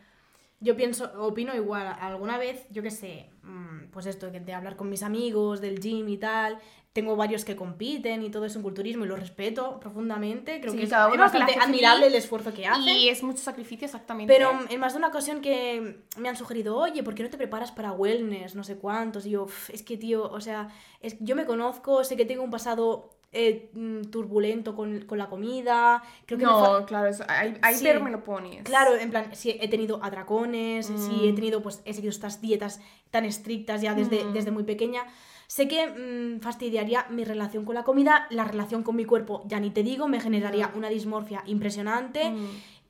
Yo 0.62 0.76
pienso, 0.76 1.10
opino 1.18 1.54
igual, 1.54 1.96
alguna 2.00 2.36
vez, 2.36 2.66
yo 2.70 2.82
qué 2.82 2.90
sé, 2.90 3.30
mm, 3.42 3.86
pues 3.90 4.04
esto 4.04 4.30
de, 4.30 4.52
hablar 4.52 4.76
con 4.76 4.90
mis 4.90 5.02
amigos 5.02 5.62
del 5.62 5.80
gym 5.80 6.06
y 6.08 6.18
tal, 6.18 6.58
tengo 6.92 7.16
varios 7.16 7.46
que 7.46 7.56
compiten 7.56 8.22
y 8.22 8.30
todo 8.30 8.44
eso 8.44 8.58
en 8.58 8.62
culturismo 8.64 9.04
y 9.04 9.08
lo 9.08 9.16
respeto 9.16 9.80
profundamente, 9.80 10.60
creo 10.60 10.72
Sí, 10.72 10.78
que 10.78 10.84
es, 10.84 10.90
bastante 10.90 11.54
admirable 11.58 12.08
el 12.08 12.14
esfuerzo 12.14 12.52
que 12.52 12.66
hacen. 12.66 12.82
Y 12.94 13.08
es 13.08 13.22
mucho 13.22 13.38
sacrificio, 13.38 13.86
exactamente. 13.86 14.32
Pero 14.32 14.50
en 14.68 14.80
más 14.80 14.92
de 14.92 14.98
una 14.98 15.08
ocasión 15.08 15.40
que 15.40 16.02
me 16.18 16.28
han 16.28 16.36
sugerido, 16.36 16.76
oye, 16.76 17.02
¿por 17.02 17.14
qué 17.14 17.22
no 17.22 17.30
te 17.30 17.38
preparas 17.38 17.72
para 17.72 17.92
wellness? 17.92 18.54
No 18.54 18.64
sé 18.64 18.76
cuántos. 18.76 19.24
Y 19.24 19.30
yo, 19.30 19.44
"Uf, 19.44 19.70
es 19.70 19.82
que, 19.82 19.96
tío, 19.96 20.30
o 20.30 20.40
sea, 20.40 20.68
es, 21.00 21.16
yo 21.20 21.36
me 21.36 21.46
conozco, 21.46 22.04
sé 22.04 22.16
que 22.16 22.24
tengo 22.26 22.42
un 22.42 22.50
pasado 22.50 23.10
eh, 23.32 23.70
mm, 23.72 24.02
turbulento 24.10 24.74
con, 24.74 25.00
con 25.02 25.16
la 25.18 25.28
comida. 25.28 26.02
Creo 26.26 26.38
que 26.38 26.44
no, 26.44 26.84
claro, 26.86 27.08
eso, 27.08 27.24
ahí, 27.28 27.56
ahí 27.62 27.74
Sí. 27.76 27.84
me 28.02 28.10
lo 28.10 28.24
pones. 28.24 28.64
Claro, 28.64 28.96
en 28.96 29.10
plan, 29.10 29.34
si 29.36 29.50
he 29.50 29.68
tenido 29.68 30.00
atracones, 30.02 30.86
si 30.86 31.26
he 31.28 31.32
Mm. 31.32 31.34
tenido, 31.36 31.62
pues, 31.62 31.80
he 31.84 31.94
seguido 31.94 32.10
estas 32.10 32.40
dietas 32.40 32.80
tan 33.10 33.24
estrictas 33.24 33.82
ya 33.82 33.94
desde, 33.94 34.24
Mm. 34.24 34.32
desde 34.32 34.50
muy 34.50 34.64
pequeña. 34.64 35.04
Sé 35.46 35.66
que 35.68 35.86
mm, 35.86 36.40
fastidiaría 36.40 37.06
mi 37.10 37.24
relación 37.24 37.64
con 37.64 37.74
la 37.74 37.82
comida, 37.84 38.26
la 38.30 38.44
relación 38.44 38.82
con 38.82 38.94
mi 38.96 39.04
cuerpo, 39.04 39.42
ya 39.46 39.58
ni 39.60 39.70
te 39.70 39.82
digo, 39.82 40.06
me 40.08 40.20
generaría 40.20 40.70
una 40.74 40.88
dismorfia 40.88 41.42
impresionante. 41.46 42.30
Mm. 42.30 42.46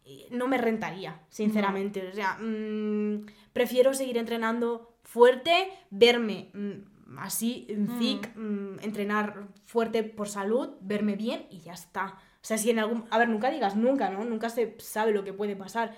y 0.06 0.26
no 0.32 0.48
me 0.48 0.58
rentaría, 0.58 1.20
sinceramente. 1.28 2.08
O 2.08 2.12
sea, 2.12 2.36
mm, 2.40 3.26
prefiero 3.52 3.94
seguir 3.94 4.18
entrenando 4.18 4.96
fuerte, 5.04 5.70
verme 5.90 6.50
mm, 6.52 6.72
así, 7.18 7.66
en 7.68 7.98
thick, 7.98 8.34
mm, 8.36 8.80
entrenar 8.82 9.48
fuerte 9.64 10.02
por 10.02 10.28
salud, 10.28 10.70
verme 10.80 11.16
bien 11.16 11.46
y 11.50 11.60
ya 11.60 11.72
está. 11.72 12.18
O 12.42 12.44
sea, 12.44 12.56
si 12.58 12.70
en 12.70 12.78
algún... 12.78 13.04
A 13.10 13.18
ver, 13.18 13.28
nunca 13.28 13.50
digas 13.50 13.76
nunca, 13.76 14.10
¿no? 14.10 14.24
Nunca 14.24 14.48
se 14.48 14.76
sabe 14.78 15.12
lo 15.12 15.24
que 15.24 15.32
puede 15.32 15.56
pasar. 15.56 15.94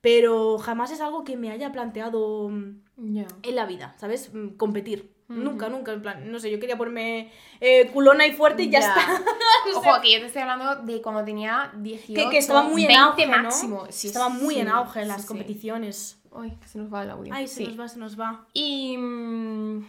Pero 0.00 0.58
jamás 0.58 0.90
es 0.90 1.00
algo 1.00 1.24
que 1.24 1.36
me 1.36 1.50
haya 1.50 1.72
planteado 1.72 2.48
mm, 2.50 3.14
Ya. 3.14 3.26
en 3.42 3.56
la 3.56 3.64
vida, 3.66 3.94
¿sabes? 3.98 4.34
Mm, 4.34 4.56
Competir. 4.56 5.14
Ujú. 5.28 5.40
Nunca, 5.40 5.68
nunca. 5.70 5.92
En 5.92 6.02
plan, 6.02 6.30
no 6.30 6.38
sé, 6.38 6.50
yo 6.50 6.60
quería 6.60 6.76
ponerme 6.76 7.32
eh, 7.60 7.88
culona 7.90 8.26
y 8.26 8.32
fuerte 8.32 8.64
y 8.64 8.70
ya, 8.70 8.80
está. 8.80 8.94
No 9.66 9.80
sé. 9.80 9.88
Ojo, 9.88 10.00
que 10.02 10.12
yo 10.12 10.20
te 10.20 10.26
estoy 10.26 10.42
hablando 10.42 10.82
de 10.82 11.00
cuando 11.00 11.24
tenía 11.24 11.72
18, 11.78 12.22
que, 12.22 12.30
que 12.30 12.36
estaba 12.36 12.64
muy 12.64 12.82
en 12.82 12.88
20 12.88 13.02
auge, 13.02 13.26
¿no? 13.26 13.42
máximo. 13.44 13.86
Sí, 13.88 14.08
estaba 14.08 14.28
muy 14.28 14.56
sí, 14.56 14.60
en 14.60 14.68
auge 14.68 15.00
en 15.00 15.08
las 15.08 15.22
sí. 15.22 15.28
competiciones. 15.28 16.20
Ay, 16.36 16.58
se 16.66 16.78
nos 16.78 16.92
va 16.92 17.02
el 17.04 17.10
audio. 17.10 17.32
Ay, 17.34 17.48
se 17.48 17.64
nos 17.64 17.80
va, 17.80 17.88
se 17.88 17.98
nos 17.98 18.20
va. 18.20 18.46
Y, 18.52 18.98
mm, 18.98 19.86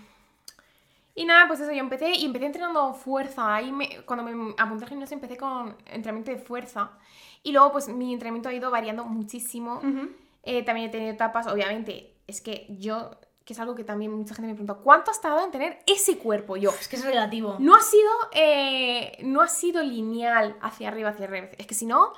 y 1.16 1.26
nada, 1.26 1.48
pues 1.48 1.60
eso, 1.62 1.72
yo 1.72 1.80
empecé 1.80 2.12
y 2.12 2.26
empecé 2.26 2.46
entrenando 2.46 2.94
fuerza. 2.94 3.56
Ahí 3.56 3.72
me- 3.72 4.02
cuando 4.06 4.24
me 4.24 4.54
apunté 4.58 4.84
al 4.84 4.90
gimnasio 4.90 5.16
empecé 5.16 5.38
con 5.38 5.76
entrenamiento 5.86 6.32
de 6.32 6.38
fuerza. 6.38 6.92
Y 7.42 7.52
luego 7.54 7.72
pues 7.72 7.88
mi 7.88 8.12
entrenamiento 8.14 8.50
ha 8.50 8.54
ido 8.54 8.70
variando 8.72 9.06
muchísimo. 9.06 9.82
Eh, 10.44 10.64
también 10.64 10.90
he 10.90 10.92
tenido 10.92 11.12
etapas, 11.12 11.48
obviamente, 11.48 12.14
es 12.28 12.42
que 12.42 12.68
yo, 12.70 13.12
que 13.46 13.54
es 13.54 13.60
algo 13.60 13.76
que 13.76 13.84
también 13.84 14.12
mucha 14.12 14.36
gente 14.36 14.48
me 14.50 14.54
pregunta, 14.56 14.76
¿cuánto 14.84 15.10
has 15.12 15.22
tardado 15.22 15.46
en 15.46 15.52
tener 15.52 15.80
ese 15.88 16.18
cuerpo? 16.18 16.58
Yo, 16.58 16.70
Es 16.72 16.88
que 16.88 16.96
es 16.98 17.06
relativo. 17.06 17.56
no 17.60 17.76
ha 17.76 17.82
sido, 17.82 18.10
eh, 18.34 19.18
no 19.24 19.42
ha 19.42 19.48
sido 19.48 19.82
lineal 19.84 20.56
hacia 20.62 20.88
arriba, 20.90 21.10
hacia 21.10 21.26
arriba. 21.26 21.48
Es 21.58 21.66
que 21.68 21.74
si 21.76 21.86
no, 21.86 22.12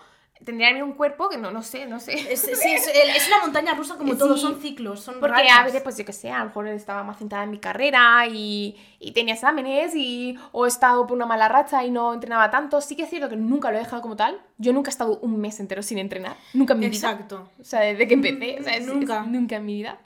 tendría 0.45 0.83
un 0.83 0.93
cuerpo 0.93 1.29
que 1.29 1.37
no, 1.37 1.51
no 1.51 1.61
sé, 1.63 1.85
no 1.85 1.99
sé. 1.99 2.13
Es, 2.31 2.41
sí, 2.41 2.51
es, 2.73 2.87
es 2.87 3.27
una 3.27 3.39
montaña 3.41 3.73
rusa 3.73 3.95
como 3.97 4.13
Sí. 4.13 4.19
todo, 4.19 4.37
son 4.37 4.61
ciclos, 4.61 4.99
son 5.01 5.19
Porque 5.19 5.49
a 5.49 5.63
veces, 5.63 5.81
pues 5.81 5.97
yo 5.97 6.05
que 6.05 6.13
sé, 6.13 6.31
a 6.31 6.39
lo 6.39 6.45
mejor 6.45 6.67
estaba 6.67 7.03
más 7.03 7.17
centrada 7.17 7.43
en 7.43 7.51
mi 7.51 7.59
carrera 7.59 8.25
y, 8.27 8.75
y 8.99 9.11
tenía 9.11 9.33
exámenes 9.33 9.95
y, 9.95 10.37
o 10.51 10.65
he 10.65 10.69
estado 10.69 11.05
por 11.07 11.15
una 11.17 11.25
mala 11.25 11.47
racha 11.47 11.83
y 11.83 11.91
no 11.91 12.13
entrenaba 12.13 12.49
tanto. 12.51 12.81
Sí 12.81 12.95
que 12.95 13.03
es 13.03 13.09
cierto 13.09 13.29
que 13.29 13.35
nunca 13.35 13.69
lo 13.71 13.77
he 13.77 13.79
dejado 13.81 14.01
como 14.01 14.15
tal. 14.15 14.39
Yo 14.57 14.73
nunca 14.73 14.89
he 14.89 14.91
estado 14.91 15.17
un 15.19 15.39
mes 15.39 15.59
entero 15.59 15.81
sin 15.83 15.97
entrenar. 15.97 16.35
Nunca 16.53 16.73
en 16.73 16.79
mi 16.79 16.89
vida. 16.89 16.95
Exacto. 17.11 17.49
O 17.59 17.63
sea, 17.63 17.81
desde 17.81 18.07
que 18.07 18.13
empecé. 18.15 18.57
O 18.59 18.63
sea, 18.63 18.75
es 18.75 18.85
Nunca. 18.87 19.23
nunca 19.23 19.55
en 19.57 19.65
mi 19.65 19.73
vida. 19.75 19.97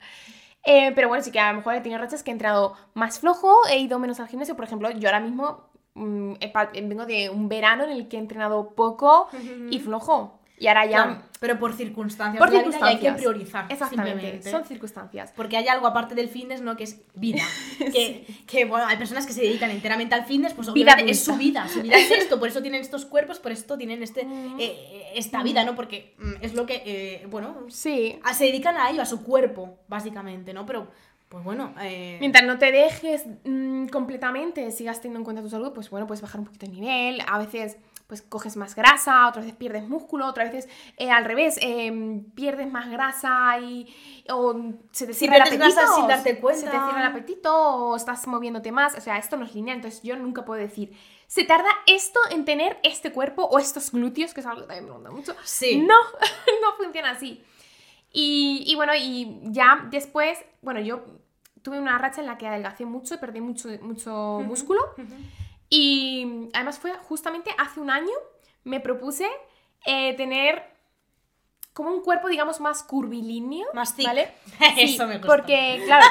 Eh, 0.64 0.92
pero 0.94 1.08
bueno, 1.08 1.24
sí 1.24 1.32
que 1.32 1.40
a 1.40 1.50
lo 1.50 1.58
mejor 1.58 1.74
he 1.74 1.80
tenido 1.80 2.00
rachas 2.00 2.22
que 2.22 2.30
he 2.30 2.32
entrenado 2.32 2.76
más 2.94 3.18
flojo, 3.18 3.52
he 3.68 3.78
ido 3.78 3.98
menos 3.98 4.20
al 4.20 4.28
gimnasio. 4.28 4.54
Por 4.54 4.64
ejemplo, 4.64 4.90
yo 4.92 5.08
ahora 5.08 5.18
mismo 5.18 5.64
mm, 5.94 6.34
vengo 6.88 7.06
de 7.06 7.30
un 7.30 7.48
verano 7.48 7.84
en 7.84 7.90
el 7.90 8.08
que 8.08 8.16
he 8.16 8.20
entrenado 8.20 8.74
poco 8.74 9.28
y 9.70 9.78
flojo. 9.80 10.38
Y 10.58 10.68
ahora 10.68 10.86
ya... 10.86 10.90
Claro, 11.04 11.22
pero 11.40 11.58
por 11.58 11.72
circunstancias 11.72 12.38
Por 12.38 12.48
vida 12.50 12.58
y 12.60 12.64
hay 12.66 12.70
circunstancias. 12.70 13.14
que 13.16 13.18
priorizar. 13.18 13.66
Exactamente, 13.68 14.42
son 14.48 14.64
circunstancias. 14.64 15.32
Porque 15.34 15.56
hay 15.56 15.66
algo 15.66 15.88
aparte 15.88 16.14
del 16.14 16.28
fitness, 16.28 16.60
¿no? 16.60 16.76
Que 16.76 16.84
es 16.84 17.00
vida. 17.14 17.42
Que, 17.92 18.24
que, 18.46 18.64
bueno, 18.64 18.86
hay 18.86 18.96
personas 18.96 19.26
que 19.26 19.32
se 19.32 19.40
dedican 19.40 19.72
enteramente 19.72 20.14
al 20.14 20.24
fitness, 20.24 20.54
pues 20.54 20.72
Vida 20.72 20.92
es 21.04 21.24
su 21.24 21.34
vida. 21.36 21.66
Su 21.66 21.82
vida 21.82 21.96
es 21.96 22.10
esto, 22.22 22.38
por 22.38 22.46
eso 22.46 22.62
tienen 22.62 22.80
estos 22.80 23.04
cuerpos, 23.06 23.40
por 23.40 23.50
esto 23.50 23.76
tienen 23.76 24.04
este, 24.04 24.24
Mm. 24.24 24.56
eh, 24.60 25.10
esta 25.16 25.42
vida, 25.42 25.64
¿no? 25.64 25.74
Porque 25.74 26.14
mm, 26.18 26.34
es 26.42 26.54
lo 26.54 26.64
que, 26.64 26.80
eh, 26.86 27.26
bueno, 27.28 27.56
Sí. 27.68 28.20
a- 28.22 28.32
se 28.34 28.44
dedican 28.44 28.76
a 28.76 28.88
ello, 28.90 29.02
a 29.02 29.06
su 29.06 29.24
cuerpo, 29.24 29.80
básicamente, 29.88 30.54
¿no? 30.54 30.64
Pero, 30.64 30.86
pues 31.32 31.44
bueno, 31.44 31.72
eh, 31.80 32.18
Mientras 32.20 32.44
no 32.44 32.58
te 32.58 32.70
dejes 32.70 33.24
mm, 33.44 33.86
completamente, 33.86 34.70
sigas 34.70 35.00
teniendo 35.00 35.20
en 35.20 35.24
cuenta 35.24 35.40
tu 35.42 35.48
salud, 35.48 35.72
pues 35.72 35.88
bueno, 35.88 36.06
puedes 36.06 36.20
bajar 36.20 36.40
un 36.40 36.46
poquito 36.46 36.66
el 36.66 36.72
nivel. 36.72 37.22
A 37.26 37.38
veces, 37.38 37.78
pues 38.06 38.20
coges 38.20 38.58
más 38.58 38.74
grasa, 38.74 39.26
otras 39.28 39.46
veces 39.46 39.56
pierdes 39.58 39.88
músculo, 39.88 40.26
otras 40.26 40.52
veces 40.52 40.70
eh, 40.98 41.10
al 41.10 41.24
revés, 41.24 41.58
eh, 41.62 42.20
pierdes 42.34 42.70
más 42.70 42.90
grasa 42.90 43.58
y 43.60 43.86
o 44.28 44.54
se 44.90 45.06
te 45.06 45.14
cierra 45.14 45.36
el 45.36 45.42
apetito. 45.42 45.64
grasa 45.64 45.86
sin 45.94 46.06
darte 46.06 46.28
Se 46.28 46.34
te 46.34 46.40
cuenta. 46.42 46.60
cierra 46.70 47.00
el 47.00 47.06
apetito 47.06 47.50
o 47.56 47.96
estás 47.96 48.26
moviéndote 48.26 48.70
más. 48.70 48.94
O 48.98 49.00
sea, 49.00 49.16
esto 49.16 49.38
no 49.38 49.46
es 49.46 49.54
lineal, 49.54 49.76
entonces 49.76 50.02
yo 50.02 50.14
nunca 50.16 50.44
puedo 50.44 50.60
decir, 50.60 50.92
se 51.26 51.44
tarda 51.44 51.70
esto 51.86 52.20
en 52.30 52.44
tener 52.44 52.78
este 52.82 53.10
cuerpo 53.10 53.44
o 53.44 53.58
estos 53.58 53.90
glúteos, 53.90 54.34
que 54.34 54.40
es 54.40 54.46
algo 54.46 54.60
que 54.60 54.66
también 54.66 54.84
me 54.84 54.90
pregunta 54.90 55.10
mucho. 55.10 55.34
sí. 55.44 55.78
No, 55.78 55.94
no 56.62 56.74
funciona 56.76 57.12
así. 57.12 57.42
Y, 58.12 58.64
y 58.66 58.74
bueno, 58.74 58.92
y 58.94 59.40
ya 59.44 59.88
después, 59.90 60.38
bueno, 60.60 60.80
yo 60.80 61.02
tuve 61.62 61.78
una 61.78 61.96
racha 61.98 62.20
en 62.20 62.26
la 62.26 62.36
que 62.38 62.46
adelgacé 62.46 62.84
mucho, 62.84 63.18
perdí 63.20 63.40
mucho, 63.40 63.68
mucho 63.82 64.40
músculo. 64.44 64.80
Y 65.68 66.48
además 66.52 66.78
fue 66.78 66.92
justamente 66.94 67.50
hace 67.58 67.80
un 67.80 67.90
año, 67.90 68.12
me 68.64 68.80
propuse 68.80 69.26
eh, 69.86 70.14
tener 70.16 70.62
como 71.72 71.90
un 71.90 72.02
cuerpo, 72.02 72.28
digamos, 72.28 72.60
más 72.60 72.82
curvilíneo. 72.82 73.66
Más 73.72 73.94
thick. 73.96 74.06
¿Vale? 74.06 74.28
Sí, 74.74 74.94
Eso 74.94 75.06
me 75.06 75.14
gusta. 75.18 75.26
Porque, 75.34 75.80
claro, 75.86 76.04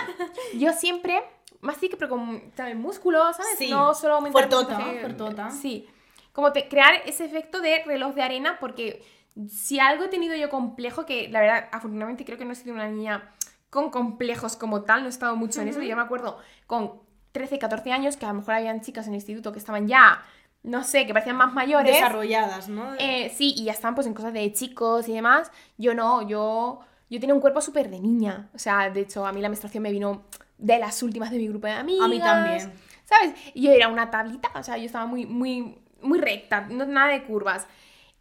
yo 0.55 0.73
siempre, 0.73 1.21
más 1.61 1.77
thick, 1.77 1.95
pero 1.97 2.09
con 2.09 2.51
también 2.51 2.79
músculo, 2.81 3.31
¿sabes? 3.33 3.57
Sí. 3.59 3.69
No 3.69 3.93
solo 3.93 4.15
aumentar 4.15 4.49
Fuertota, 4.49 4.79
fuertota. 4.99 5.51
Sí. 5.51 5.87
Como 6.33 6.51
te- 6.51 6.67
crear 6.67 6.93
ese 7.05 7.25
efecto 7.25 7.61
de 7.61 7.83
reloj 7.83 8.15
de 8.15 8.23
arena, 8.23 8.57
porque 8.59 9.03
si 9.47 9.79
algo 9.79 10.05
he 10.05 10.07
tenido 10.07 10.35
yo 10.35 10.49
complejo, 10.49 11.05
que 11.05 11.29
la 11.29 11.41
verdad, 11.41 11.69
afortunadamente 11.71 12.25
creo 12.25 12.37
que 12.39 12.45
no 12.45 12.53
he 12.53 12.55
sido 12.55 12.73
una 12.73 12.87
niña 12.87 13.31
con 13.71 13.89
complejos 13.89 14.55
como 14.57 14.83
tal, 14.83 15.01
no 15.01 15.07
he 15.07 15.09
estado 15.09 15.35
mucho 15.35 15.61
en 15.61 15.69
eso. 15.69 15.81
Yo 15.81 15.95
me 15.95 16.01
acuerdo 16.03 16.37
con 16.67 17.01
13, 17.31 17.57
14 17.57 17.91
años 17.93 18.17
que 18.17 18.25
a 18.25 18.27
lo 18.27 18.35
mejor 18.35 18.55
habían 18.55 18.81
chicas 18.81 19.07
en 19.07 19.13
el 19.13 19.19
instituto 19.19 19.53
que 19.53 19.59
estaban 19.59 19.87
ya, 19.87 20.23
no 20.61 20.83
sé, 20.83 21.07
que 21.07 21.13
parecían 21.13 21.37
más 21.37 21.53
mayores. 21.53 21.93
Desarrolladas, 21.95 22.67
¿no? 22.67 22.93
Eh, 22.99 23.31
sí, 23.33 23.55
y 23.57 23.63
ya 23.63 23.71
están 23.71 23.95
pues 23.95 24.05
en 24.05 24.13
cosas 24.13 24.33
de 24.33 24.51
chicos 24.51 25.07
y 25.07 25.13
demás. 25.13 25.51
Yo 25.77 25.95
no, 25.95 26.27
yo, 26.27 26.81
yo 27.09 27.19
tenía 27.21 27.33
un 27.33 27.39
cuerpo 27.39 27.61
súper 27.61 27.89
de 27.89 28.01
niña. 28.01 28.49
O 28.53 28.59
sea, 28.59 28.89
de 28.89 28.99
hecho, 28.99 29.25
a 29.25 29.31
mí 29.31 29.39
la 29.39 29.47
menstruación 29.47 29.83
me 29.83 29.91
vino 29.91 30.23
de 30.57 30.77
las 30.77 31.01
últimas 31.01 31.31
de 31.31 31.37
mi 31.37 31.47
grupo 31.47 31.67
de 31.67 31.73
amigas. 31.73 32.05
A 32.05 32.09
mí 32.09 32.19
también. 32.19 32.73
¿Sabes? 33.05 33.33
Y 33.53 33.63
yo 33.63 33.71
era 33.71 33.87
una 33.87 34.11
tablita, 34.11 34.51
o 34.53 34.63
sea, 34.63 34.77
yo 34.77 34.85
estaba 34.85 35.05
muy, 35.05 35.25
muy, 35.25 35.79
muy 36.01 36.19
recta, 36.19 36.67
no 36.69 36.85
nada 36.85 37.13
de 37.13 37.23
curvas. 37.23 37.67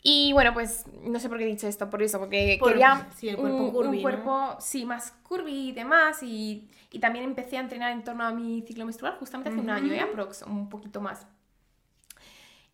Y 0.03 0.33
bueno, 0.33 0.55
pues 0.55 0.85
no 1.03 1.19
sé 1.21 1.29
por 1.29 1.39
qué 1.39 1.45
he 1.45 1.49
dicho 1.49 1.69
esto, 1.69 1.91
por 1.91 2.03
eso, 2.03 2.19
porque 2.19 2.59
Por- 2.59 2.71
quería 2.73 3.09
sí, 3.17 3.29
el 3.29 3.37
cuerpo 3.37 3.59
un, 3.59 3.71
curvy, 3.73 3.89
un 3.89 3.97
¿no? 3.97 4.03
cuerpo, 4.03 4.57
sí, 4.61 4.85
más 4.87 5.13
curvy 5.23 5.69
y 5.71 5.73
demás. 5.73 6.23
Y, 6.23 6.69
y 6.91 6.99
también 7.01 7.25
empecé 7.25 7.57
a 7.59 7.61
entrenar 7.61 7.93
en 7.93 8.03
torno 8.05 8.25
a 8.25 8.33
mi 8.33 8.63
ciclo 8.63 8.85
menstrual 8.87 9.17
justamente 9.19 9.51
hace 9.51 9.61
un 9.61 9.71
año, 9.71 9.93
¿eh? 9.93 10.01
Aprox, 10.01 10.43
un 10.43 10.69
poquito 10.69 11.01
más. 11.01 11.27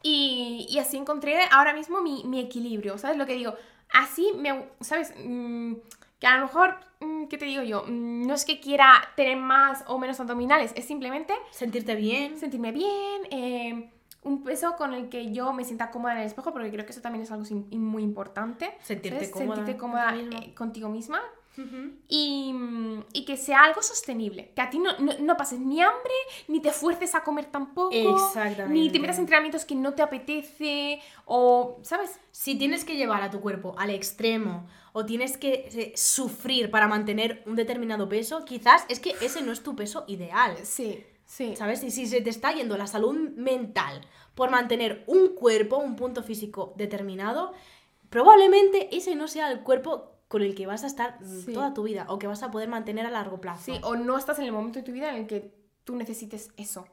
Y, 0.02 0.66
y 0.70 0.78
así 0.78 0.96
encontré 0.96 1.36
ahora 1.50 1.72
mismo 1.74 2.00
mi, 2.02 2.22
mi 2.24 2.40
equilibrio, 2.40 2.96
¿sabes 2.98 3.16
lo 3.16 3.26
que 3.26 3.34
digo? 3.34 3.54
Así 3.92 4.32
me, 4.36 4.68
¿sabes? 4.80 5.12
Mm, 5.24 5.74
que 6.20 6.26
a 6.26 6.36
lo 6.38 6.46
mejor, 6.46 6.76
mm, 7.00 7.26
¿qué 7.26 7.38
te 7.38 7.44
digo 7.46 7.62
yo? 7.62 7.84
Mm, 7.86 8.26
no 8.26 8.34
es 8.34 8.44
que 8.44 8.60
quiera 8.60 8.92
tener 9.16 9.36
más 9.36 9.84
o 9.88 9.98
menos 9.98 10.20
abdominales, 10.20 10.72
es 10.76 10.84
simplemente 10.84 11.34
Sentirte 11.50 11.94
bien. 11.96 12.38
sentirme 12.38 12.72
bien, 12.72 13.22
eh, 13.30 13.90
un 14.26 14.42
peso 14.42 14.76
con 14.76 14.92
el 14.92 15.08
que 15.08 15.32
yo 15.32 15.52
me 15.52 15.64
sienta 15.64 15.90
cómoda 15.90 16.12
en 16.14 16.20
el 16.20 16.26
espejo, 16.26 16.52
porque 16.52 16.70
creo 16.70 16.84
que 16.84 16.92
eso 16.92 17.00
también 17.00 17.22
es 17.22 17.30
algo 17.30 17.44
muy 17.72 18.02
importante. 18.02 18.74
Sentirte 18.82 19.20
¿sabes? 19.26 19.30
cómoda 19.30 19.56
Sentirte 19.56 19.78
contigo 19.78 19.80
cómoda 19.80 20.12
misma. 20.12 20.38
eh, 20.40 20.54
contigo 20.54 20.88
misma. 20.88 21.22
Y, 22.08 22.54
y 23.14 23.24
que 23.24 23.36
sea 23.38 23.64
algo 23.64 23.82
sostenible. 23.82 24.52
Que 24.54 24.60
a 24.60 24.68
ti 24.68 24.78
no, 24.78 24.90
no, 24.98 25.12
no 25.20 25.36
pases 25.38 25.58
ni 25.58 25.80
hambre, 25.80 26.12
ni 26.48 26.60
te 26.60 26.70
fuerces 26.70 27.14
a 27.14 27.22
comer 27.22 27.46
tampoco. 27.46 27.92
Exactamente. 27.94 28.74
Ni 28.74 28.90
te 28.90 28.98
metas 29.00 29.16
en 29.16 29.22
entrenamientos 29.22 29.64
que 29.64 29.74
no 29.74 29.94
te 29.94 30.02
apetece. 30.02 31.00
O, 31.24 31.78
¿sabes? 31.82 32.20
Si 32.30 32.56
tienes 32.56 32.84
que 32.84 32.96
llevar 32.96 33.22
a 33.22 33.30
tu 33.30 33.40
cuerpo 33.40 33.74
al 33.78 33.88
extremo 33.88 34.66
o 34.92 35.06
tienes 35.06 35.38
que 35.38 35.68
eh, 35.72 35.92
sufrir 35.96 36.70
para 36.70 36.88
mantener 36.88 37.42
un 37.46 37.56
determinado 37.56 38.08
peso, 38.08 38.44
quizás 38.44 38.84
es 38.88 39.00
que 39.00 39.14
ese 39.22 39.42
no 39.42 39.52
es 39.52 39.62
tu 39.62 39.74
peso 39.76 40.04
ideal. 40.08 40.56
Sí, 40.62 41.04
sí. 41.26 41.54
¿Sabes? 41.56 41.82
Y 41.84 41.90
si 41.90 42.06
se 42.06 42.20
te 42.22 42.30
está 42.30 42.52
yendo 42.52 42.76
la 42.78 42.86
salud 42.86 43.14
mental 43.36 44.00
por 44.34 44.50
mantener 44.50 45.04
un 45.06 45.34
cuerpo, 45.34 45.76
un 45.76 45.96
punto 45.96 46.22
físico 46.22 46.72
determinado, 46.76 47.52
probablemente 48.10 48.96
ese 48.96 49.14
no 49.14 49.28
sea 49.28 49.50
el 49.50 49.60
cuerpo 49.60 50.12
con 50.28 50.42
el 50.42 50.54
que 50.54 50.66
vas 50.66 50.84
a 50.84 50.86
estar 50.86 51.18
mm, 51.20 51.40
Sí. 51.46 51.52
toda 51.52 51.74
tu 51.74 51.82
vida 51.84 52.06
o 52.08 52.18
que 52.18 52.26
vas 52.26 52.42
a 52.42 52.50
poder 52.50 52.68
mantener 52.68 53.06
a 53.06 53.10
largo 53.10 53.40
plazo. 53.40 53.64
Sí, 53.64 53.78
o 53.82 53.96
no 53.96 54.16
estás 54.18 54.38
en 54.38 54.44
el 54.46 54.52
momento 54.52 54.78
de 54.78 54.84
tu 54.84 54.92
vida 54.92 55.10
en 55.10 55.16
el 55.16 55.26
que 55.26 55.52
tú 55.84 55.94
necesites 55.96 56.50
eso. 56.56 56.86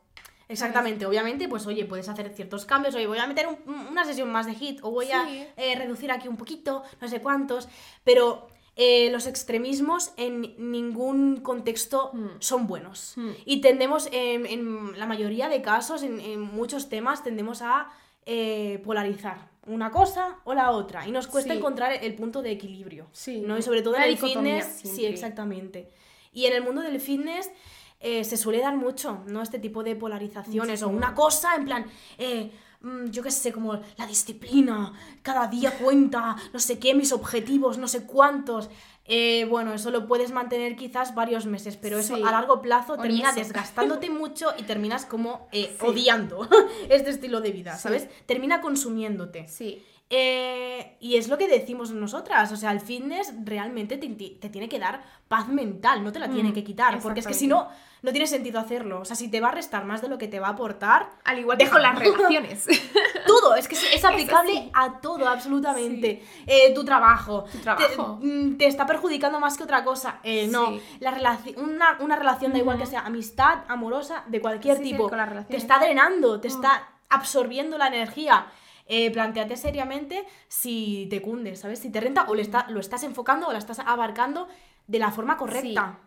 Exactamente, 0.49 1.05
obviamente, 1.05 1.47
pues 1.47 1.65
oye, 1.65 1.86
puedes 1.86 2.09
hacer 2.09 2.29
ciertos 2.36 2.65
cambios, 2.65 2.93
oye, 2.95 3.07
voy 3.07 3.17
a 3.17 3.25
meter 3.25 3.47
un- 3.47 3.88
una 3.88 4.03
sesión 4.05 4.29
más 4.31 4.45
de 4.45 4.53
hit 4.53 4.79
o 4.84 4.91
voy 4.91 5.09
a 5.09 5.25
eh, 5.57 5.75
reducir 5.75 6.11
aquí 6.11 6.27
un 6.27 6.36
poquito, 6.38 6.84
no 7.01 7.07
sé 7.07 7.21
cuántos, 7.21 7.67
pero 8.03 8.47
eh, 8.76 9.09
los 9.11 9.28
extremismos 9.28 10.11
en 10.17 10.55
ningún 10.57 11.38
contexto 11.41 12.09
Hmm. 12.13 12.28
son 12.39 12.67
buenos. 12.67 13.13
Hmm. 13.15 13.32
Y 13.45 13.61
tendemos, 13.61 14.07
en, 14.11 14.45
en 14.45 14.97
la 14.99 15.05
mayoría 15.05 15.47
de 15.49 15.61
casos, 15.61 16.01
en, 16.03 16.19
en 16.19 16.41
muchos 16.41 16.89
temas, 16.89 17.24
tendemos 17.24 17.61
a 17.61 17.89
eh, 18.26 18.82
polarizar 18.86 19.51
una 19.65 19.91
cosa 19.91 20.38
o 20.43 20.53
la 20.53 20.71
otra 20.71 21.07
y 21.07 21.11
nos 21.11 21.28
cuesta 21.28 21.53
Sí. 21.53 21.59
encontrar 21.59 21.93
el 22.03 22.15
punto 22.15 22.41
de 22.41 22.51
equilibrio. 22.51 23.07
Sí. 23.11 23.41
¿no? 23.45 23.57
Y 23.57 23.61
sobre 23.61 23.82
todo 23.82 23.93
Una 23.95 24.05
en 24.05 24.11
el 24.11 24.17
fitness, 24.17 24.65
sí, 24.84 25.05
exactamente. 25.05 25.89
Y 26.34 26.45
en 26.45 26.53
el 26.53 26.63
mundo 26.63 26.82
del 26.82 26.99
fitness 26.99 27.51
eh, 27.99 28.24
se 28.26 28.36
suele 28.38 28.59
dar 28.59 28.76
mucho, 28.76 29.24
¿no? 29.28 29.41
Este 29.41 29.59
tipo 29.59 29.84
de 29.84 29.95
polarizaciones 29.95 30.82
o 30.84 30.88
Muchísimo. 30.89 30.97
una 30.97 31.15
cosa 31.15 31.55
en 31.55 31.65
plan, 31.65 31.86
eh, 32.17 32.45
mm, 32.45 32.72
yo 33.11 33.23
qué 33.23 33.31
sé, 33.31 33.51
como 33.53 33.73
la 33.97 34.07
disciplina, 34.07 34.93
cada 35.21 35.47
día 35.47 35.77
cuenta, 35.77 36.36
no 36.51 36.59
sé 36.59 36.79
qué, 36.79 36.93
mis 36.93 37.11
objetivos, 37.13 37.77
no 37.77 37.88
sé 37.88 38.05
cuántos. 38.05 38.69
Eh, 39.05 39.45
bueno, 39.49 39.73
eso 39.73 39.91
lo 39.91 40.07
puedes 40.07 40.31
mantener 40.31 40.75
quizás 40.77 41.13
varios 41.13 41.45
meses, 41.45 41.75
pero 41.77 41.97
eso 41.99 42.15
Sí. 42.15 42.21
a 42.25 42.31
largo 42.31 42.61
plazo 42.61 42.95
termina 42.97 43.34
desgastándote 43.34 44.09
mucho 44.09 44.53
y 44.57 44.63
terminas 44.63 45.05
como 45.05 45.47
eh, 45.51 45.75
Sí. 45.79 45.86
odiando 45.86 46.47
este 46.89 47.09
estilo 47.09 47.41
de 47.41 47.51
vida, 47.51 47.75
Sí. 47.75 47.84
¿sabes? 47.84 48.07
Termina 48.25 48.61
consumiéndote. 48.61 49.47
Sí. 49.49 49.84
Eh, 50.16 50.95
y 50.99 51.16
es 51.18 51.28
lo 51.28 51.39
que 51.39 51.47
decimos 51.47 51.89
nosotras, 51.91 52.51
o 52.51 52.55
sea, 52.55 52.72
el 52.72 52.80
fitness 52.82 53.34
realmente 53.43 53.97
te, 53.97 54.07
te 54.07 54.49
tiene 54.49 54.70
que 54.70 54.78
dar 54.78 55.01
paz 55.28 55.47
mental, 55.47 56.03
no 56.03 56.11
te 56.11 56.20
la 56.20 56.30
tiene 56.30 56.49
Mm, 56.49 56.53
que 56.53 56.64
quitar, 56.64 56.99
porque 56.99 57.22
es 57.22 57.26
que 57.28 57.34
si 57.34 57.47
no, 57.47 57.68
no 58.03 58.11
tiene 58.11 58.28
sentido 58.28 58.59
hacerlo, 58.59 58.99
o 59.01 59.05
sea, 59.05 59.16
si 59.16 59.28
te 59.32 59.41
va 59.41 59.47
a 59.47 59.51
restar 59.51 59.86
más 59.86 60.03
de 60.03 60.09
lo 60.09 60.20
que 60.20 60.28
te 60.28 60.39
va 60.39 60.49
a 60.49 60.51
aportar, 60.51 61.09
Al 61.24 61.39
igual 61.39 61.57
que 61.57 61.68
con 61.68 61.82
las 61.82 61.97
relaciones. 61.97 62.66
todo, 63.26 63.55
es 63.55 63.68
que 63.68 63.74
es, 63.74 63.84
es 63.95 64.05
aplicable 64.11 64.51
sí. 64.53 64.72
a 64.76 65.01
todo, 65.01 65.28
absolutamente. 65.28 66.24
Eh, 66.45 66.74
tu 66.76 66.86
trabajo, 66.86 67.45
Tu 67.51 67.57
trabajo. 67.57 68.20
Te, 68.22 68.28
mm, 68.28 68.57
te 68.59 68.68
está 68.68 68.86
perjudicando 68.86 69.39
más 69.39 69.57
que 69.57 69.64
otra 69.64 69.84
cosa, 69.84 70.20
Eh, 70.24 70.47
no, 70.47 70.68
Sí. 70.74 70.82
la 70.99 71.11
relaci- 71.18 71.57
una, 71.57 71.97
una 72.01 72.16
relación 72.16 72.53
da 72.53 72.59
igual 72.59 72.78
que 72.78 72.86
sea 72.86 73.01
amistad, 73.01 73.59
amorosa, 73.68 74.24
de 74.28 74.39
cualquier 74.39 74.78
Sí, 74.78 74.84
sí, 74.84 74.89
tipo, 74.91 75.09
con 75.09 75.45
te 75.49 75.57
está 75.57 75.80
drenando, 75.80 76.39
te 76.39 76.49
Mm. 76.49 76.51
está 76.51 76.88
absorbiendo 77.09 77.80
la 77.80 77.88
energía. 77.88 78.45
Eh, 78.86 79.11
planteate 79.11 79.55
seriamente 79.55 80.25
si 80.47 81.07
te 81.09 81.21
cunde, 81.21 81.55
¿sabes? 81.55 81.79
Si 81.79 81.89
te 81.89 82.01
renta 82.01 82.25
o 82.27 82.36
le 82.36 82.41
está, 82.41 82.67
lo 82.69 82.79
estás 82.79 83.03
enfocando 83.03 83.47
o 83.47 83.51
la 83.53 83.57
estás 83.59 83.79
abarcando 83.79 84.47
de 84.88 84.99
la 84.99 85.11
forma 85.11 85.38
correcta. 85.38 85.99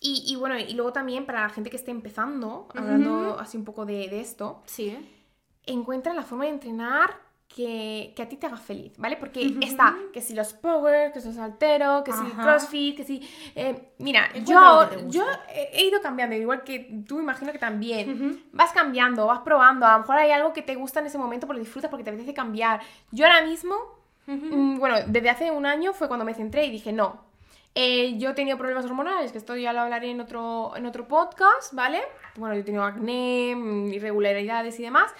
Y, 0.00 0.22
y 0.26 0.36
bueno, 0.36 0.56
y 0.56 0.74
luego 0.74 0.92
también 0.92 1.26
para 1.26 1.40
la 1.42 1.48
gente 1.48 1.70
que 1.70 1.76
esté 1.76 1.90
empezando, 1.90 2.68
hablando 2.74 3.36
así 3.40 3.56
un 3.56 3.64
poco 3.64 3.84
de, 3.84 4.08
de 4.08 4.20
esto, 4.20 4.62
Sí. 4.66 4.96
encuentra 5.66 6.14
la 6.14 6.22
forma 6.22 6.44
de 6.44 6.50
entrenar 6.50 7.16
que, 7.54 8.12
que 8.14 8.22
a 8.22 8.28
ti 8.28 8.36
te 8.36 8.46
haga 8.46 8.56
feliz, 8.56 8.92
¿vale? 8.98 9.16
Porque 9.16 9.46
Ujú. 9.46 9.60
está 9.62 9.96
que 10.12 10.20
si 10.20 10.34
los 10.34 10.52
power, 10.52 11.12
que 11.12 11.20
si 11.20 11.28
los 11.28 11.38
altero, 11.38 12.04
que 12.04 12.12
si 12.12 12.24
Ajá. 12.24 12.42
crossfit, 12.42 12.96
que 12.96 13.04
si... 13.04 13.28
eh, 13.54 13.92
mira, 13.98 14.28
yo, 14.44 15.08
yo 15.08 15.24
he 15.48 15.84
ido 15.86 16.00
cambiando, 16.00 16.36
igual 16.36 16.62
que 16.62 17.02
tú 17.06 17.18
imagino 17.20 17.50
que 17.52 17.58
también. 17.58 18.10
Ujú. 18.10 18.38
Vas 18.52 18.72
cambiando, 18.72 19.26
vas 19.26 19.40
probando, 19.40 19.86
a 19.86 19.94
lo 19.94 19.98
mejor 20.00 20.16
hay 20.16 20.30
algo 20.30 20.52
que 20.52 20.62
te 20.62 20.74
gusta 20.74 21.00
en 21.00 21.06
ese 21.06 21.18
momento 21.18 21.46
porque 21.46 21.60
disfrutas, 21.60 21.90
porque 21.90 22.04
te 22.04 22.10
apetece 22.10 22.34
cambiar. 22.34 22.80
Yo 23.10 23.26
ahora 23.26 23.42
mismo 23.42 23.98
Mm, 24.28 24.78
Bueno, 24.78 24.96
desde 25.06 25.30
hace 25.30 25.50
un 25.50 25.64
año 25.64 25.94
fue 25.94 26.06
cuando 26.06 26.24
me 26.26 26.34
centré 26.34 26.66
y 26.66 26.70
dije, 26.70 26.92
no. 26.92 27.24
Eh, 27.74 28.18
yo 28.18 28.30
he 28.30 28.34
tenido 28.34 28.58
problemas 28.58 28.84
hormonales, 28.84 29.30
que 29.32 29.38
esto 29.38 29.56
ya 29.56 29.72
lo 29.72 29.80
hablaré 29.80 30.10
en 30.10 30.20
otro, 30.20 30.72
en 30.76 30.84
otro 30.84 31.06
podcast, 31.06 31.72
¿vale? 31.72 32.00
Bueno, 32.36 32.54
yo 32.54 32.60
he 32.60 32.64
tenido 32.64 32.84
acné, 32.84 33.54
mm, 33.56 33.92
irregularidades 33.92 34.78
y 34.80 34.82
demás. 34.82 35.12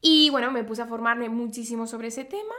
Y 0.00 0.30
bueno, 0.30 0.50
me 0.50 0.64
puse 0.64 0.82
a 0.82 0.86
formarme 0.86 1.28
muchísimo 1.28 1.86
sobre 1.86 2.08
ese 2.08 2.24
tema. 2.24 2.54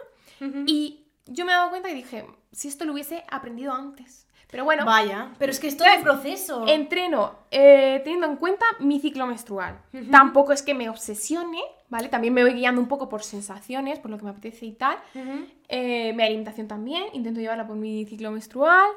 Y 0.68 1.06
yo 1.26 1.46
me 1.46 1.52
he 1.52 1.56
dado 1.56 1.70
cuenta 1.70 1.90
y 1.90 1.94
dije, 1.96 2.26
si 2.52 2.68
esto 2.68 2.86
lo 2.86 2.94
hubiese 2.94 3.24
aprendido 3.30 3.74
antes. 3.74 4.26
Pero 4.50 4.64
bueno, 4.64 4.86
Vaya, 4.86 5.34
pero 5.40 5.52
es 5.52 5.60
que 5.60 5.68
es 5.68 5.76
todo 5.76 5.90
un 5.94 6.04
proceso. 6.04 6.66
entreno 6.68 7.36
eh, 7.52 8.00
teniendo 8.06 8.28
en 8.28 8.38
cuenta 8.38 8.66
mi 8.80 8.98
ciclo 9.02 9.28
menstrual. 9.28 9.82
Tampoco 10.10 10.54
es 10.54 10.62
que 10.62 10.74
me 10.74 10.88
obsesione, 10.90 11.60
¿vale? 11.90 12.08
También 12.08 12.34
me 12.34 12.44
voy 12.44 12.54
guiando 12.54 12.80
un 12.80 12.88
poco 12.88 13.10
por 13.10 13.24
sensaciones, 13.24 14.00
por 14.00 14.10
lo 14.10 14.18
que 14.18 14.24
me 14.24 14.30
apetece 14.30 14.66
y 14.66 14.72
tal. 14.72 14.98
Ujú. 15.16 15.48
Eh, 15.68 16.14
mi 16.14 16.24
alimentación 16.24 16.66
también, 16.70 17.04
intento 17.12 17.42
llevarla 17.42 17.68
por 17.68 17.76
mi 17.76 18.06
ciclo 18.06 18.32
menstrual. 18.32 18.90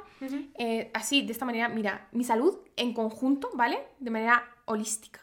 Eh, 0.55 0.89
así, 0.95 1.23
de 1.23 1.33
esta 1.33 1.45
manera, 1.47 1.69
mira, 1.69 2.07
mi 2.13 2.23
salud 2.23 2.57
en 2.77 2.93
conjunto, 2.95 3.51
¿vale? 3.55 3.81
De 3.99 4.11
manera 4.11 4.45
holística. 4.67 5.21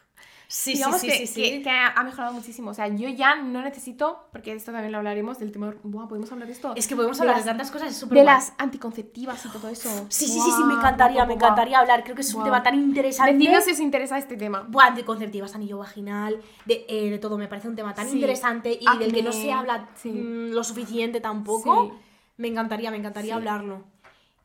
Sí, 0.50 0.72
Digamos 0.72 1.02
sí, 1.02 1.10
sí, 1.10 1.26
sí, 1.26 1.42
que- 1.42 1.56
sí. 1.58 1.62
que 1.62 1.68
ha 1.70 2.02
mejorado 2.02 2.32
muchísimo. 2.32 2.70
O 2.70 2.74
sea, 2.74 2.88
yo 2.88 3.06
ya 3.10 3.36
no 3.36 3.60
necesito, 3.60 4.24
porque 4.32 4.52
esto 4.54 4.72
también 4.72 4.92
lo 4.92 4.96
hablaremos, 4.98 5.38
del 5.38 5.52
tema... 5.52 5.74
Buah, 5.82 6.08
podemos 6.08 6.32
hablar 6.32 6.46
de 6.46 6.54
esto. 6.54 6.72
Es 6.74 6.86
que 6.88 6.96
podemos 6.96 7.18
de 7.18 7.22
hablar 7.24 7.36
las- 7.36 7.44
de 7.44 7.50
tantas 7.50 7.70
cosas, 7.70 7.90
es 7.90 7.98
súper 7.98 8.16
De 8.16 8.24
guay. 8.24 8.34
las 8.34 8.54
anticonceptivas 8.56 9.44
y 9.44 9.50
todo 9.50 9.68
eso. 9.68 9.90
Sí, 10.08 10.26
sí, 10.26 10.40
sí, 10.40 10.50
sí, 10.56 10.64
me 10.64 10.72
encantaría, 10.72 11.26
me 11.26 11.34
encantaría 11.34 11.78
hablar. 11.78 12.02
Creo 12.02 12.16
que 12.16 12.22
es 12.22 12.32
un 12.32 12.44
tema 12.44 12.62
tan 12.62 12.74
interesante. 12.76 13.34
Decidnos 13.34 13.64
si 13.64 13.72
os 13.72 13.80
interesa 13.80 14.16
este 14.16 14.38
tema. 14.38 14.62
Buah, 14.66 14.86
anticonceptivas, 14.86 15.54
anillo 15.54 15.76
vaginal, 15.78 16.40
de, 16.64 16.86
eh, 16.88 17.10
de 17.10 17.18
todo. 17.18 17.36
Me 17.36 17.46
parece 17.46 17.68
un 17.68 17.76
tema 17.76 17.92
tan 17.94 18.08
Sí. 18.08 18.14
interesante 18.14 18.72
y 18.80 18.98
del 18.98 19.12
que 19.12 19.22
no 19.22 19.32
se 19.32 19.52
habla 19.52 19.90
sí. 19.96 20.08
mm, 20.10 20.52
lo 20.52 20.64
suficiente 20.64 21.20
tampoco. 21.20 21.90
Sí. 21.92 21.98
Me 22.38 22.48
encantaría, 22.48 22.90
me 22.90 22.96
encantaría 22.96 23.34
hablarlo. 23.34 23.84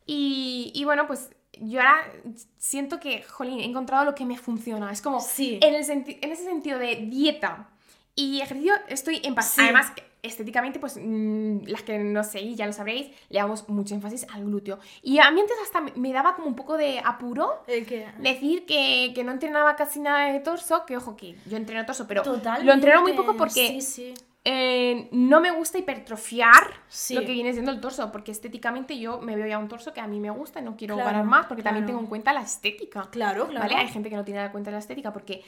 Y, 0.05 0.71
y 0.75 0.83
bueno, 0.83 1.07
pues 1.07 1.29
yo 1.59 1.79
ahora 1.81 2.11
siento 2.57 2.99
que, 2.99 3.23
jolín, 3.23 3.59
he 3.59 3.65
encontrado 3.65 4.05
lo 4.05 4.15
que 4.15 4.25
me 4.25 4.37
funciona. 4.37 4.91
Es 4.91 5.01
como, 5.01 5.19
Sí. 5.21 5.59
en, 5.61 5.75
el 5.75 5.83
senti- 5.85 6.17
en 6.21 6.31
ese 6.31 6.43
sentido 6.43 6.79
de 6.79 6.95
dieta 6.95 7.69
y 8.15 8.41
ejercicio, 8.41 8.73
estoy 8.89 9.21
en 9.23 9.35
paz. 9.35 9.51
Sí. 9.51 9.61
Además, 9.61 9.91
estéticamente, 10.21 10.79
pues 10.79 10.97
mm, 11.01 11.65
las 11.65 11.81
que 11.83 11.99
no 11.99 12.23
sé, 12.23 12.55
ya 12.55 12.65
lo 12.65 12.71
sabréis, 12.73 13.07
le 13.29 13.39
damos 13.39 13.67
mucho 13.67 13.93
énfasis 13.93 14.25
al 14.33 14.45
glúteo. 14.45 14.79
Y 15.01 15.19
a 15.19 15.29
mí 15.31 15.41
antes 15.41 15.55
hasta 15.63 15.81
me- 15.81 16.13
daba 16.13 16.35
como 16.35 16.47
un 16.47 16.55
poco 16.55 16.77
de 16.77 17.01
apuro 17.03 17.61
El 17.67 17.85
decir 18.19 18.65
que, 18.65 19.11
que 19.13 19.23
no 19.25 19.31
entrenaba 19.33 19.75
casi 19.75 19.99
nada 19.99 20.31
de 20.31 20.39
torso, 20.39 20.85
que 20.85 20.95
ojo, 20.95 21.17
que 21.17 21.35
yo 21.45 21.57
entreno 21.57 21.85
torso, 21.85 22.07
pero 22.07 22.21
Totalmente. 22.23 22.65
lo 22.65 22.73
entreno 22.73 23.01
muy 23.01 23.13
poco 23.13 23.35
porque 23.35 23.67
Sí, 23.67 23.81
sí. 23.81 24.13
Eh, 24.45 25.07
no 25.11 25.39
me 25.39 25.51
gusta 25.51 25.77
hipertrofiar 25.77 26.73
Sí. 26.87 27.13
lo 27.15 27.21
que 27.21 27.31
viene 27.31 27.53
siendo 27.53 27.71
el 27.71 27.79
torso, 27.79 28.11
porque 28.11 28.31
estéticamente 28.31 28.99
yo 28.99 29.19
me 29.21 29.35
veo 29.35 29.47
ya 29.47 29.57
un 29.57 29.67
torso 29.69 29.93
que 29.93 30.01
a 30.01 30.07
mí 30.07 30.19
me 30.19 30.29
gusta 30.29 30.59
y 30.59 30.63
no 30.63 30.75
quiero 30.75 30.95
Claro, 30.95 31.11
ganar 31.11 31.25
más, 31.25 31.45
porque 31.45 31.63
también 31.63 31.85
tengo 31.85 31.99
en 31.99 32.07
cuenta 32.07 32.33
la 32.33 32.41
estética. 32.41 33.07
Claro, 33.09 33.47
claro. 33.47 33.65
¿Vale? 33.67 33.75
Hay 33.75 33.87
gente 33.87 34.09
que 34.09 34.15
no 34.15 34.25
tiene 34.25 34.43
en 34.43 34.51
cuenta 34.51 34.69
la 34.71 34.79
estética 34.79 35.13
porque 35.13 35.43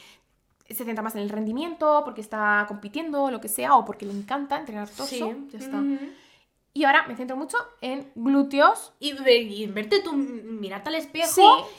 se 0.68 0.84
centra 0.84 1.04
más 1.04 1.14
en 1.16 1.22
el 1.22 1.30
rendimiento, 1.30 2.02
porque 2.06 2.22
está 2.22 2.66
compitiendo, 2.68 3.30
lo 3.30 3.40
que 3.42 3.50
sea, 3.50 3.76
o 3.76 3.86
porque 3.86 4.06
le 4.06 4.14
encanta 4.14 4.58
entrenar 4.58 4.90
torso. 4.90 5.06
Sí. 5.14 5.48
Ya 5.52 5.60
está. 5.60 5.82
Y 6.78 6.84
ahora 6.84 7.08
me 7.08 7.16
centro 7.16 7.38
mucho 7.38 7.58
en 7.80 8.12
glúteos. 8.16 8.92
Y, 9.00 9.14
ve- 9.14 9.44
y 9.44 9.66
verte 9.68 10.02
tú, 10.02 10.12
mirarte 10.12 10.90
al 10.90 10.96
espejo 10.96 11.26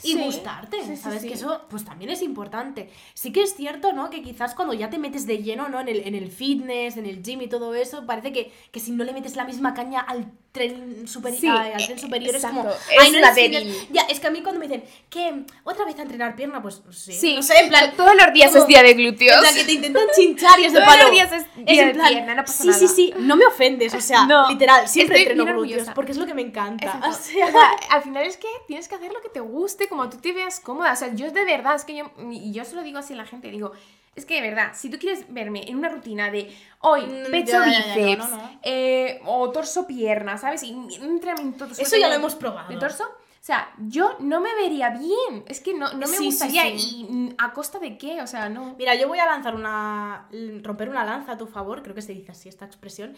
Sí, 0.01 0.09
y 0.09 0.13
sí. 0.15 0.25
gustarte. 0.25 0.81
Sí, 0.81 0.87
sí, 0.87 0.97
¿Sabes? 0.97 1.23
Que 1.23 1.35
eso 1.35 1.67
pues 1.69 1.85
también 1.85 2.11
es 2.11 2.23
importante. 2.23 2.91
Sí 3.13 3.31
que 3.31 3.43
es 3.43 3.55
cierto, 3.55 3.93
¿no? 3.93 4.09
Que 4.09 4.23
quizás 4.23 4.55
cuando 4.55 4.73
ya 4.73 4.89
te 4.89 4.97
metes 4.99 5.27
de 5.27 5.43
lleno, 5.43 5.69
¿no? 5.69 5.81
En 5.81 5.89
el, 5.89 6.01
en 6.09 6.15
el 6.15 6.31
fitness, 6.31 6.97
en 6.97 7.05
el 7.05 7.23
gym 7.23 7.43
y 7.43 7.47
todo 7.47 7.75
eso, 7.75 8.07
parece 8.07 8.33
que, 8.33 8.51
que 8.73 8.81
si 8.81 8.91
no 8.93 9.05
le 9.05 9.13
metes 9.13 9.37
la 9.37 9.45
misma 9.45 9.75
caña 9.75 10.01
al 10.01 10.33
tren, 10.57 11.07
Sí, 11.07 11.47
ay, 11.49 11.73
al 11.75 11.87
tren 11.87 11.99
superior 11.99 12.35
es 12.35 12.43
como... 12.45 12.63
exacto. 12.63 12.85
"Ay, 12.91 13.07
Es 13.07 13.13
no 13.13 13.19
una 13.19 13.29
eres 13.31 13.35
fitness". 13.45 13.65
débil. 13.65 13.89
Ya, 13.93 14.03
es 14.03 14.19
que 14.21 14.27
a 14.27 14.31
mí 14.31 14.43
cuando 14.43 14.59
me 14.59 14.67
dicen 14.67 14.85
que 15.09 15.45
otra 15.63 15.85
vez 15.85 15.97
a 15.99 16.03
entrenar 16.03 16.35
pierna, 16.35 16.61
pues 16.63 16.83
sí. 16.91 17.13
Sí, 17.13 17.37
No 17.37 17.43
sé, 17.43 17.59
en 17.61 17.69
plan... 17.69 17.93
todos 17.97 18.15
los 18.17 18.33
días 18.33 18.51
como- 18.51 18.63
es 18.63 18.69
día 18.69 18.83
de 18.83 18.95
glúteos. 18.95 19.39
Plan, 19.41 19.55
que 19.55 19.65
te 19.65 19.73
intentan 19.73 20.07
chinchar 20.17 20.59
y 20.59 20.65
es 20.67 20.73
de 20.73 20.81
Todos 20.81 20.93
los 20.93 20.97
palo. 21.05 21.11
días 21.15 21.33
es 21.33 21.43
Es 21.43 21.65
día 21.67 21.83
en 21.83 21.89
de 21.89 21.95
plan, 21.95 22.09
pierna, 22.09 22.35
no 22.35 22.43
pasa 22.45 22.63
sí, 22.63 22.67
nada. 22.69 22.79
sí, 22.81 22.89
sí, 22.89 23.15
no 23.19 23.37
me 23.37 23.47
ofendes, 23.47 23.95
o 23.95 24.01
sea, 24.01 24.25
No, 24.27 24.49
literal, 24.49 24.89
siempre 24.89 25.19
entreno 25.19 25.45
glúteos, 25.45 25.61
orgullosa. 25.69 25.95
porque 25.95 26.13
es 26.13 26.19
lo 26.19 26.27
que 26.27 26.35
me 26.35 26.43
encanta. 26.43 27.01
O 27.09 27.13
sea, 27.13 27.47
O 27.47 27.51
sea, 27.53 27.71
al 27.91 28.03
final 28.03 28.25
es 28.27 28.37
que 28.37 28.49
tienes 28.67 28.89
que 28.89 28.95
hacer 28.97 29.13
lo 29.13 29.21
que 29.21 29.29
te 29.29 29.41
guste, 29.41 29.87
como 29.89 30.09
tú 30.09 30.17
te 30.19 30.33
veas 30.33 30.59
cómoda. 30.61 30.93
O 30.93 30.97
sea, 30.97 31.15
yo 31.15 31.31
de 31.31 31.45
verdad, 31.45 31.75
es 31.77 31.85
que 31.85 31.95
yo, 31.97 32.11
y 32.31 32.53
yo 32.53 32.65
se 32.65 32.75
lo 32.75 32.83
digo 32.83 32.99
así 32.99 33.13
a 33.13 33.17
la 33.17 33.27
gente, 33.27 33.51
digo, 33.51 33.73
es 34.17 34.25
que 34.27 34.35
de 34.35 34.49
verdad, 34.49 34.73
si 34.75 34.91
tú 34.91 34.99
quieres 34.99 35.33
verme 35.33 35.69
en 35.69 35.77
una 35.77 35.89
rutina 35.89 36.31
de 36.31 36.53
hoy, 36.81 37.03
Mm, 37.03 37.31
pecho, 37.31 37.53
ya, 37.53 37.67
ya, 37.67 37.87
ya, 37.87 37.95
bíceps, 37.95 38.31
no, 38.31 38.37
no, 38.37 38.43
no. 38.43 38.61
eh, 38.63 39.21
o 39.27 39.51
torso, 39.51 39.87
pierna, 39.87 40.37
¿sabes? 40.39 40.63
Y 40.65 40.73
un 40.73 40.91
entrenamiento 41.03 41.67
Eso 41.79 41.97
ya 41.97 42.09
lo 42.09 42.15
hemos 42.15 42.35
probado. 42.35 42.69
De 42.69 42.77
torso, 42.79 43.05
o 43.05 43.47
sea, 43.47 43.71
yo 43.79 44.17
no 44.19 44.41
me 44.41 44.53
vería 44.57 44.91
bien. 44.91 45.45
Es 45.47 45.61
que 45.61 45.73
no, 45.73 45.93
no 45.93 45.99
me 45.99 46.07
Sí, 46.09 46.25
gustaría. 46.27 46.63
sí. 46.77 47.07
¿Y 47.09 47.35
a 47.39 47.53
costa 47.53 47.79
de 47.79 47.97
qué? 47.97 48.21
O 48.21 48.27
sea, 48.27 48.49
no. 48.49 48.75
Mira, 48.77 48.97
yo 48.97 49.07
voy 49.07 49.21
a 49.21 49.27
lanzar 49.27 49.55
una. 49.55 50.27
romper 50.65 50.89
una 50.89 51.05
lanza 51.05 51.33
a 51.33 51.39
tu 51.39 51.47
favor, 51.47 51.83
creo 51.85 51.95
que 51.95 52.03
se 52.03 52.13
dice 52.13 52.33
así 52.33 52.49
esta 52.49 52.65
expresión. 52.65 53.15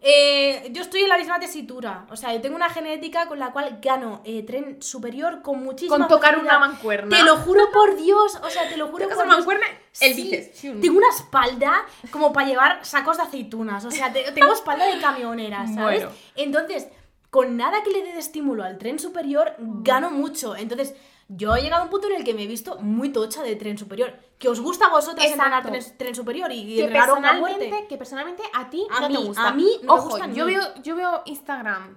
Eh, 0.00 0.68
yo 0.72 0.80
estoy 0.82 1.02
en 1.02 1.08
la 1.10 1.18
misma 1.18 1.38
tesitura. 1.38 2.06
O 2.10 2.16
sea, 2.16 2.32
yo 2.32 2.40
tengo 2.40 2.56
una 2.56 2.70
genética 2.70 3.26
con 3.26 3.38
la 3.38 3.52
cual 3.52 3.78
gano 3.82 4.22
eh, 4.24 4.42
tren 4.44 4.80
superior 4.82 5.42
con 5.42 5.62
muchísima 5.62 5.98
Con 5.98 6.08
tocar 6.08 6.34
facilidad. 6.36 6.56
una 6.58 6.68
mancuerna. 6.68 7.16
Te 7.16 7.22
lo 7.22 7.36
juro 7.36 7.70
por 7.72 7.96
Dios. 7.96 8.38
O 8.42 8.48
sea, 8.48 8.68
te 8.70 8.78
lo 8.78 8.86
juro 8.88 9.06
por 9.08 9.16
Dios. 9.16 9.26
mancuerna, 9.26 9.66
el 10.00 10.14
Sí, 10.14 10.22
bíceps. 10.22 10.80
Tengo 10.80 10.98
una 10.98 11.08
espalda 11.08 11.84
como 12.10 12.32
para 12.32 12.46
llevar 12.46 12.84
sacos 12.84 13.16
de 13.16 13.22
aceitunas. 13.24 13.84
O 13.84 13.90
sea, 13.90 14.12
te- 14.12 14.30
tengo 14.32 14.52
espalda 14.52 14.86
de 14.86 15.00
camionera, 15.00 15.66
¿sabes? 15.66 16.04
Bueno. 16.04 16.10
Entonces, 16.36 16.88
con 17.30 17.56
nada 17.56 17.82
que 17.82 17.90
le 17.90 18.02
dé 18.02 18.12
de 18.12 18.18
estímulo 18.20 18.64
al 18.64 18.78
tren 18.78 18.98
superior, 18.98 19.54
gano 19.58 20.10
mucho. 20.10 20.56
Entonces, 20.56 20.94
yo 21.28 21.56
he 21.56 21.60
llegado 21.62 21.82
a 21.82 21.84
un 21.84 21.90
punto 21.90 22.06
en 22.08 22.14
el 22.16 22.24
que 22.24 22.34
me 22.34 22.44
he 22.44 22.46
visto 22.46 22.78
muy 22.78 23.08
tocha 23.10 23.42
de 23.42 23.56
tren 23.56 23.76
superior. 23.76 24.14
Que 24.38 24.48
os 24.48 24.60
gusta 24.60 24.86
a 24.86 24.90
vosotras 24.90 25.26
Exacto. 25.26 25.56
entrenar 25.68 25.82
tren, 25.82 25.96
tren 25.98 26.14
superior 26.14 26.52
y, 26.52 26.76
que 26.76 26.84
una 26.84 26.92
personalmente, 26.92 27.86
que 27.88 27.96
personalmente 27.96 28.42
a 28.54 28.70
ti 28.70 28.86
A 28.90 29.00
no 29.00 29.08
mí- 29.08 29.14
te 29.16 29.24
gusta. 29.24 29.48
a 29.48 29.52
mí 29.52 29.68
no 29.82 29.94
me 29.94 30.00
Ojo, 30.00 30.08
gusta 30.10 30.26
yo 30.32 30.46
veo, 30.46 30.62
yo 30.82 30.94
veo 30.94 31.22
Instagram, 31.24 31.96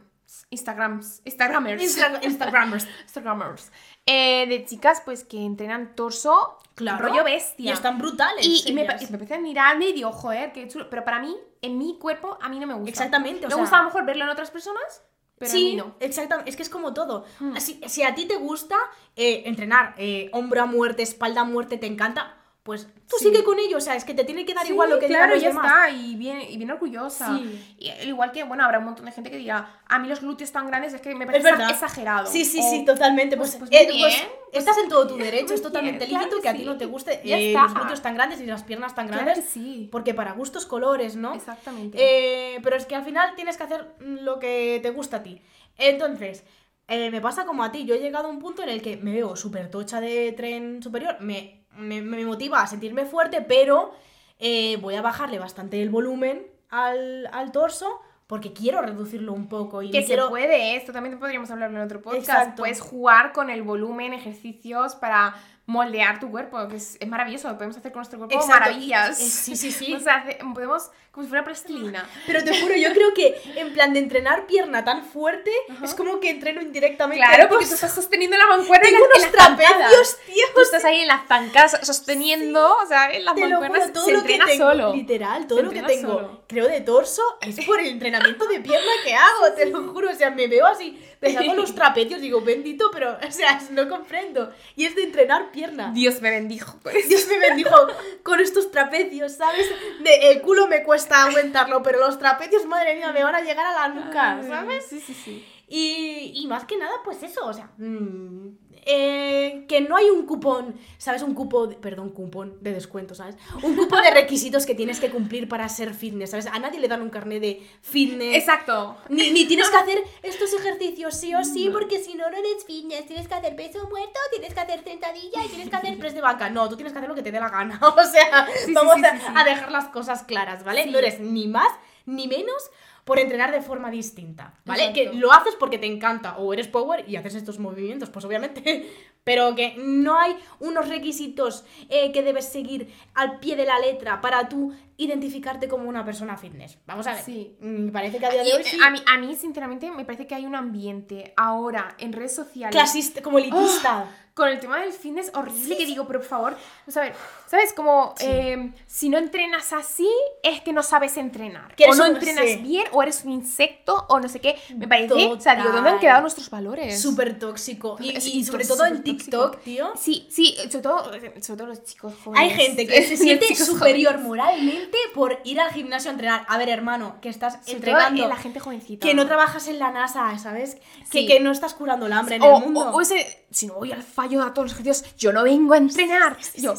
Instagrams, 0.50 1.22
Instagramers, 1.26 1.82
Instagramers. 2.24 2.88
Instagramers, 3.04 3.72
eh, 4.06 4.46
de 4.48 4.66
chicas 4.66 5.02
pues 5.06 5.24
que 5.24 5.38
entrenan 5.44 5.96
torso, 5.96 6.58
Claro. 6.76 7.08
rollo 7.10 7.24
bestia. 7.26 7.72
Y 7.72 7.74
están 7.74 7.98
brutales. 7.98 8.46
Y, 8.46 8.64
y 8.70 8.74
me, 8.74 8.84
y 8.84 8.86
me 8.86 9.14
empecé 9.18 9.34
a 9.36 9.40
mirarme 9.40 9.90
y 9.90 9.94
digo, 9.94 10.12
joder, 10.14 10.54
qué 10.54 10.66
chulo. 10.68 10.90
Pero 10.90 11.04
para 11.04 11.20
mí, 11.20 11.36
en 11.62 11.78
mi 11.78 11.98
cuerpo, 12.00 12.38
a 12.42 12.48
mí 12.48 12.58
no 12.60 12.68
me 12.68 12.74
gusta. 12.74 12.90
Exactamente, 12.90 13.46
o 13.46 13.50
me 13.50 13.54
sea- 13.56 13.62
gusta 13.62 13.76
a 13.78 13.80
lo 13.82 13.86
mejor 13.88 14.06
verlo 14.06 14.24
en 14.24 14.30
otras 14.30 14.50
personas, 14.50 15.04
pero 15.38 15.50
a 15.50 15.54
sí, 15.54 15.66
mí 15.66 15.76
no. 15.76 15.96
exactamente. 16.00 16.50
Es 16.50 16.56
que 16.56 16.64
es 16.64 16.70
como 16.70 16.94
todo. 16.94 17.26
Hmm. 17.40 17.58
Si, 17.58 17.82
si 17.88 18.04
a 18.04 18.16
ti 18.16 18.26
te 18.26 18.38
gusta 18.38 18.78
eh, 19.18 19.44
entrenar 19.46 19.94
eh, 19.98 20.30
hombro 20.32 20.62
a 20.62 20.66
muerte, 20.68 21.04
espalda 21.04 21.42
a 21.42 21.44
muerte, 21.44 21.78
te 21.78 21.88
encanta, 21.88 22.38
pues 22.70 22.88
tú 23.08 23.16
Sí. 23.18 23.26
sigue 23.30 23.44
con 23.44 23.58
ello. 23.58 23.78
O 23.78 23.82
sea, 23.82 23.96
es 23.96 24.06
que 24.06 24.14
te 24.14 24.24
tiene 24.26 24.46
que 24.46 24.54
dar 24.54 24.64
Sí, 24.64 24.74
igual 24.74 24.92
lo 24.92 25.00
que 25.00 25.08
claro, 25.08 25.34
digan 25.34 25.36
los 25.36 25.42
ya 25.42 25.50
demás. 25.50 25.66
está, 25.66 25.90
y 25.90 26.16
bien, 26.16 26.42
y 26.48 26.56
bien 26.58 26.70
orgullosa. 26.70 27.36
Sí. 27.36 27.76
Y, 27.80 27.90
igual 28.08 28.32
que, 28.32 28.44
bueno, 28.44 28.64
habrá 28.64 28.78
un 28.78 28.86
montón 28.86 29.06
de 29.06 29.12
gente 29.12 29.32
que 29.32 29.38
diga, 29.38 29.80
a 29.88 29.98
mí 29.98 30.08
los 30.08 30.22
glúteos 30.22 30.52
tan 30.52 30.68
grandes 30.68 30.94
es 30.94 31.02
que 31.02 31.16
me 31.16 31.26
parece 31.26 31.50
exagerado. 31.50 32.28
Sí, 32.28 32.46
sí, 32.46 32.60
O, 32.60 32.70
sí, 32.70 32.86
totalmente. 32.86 33.38
Pues, 33.38 33.56
pues, 33.56 33.72
eh, 33.74 33.88
muy 33.92 34.00
pues, 34.02 34.14
bien, 34.16 34.30
estás 34.54 34.78
en 34.78 34.88
todo 34.90 35.08
tu 35.08 35.18
derecho, 35.18 35.56
es 35.56 35.62
totalmente 35.64 36.06
bien, 36.06 36.20
lícito 36.20 36.36
que 36.38 36.42
que 36.44 36.50
a 36.50 36.54
ti 36.54 36.64
no 36.64 36.78
te 36.78 36.86
guste 36.86 37.20
Ya 37.26 37.38
eh, 37.40 37.48
está. 37.50 37.64
los 37.64 37.74
glúteos 37.74 38.02
tan 38.04 38.14
grandes 38.14 38.40
y 38.42 38.46
las 38.46 38.62
piernas 38.64 38.94
tan 38.94 39.08
Claro 39.08 39.24
grandes. 39.24 39.44
que 39.46 39.52
sí. 39.52 39.90
Porque 39.92 40.14
para 40.14 40.34
gustos 40.34 40.68
colores, 40.68 41.16
¿no? 41.16 41.34
Exactamente. 41.34 41.98
Eh, 42.00 42.60
pero 42.62 42.76
es 42.76 42.86
que 42.86 42.96
al 42.96 43.04
final 43.04 43.34
tienes 43.36 43.58
que 43.58 43.64
hacer 43.64 43.88
lo 44.00 44.38
que 44.38 44.80
te 44.84 44.92
gusta 44.92 45.18
a 45.18 45.24
ti. 45.24 45.42
Entonces, 45.80 46.44
eh, 46.88 47.12
me 47.12 47.22
pasa 47.22 47.46
como 47.46 47.64
a 47.64 47.72
ti. 47.72 47.86
Yo 47.86 47.96
he 47.96 48.00
llegado 48.00 48.28
a 48.28 48.32
un 48.32 48.40
punto 48.40 48.64
en 48.64 48.70
el 48.70 48.82
que 48.82 48.98
me 48.98 49.14
veo 49.14 49.36
súper 49.36 49.70
tocha 49.70 50.02
de 50.02 50.32
tren 50.34 50.82
superior. 50.82 51.18
Me, 51.20 51.59
me, 51.78 52.02
me 52.02 52.26
motiva 52.26 52.62
a 52.62 52.68
sentirme 52.68 53.06
fuerte, 53.06 53.42
pero 53.42 53.94
eh, 54.40 54.78
voy 54.82 54.96
a 54.96 55.02
bajarle 55.02 55.40
bastante 55.40 55.82
el 55.82 55.90
volumen 55.90 56.48
al, 56.70 57.28
al 57.32 57.52
torso 57.52 58.02
porque 58.30 58.54
quiero 58.54 58.82
reducirlo 58.82 59.34
un 59.34 59.50
poco. 59.50 59.82
Y 59.82 59.90
que 59.90 60.06
quiero... 60.06 60.26
se 60.26 60.30
puede, 60.30 60.76
esto 60.76 60.94
también 60.94 61.18
podríamos 61.18 61.50
hablarlo 61.50 61.80
en 61.80 61.84
otro 61.84 62.00
podcast. 62.00 62.30
Exacto. 62.30 62.62
Puedes 62.62 62.80
jugar 62.80 63.32
con 63.32 63.50
el 63.50 63.64
volumen, 63.64 64.14
ejercicios 64.14 64.96
para 64.96 65.34
moldear 65.70 66.20
tu 66.20 66.32
cuerpo, 66.32 66.68
que 66.68 66.78
es, 66.78 66.98
es 67.00 67.08
maravilloso. 67.08 67.48
Podemos 67.56 67.78
hacer 67.78 67.92
con 67.92 68.00
nuestro 68.00 68.18
cuerpo 68.18 68.36
Exacto. 68.36 68.60
maravillas. 68.60 69.20
Eh, 69.20 69.24
sí, 69.30 69.56
sí, 69.56 69.72
sí. 69.72 69.94
O 70.00 70.00
sea, 70.00 70.16
hace- 70.16 70.40
podemos, 70.54 70.90
como 71.12 71.24
si 71.24 71.30
fuera 71.30 71.44
plastilina. 71.44 72.08
Pero 72.26 72.44
te 72.44 72.60
juro, 72.60 72.76
yo 72.76 72.92
creo 72.94 73.14
que 73.14 73.40
en 73.56 73.72
plan 73.74 73.94
de 73.94 74.00
entrenar 74.00 74.48
pierna 74.48 74.84
tan 74.84 75.04
fuerte, 75.06 75.52
es 75.84 75.94
como 75.94 76.20
que 76.20 76.30
entreno 76.32 76.62
indirectamente. 76.62 77.24
Claro, 77.24 77.50
porque 77.50 77.68
tú 77.68 77.74
estás 77.76 77.94
sosteniendo 77.94 78.36
la 78.38 78.48
mancuerna 78.48 78.88
en, 78.88 78.94
tengo 78.96 79.06
en 79.06 79.12
unos 79.12 79.32
las 79.34 79.44
zancadas. 79.46 79.78
trapecios, 79.78 80.18
tío. 80.26 80.44
Tú 80.56 80.62
estás 80.62 80.86
ahí 80.86 81.02
en 81.02 81.08
las 81.08 81.28
zancas 81.28 81.78
sosteniendo, 81.84 82.76
o 82.78 82.86
sea, 82.88 83.12
en 83.12 83.26
las 83.26 83.36
Te 83.36 83.42
mancuernas 83.48 83.82
juro, 83.82 83.94
todo 83.94 84.06
se 84.06 84.12
lo 84.14 84.24
que 84.24 84.34
entrena 84.36 84.46
tengo, 84.52 84.72
solo. 84.72 84.94
literal, 84.96 85.48
todo 85.48 85.60
Se 85.60 85.66
lo 85.66 85.72
que 85.72 85.82
tengo, 85.84 86.14
solo. 86.14 86.44
creo 86.48 86.68
de 86.68 86.82
torso, 86.82 87.22
es 87.42 87.64
por 87.66 87.80
el 87.80 87.88
entrenamiento 87.88 88.48
de 88.48 88.60
pierna 88.60 88.92
que 89.04 89.14
hago, 89.14 89.54
te 89.56 89.66
lo 89.68 89.84
juro, 89.94 90.10
o 90.10 90.16
sea, 90.16 90.32
me 90.32 90.48
veo 90.48 90.66
así, 90.66 91.00
me 91.22 91.32
saco 91.34 91.54
los 91.56 91.76
trapecios, 91.76 92.22
digo, 92.22 92.42
bendito, 92.42 92.90
pero, 92.92 93.18
o 93.28 93.32
sea, 93.32 93.60
no 93.72 93.88
comprendo, 93.88 94.52
y 94.76 94.86
es 94.86 94.96
de 94.96 95.04
entrenar 95.04 95.52
pierna. 95.52 95.59
Dios 95.94 96.22
me 96.22 96.32
bendijo 96.32 96.78
por 96.80 96.96
eso. 96.96 97.08
Dios 97.08 97.28
me 97.28 97.40
bendijo 97.40 97.76
con 98.24 98.40
estos 98.40 98.72
trapecios, 98.72 99.34
¿sabes? 99.34 99.68
De, 100.02 100.32
el 100.32 100.42
culo 100.42 100.68
me 100.68 100.84
cuesta 100.84 101.24
aguantarlo, 101.24 101.84
pero 101.84 102.00
los 102.00 102.18
trapecios, 102.20 102.66
madre 102.66 102.96
mía, 102.96 103.12
me 103.12 103.24
van 103.24 103.36
a 103.36 103.42
llegar 103.42 103.66
a 103.66 103.74
la 103.74 103.88
nuca, 103.90 104.42
¿sabes? 104.48 104.86
Sí, 104.90 105.00
sí, 105.00 105.14
sí. 105.14 105.46
Y, 105.72 106.32
y 106.36 106.48
más 106.48 106.66
que 106.66 106.78
nada, 106.78 106.94
pues 107.06 107.22
eso, 107.22 107.46
o 107.46 107.54
sea, 107.54 107.72
mm, 107.78 108.48
eh, 108.86 109.66
que 109.68 109.82
no 109.82 109.96
hay 109.98 110.10
un 110.10 110.26
cupón, 110.26 110.74
¿sabes? 110.98 111.22
Un 111.22 111.36
cupo, 111.36 111.68
de- 111.68 111.76
perdón, 111.76 112.10
cupón 112.10 112.58
de 112.62 112.74
descuento, 112.74 113.14
¿sabes? 113.14 113.36
Un 113.62 113.76
cupo 113.76 113.96
de 113.98 114.10
requisitos 114.14 114.66
que 114.66 114.74
tienes 114.74 115.00
que 115.00 115.12
cumplir 115.12 115.48
para 115.48 115.70
ser 115.70 115.94
fitness, 115.94 116.32
¿sabes? 116.32 116.48
A 116.48 116.58
nadie 116.58 116.80
le 116.80 116.88
dan 116.88 117.04
un 117.04 117.12
carnet 117.12 117.40
de 117.42 117.68
fitness. 117.82 118.36
Exacto. 118.36 118.98
Ni, 119.10 119.30
ni 119.30 119.46
tienes 119.46 119.70
que 119.70 119.76
hacer 119.84 120.04
estos 120.24 120.52
ejercicios 120.56 121.16
sí 121.16 121.36
o 121.36 121.44
sí, 121.44 121.70
porque 121.72 122.00
si 122.00 122.16
no, 122.16 122.30
no 122.32 122.38
eres 122.38 122.66
fitness. 122.66 123.06
Tienes 123.06 123.28
que 123.28 123.36
hacer 123.36 123.56
peso 123.56 123.88
muerto, 123.90 124.20
tienes 124.32 124.54
que 124.56 124.60
hacer 124.60 124.84
sentadilla 124.84 125.46
y 125.46 125.50
tienes 125.50 125.70
que 125.70 125.76
hacer 125.76 126.00
press 126.00 126.16
de 126.16 126.22
banca. 126.22 126.50
No, 126.50 126.68
tú 126.68 126.76
tienes 126.78 126.94
que 126.94 126.98
hacer 127.00 127.10
lo 127.10 127.16
que 127.16 127.22
te 127.24 127.32
dé 127.32 127.40
la 127.40 127.50
gana. 127.50 127.80
O 127.84 128.04
sea, 128.12 128.48
sí, 128.66 128.74
vamos 128.74 128.96
sí, 128.96 129.06
a, 129.06 129.20
sí, 129.20 129.26
a 129.36 129.44
dejar 129.44 129.72
las 129.72 129.90
cosas 129.90 130.24
claras, 130.24 130.64
¿vale? 130.64 130.88
No 130.88 130.98
eres 130.98 131.20
ni 131.20 131.48
más 131.48 131.70
ni 132.08 132.28
menos 132.28 132.72
por 133.10 133.18
entrenar 133.18 133.52
de 133.52 133.64
forma 133.64 133.90
distinta, 133.90 134.54
¿vale? 134.66 134.90
Exacto. 134.90 135.12
Que 135.14 135.18
lo 135.18 135.34
haces 135.34 135.56
porque 135.56 135.80
te 135.80 135.88
encanta 135.88 136.38
o 136.38 136.54
eres 136.54 136.68
power 136.68 137.04
y 137.10 137.16
haces 137.16 137.34
estos 137.34 137.58
movimientos, 137.58 138.12
pues 138.12 138.24
obviamente. 138.24 138.88
Pero 139.24 139.56
que 139.56 139.74
no 139.80 140.16
hay 140.20 140.36
unos 140.60 140.88
requisitos 140.88 141.66
eh, 141.90 142.12
que 142.12 142.22
debes 142.22 142.46
seguir 142.46 142.94
al 143.16 143.40
pie 143.40 143.56
de 143.56 143.66
la 143.66 143.80
letra 143.80 144.22
para 144.22 144.48
tú 144.48 144.74
identificarte 144.98 145.68
como 145.68 145.90
una 145.90 146.06
persona 146.06 146.38
fitness. 146.38 146.78
Vamos 146.86 147.08
a 147.08 147.16
ver. 147.16 147.24
Sí. 147.24 147.56
Mm, 147.60 147.90
Parece 147.90 148.20
que 148.20 148.26
a 148.28 148.30
día 148.30 148.44
de 148.44 148.54
hoy 148.54 148.62
eh, 148.62 148.66
sí. 148.66 148.78
a, 148.80 148.92
mí, 148.92 149.02
a 149.08 149.18
mí, 149.18 149.36
sinceramente, 149.36 149.90
me 149.90 150.06
parece 150.06 150.28
que 150.28 150.36
hay 150.36 150.46
un 150.46 150.54
ambiente 150.54 151.34
ahora 151.36 151.96
en 151.98 152.14
redes 152.14 152.36
sociales 152.36 152.76
clasista, 152.76 153.24
como 153.24 153.40
elitista. 153.40 154.06
con 154.36 154.50
el 154.50 154.60
tema 154.60 154.80
del 154.82 154.94
fitness 154.94 155.32
horrible 155.34 155.78
que 155.78 155.86
digo, 155.88 156.06
pero 156.06 156.20
por 156.20 156.30
favor, 156.30 156.58
vamos 156.82 156.98
a 156.98 157.02
ver, 157.02 157.14
¿sabes? 157.50 157.74
Como 157.74 158.14
eh, 158.20 158.72
si 158.86 159.10
no 159.10 159.18
entrenas 159.18 159.74
así, 159.74 160.08
es 160.44 160.62
que 160.62 160.72
no 160.74 160.84
sabes 160.84 161.18
entrenar. 161.18 161.74
O 161.90 161.96
no 161.96 162.06
entrenas 162.06 162.46
sí. 162.46 162.56
bien, 162.58 162.86
o 162.92 163.02
eres 163.02 163.24
un 163.26 163.32
insecto, 163.32 164.06
o 164.10 164.20
no 164.20 164.30
sé 164.30 164.40
qué. 164.40 164.56
Me 164.76 164.88
parece, 164.88 165.14
o 165.14 165.40
sea, 165.40 165.56
digo, 165.56 165.70
¿dónde 165.70 165.80
han 165.90 165.96
Total. 165.96 166.00
quedado 166.00 166.22
nuestros 166.22 166.50
valores? 166.50 167.02
Súper 167.02 167.40
tóxico. 167.40 167.98
Y, 168.00 168.16
Es- 168.16 168.26
y 168.28 168.44
sobre 168.44 168.66
todo 168.66 168.86
en 168.86 169.02
TikTok, 169.04 169.52
tóxico. 169.54 169.64
tío. 169.64 169.92
Sí, 169.98 170.28
sí, 170.30 170.56
sobre 170.70 170.82
todo, 170.82 171.04
sobre 171.42 171.58
todo 171.58 171.66
los 171.68 171.84
chicos 171.84 172.14
jóvenes. 172.24 172.52
Hay 172.52 172.56
gente 172.58 172.86
que 172.86 173.02
se 173.04 173.18
siente 173.24 173.56
superior 173.56 174.14
jóvenes. 174.14 174.28
moralmente 174.28 174.98
por 175.16 175.40
ir 175.44 175.60
al 175.60 175.72
gimnasio 175.72 176.10
a 176.12 176.14
entrenar. 176.14 176.46
A 176.48 176.58
ver, 176.58 176.70
hermano, 176.70 177.18
que 177.22 177.30
estás 177.30 177.54
Sobre 177.62 177.74
entrenando. 177.78 178.24
en 178.24 178.30
la 178.30 178.36
gente 178.36 178.60
jovencita. 178.60 179.06
Que 179.08 179.14
no 179.14 179.26
trabajas 179.26 179.68
en 179.68 179.80
la 179.80 179.92
NASA, 179.92 180.38
¿sabes? 180.38 180.76
Que, 181.12 181.22
Sí. 181.22 181.26
que 181.26 181.40
no 181.40 181.52
estás 181.52 181.74
curando 181.74 182.06
el 182.06 182.14
hambre 182.14 182.36
en 182.36 182.44
o, 182.44 182.58
el 182.58 182.64
mundo. 182.66 182.82
o- 182.92 182.96
o 182.98 183.02
ese, 183.02 183.46
si 183.50 183.66
no 183.68 183.74
voy 183.76 183.92
al 183.92 184.04
fallo 184.04 184.44
a 184.44 184.54
todos 184.54 184.68
los 184.72 184.80
ejercicios, 184.80 185.16
yo 185.18 185.34
no 185.34 185.44
vengo 185.44 185.74
a 185.74 185.78
entrenar. 185.78 186.38
yo, 186.56 186.74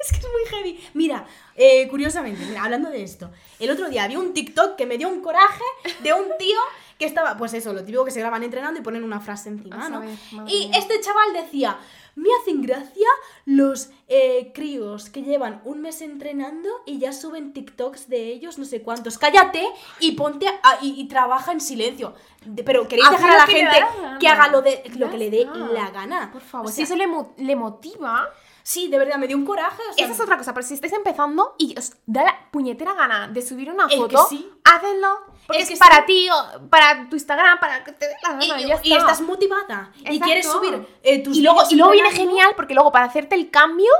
Es 0.04 0.12
que 0.12 0.18
es 0.18 0.24
muy 0.24 0.48
heavy. 0.50 0.80
Mira, 0.94 1.26
eh, 1.56 1.86
curiosamente, 1.88 2.42
mira, 2.46 2.64
hablando 2.64 2.88
de 2.90 3.02
esto, 3.02 3.30
el 3.58 3.70
otro 3.70 3.88
día 3.90 4.06
vi 4.08 4.16
un 4.16 4.32
TikTok 4.32 4.76
que 4.76 4.86
me 4.86 4.96
dio 4.96 5.08
un 5.08 5.20
coraje 5.20 5.62
de 6.02 6.12
un 6.14 6.24
tío 6.38 6.58
que 6.98 7.04
estaba, 7.06 7.36
pues 7.36 7.52
eso, 7.54 7.72
lo 7.72 7.80
típico 7.84 8.04
que 8.04 8.10
se 8.10 8.20
graban 8.20 8.42
entrenando 8.42 8.80
y 8.80 8.82
ponen 8.82 9.04
una 9.04 9.20
frase 9.20 9.48
encima, 9.50 9.88
¿no? 9.88 10.00
saber, 10.00 10.10
Y 10.48 10.68
mía. 10.68 10.78
este 10.78 11.00
chaval 11.00 11.32
decía, 11.34 11.78
Me 12.16 12.28
hacen 12.40 12.60
gracia 12.60 13.06
los 13.46 13.90
eh, 14.08 14.50
críos 14.54 15.08
que 15.10 15.22
llevan 15.22 15.60
un 15.64 15.80
mes 15.80 16.02
entrenando 16.02 16.68
y 16.84 16.98
ya 16.98 17.12
suben 17.12 17.52
TikToks 17.52 18.08
de 18.08 18.32
ellos, 18.32 18.58
no 18.58 18.64
sé 18.64 18.82
cuántos. 18.82 19.16
Cállate 19.16 19.64
y 20.00 20.12
ponte 20.12 20.46
a- 20.48 20.78
y, 20.82 21.00
y 21.00 21.08
trabaja 21.08 21.52
en 21.52 21.60
silencio. 21.60 22.14
De- 22.44 22.64
pero 22.64 22.88
queréis 22.88 23.06
Haz 23.08 23.12
dejar 23.16 23.30
a 23.30 23.38
la 23.38 23.46
que 23.46 23.52
gente 23.52 23.80
la 24.02 24.18
que 24.18 24.28
haga 24.28 24.48
lo, 24.48 24.60
de, 24.60 24.82
lo 24.96 25.08
que 25.10 25.18
le 25.18 25.30
dé 25.30 25.46
la 25.72 25.90
gana. 25.90 26.30
Por 26.32 26.42
favor, 26.42 26.66
O 26.68 26.72
si 26.72 26.82
eso 26.82 26.96
le, 26.96 27.06
mo- 27.06 27.32
le 27.38 27.54
motiva, 27.56 28.28
Sí, 28.62 28.88
de 28.88 28.98
verdad, 28.98 29.16
me 29.16 29.26
dio 29.26 29.36
un 29.36 29.44
coraje. 29.44 29.82
o 29.90 29.92
sea, 29.94 30.04
esa 30.04 30.14
es 30.14 30.20
otra 30.20 30.36
cosa. 30.38 30.52
Pero 30.54 30.66
si 30.66 30.74
estáis 30.74 30.92
empezando 30.92 31.54
y 31.58 31.76
os 31.78 31.92
da 32.06 32.24
la 32.24 32.50
puñetera 32.50 32.94
gana 32.94 33.28
de 33.28 33.42
subir 33.42 33.70
una 33.70 33.88
foto, 33.88 34.26
sí. 34.28 34.48
házlo. 34.64 35.18
Porque 35.46 35.62
Es 35.62 35.70
es, 35.70 35.74
que 35.74 35.76
para 35.84 35.96
sí. 35.98 36.02
ti, 36.06 36.28
para 36.70 37.08
tu 37.08 37.16
Instagram, 37.16 37.58
para 37.58 37.82
que 37.84 37.92
te 37.92 38.06
dé 38.08 38.14
la 38.22 38.28
gana. 38.30 38.44
y- 38.44 38.48
ya 38.68 38.80
y 38.82 38.92
está. 38.92 38.98
estás 38.98 39.20
motivada 39.22 39.92
y 39.98 40.20
quieres 40.20 40.46
subir 40.46 40.86
eh, 41.02 41.22
tus 41.22 41.36
y 41.36 41.42
luego, 41.42 41.62
y 41.70 41.74
luego 41.74 41.92
viene 41.92 42.10
genial 42.12 42.52
porque 42.56 42.74
luego 42.74 42.92
para 42.92 43.06
hacerte 43.06 43.34
el 43.34 43.50
cambio 43.50 43.90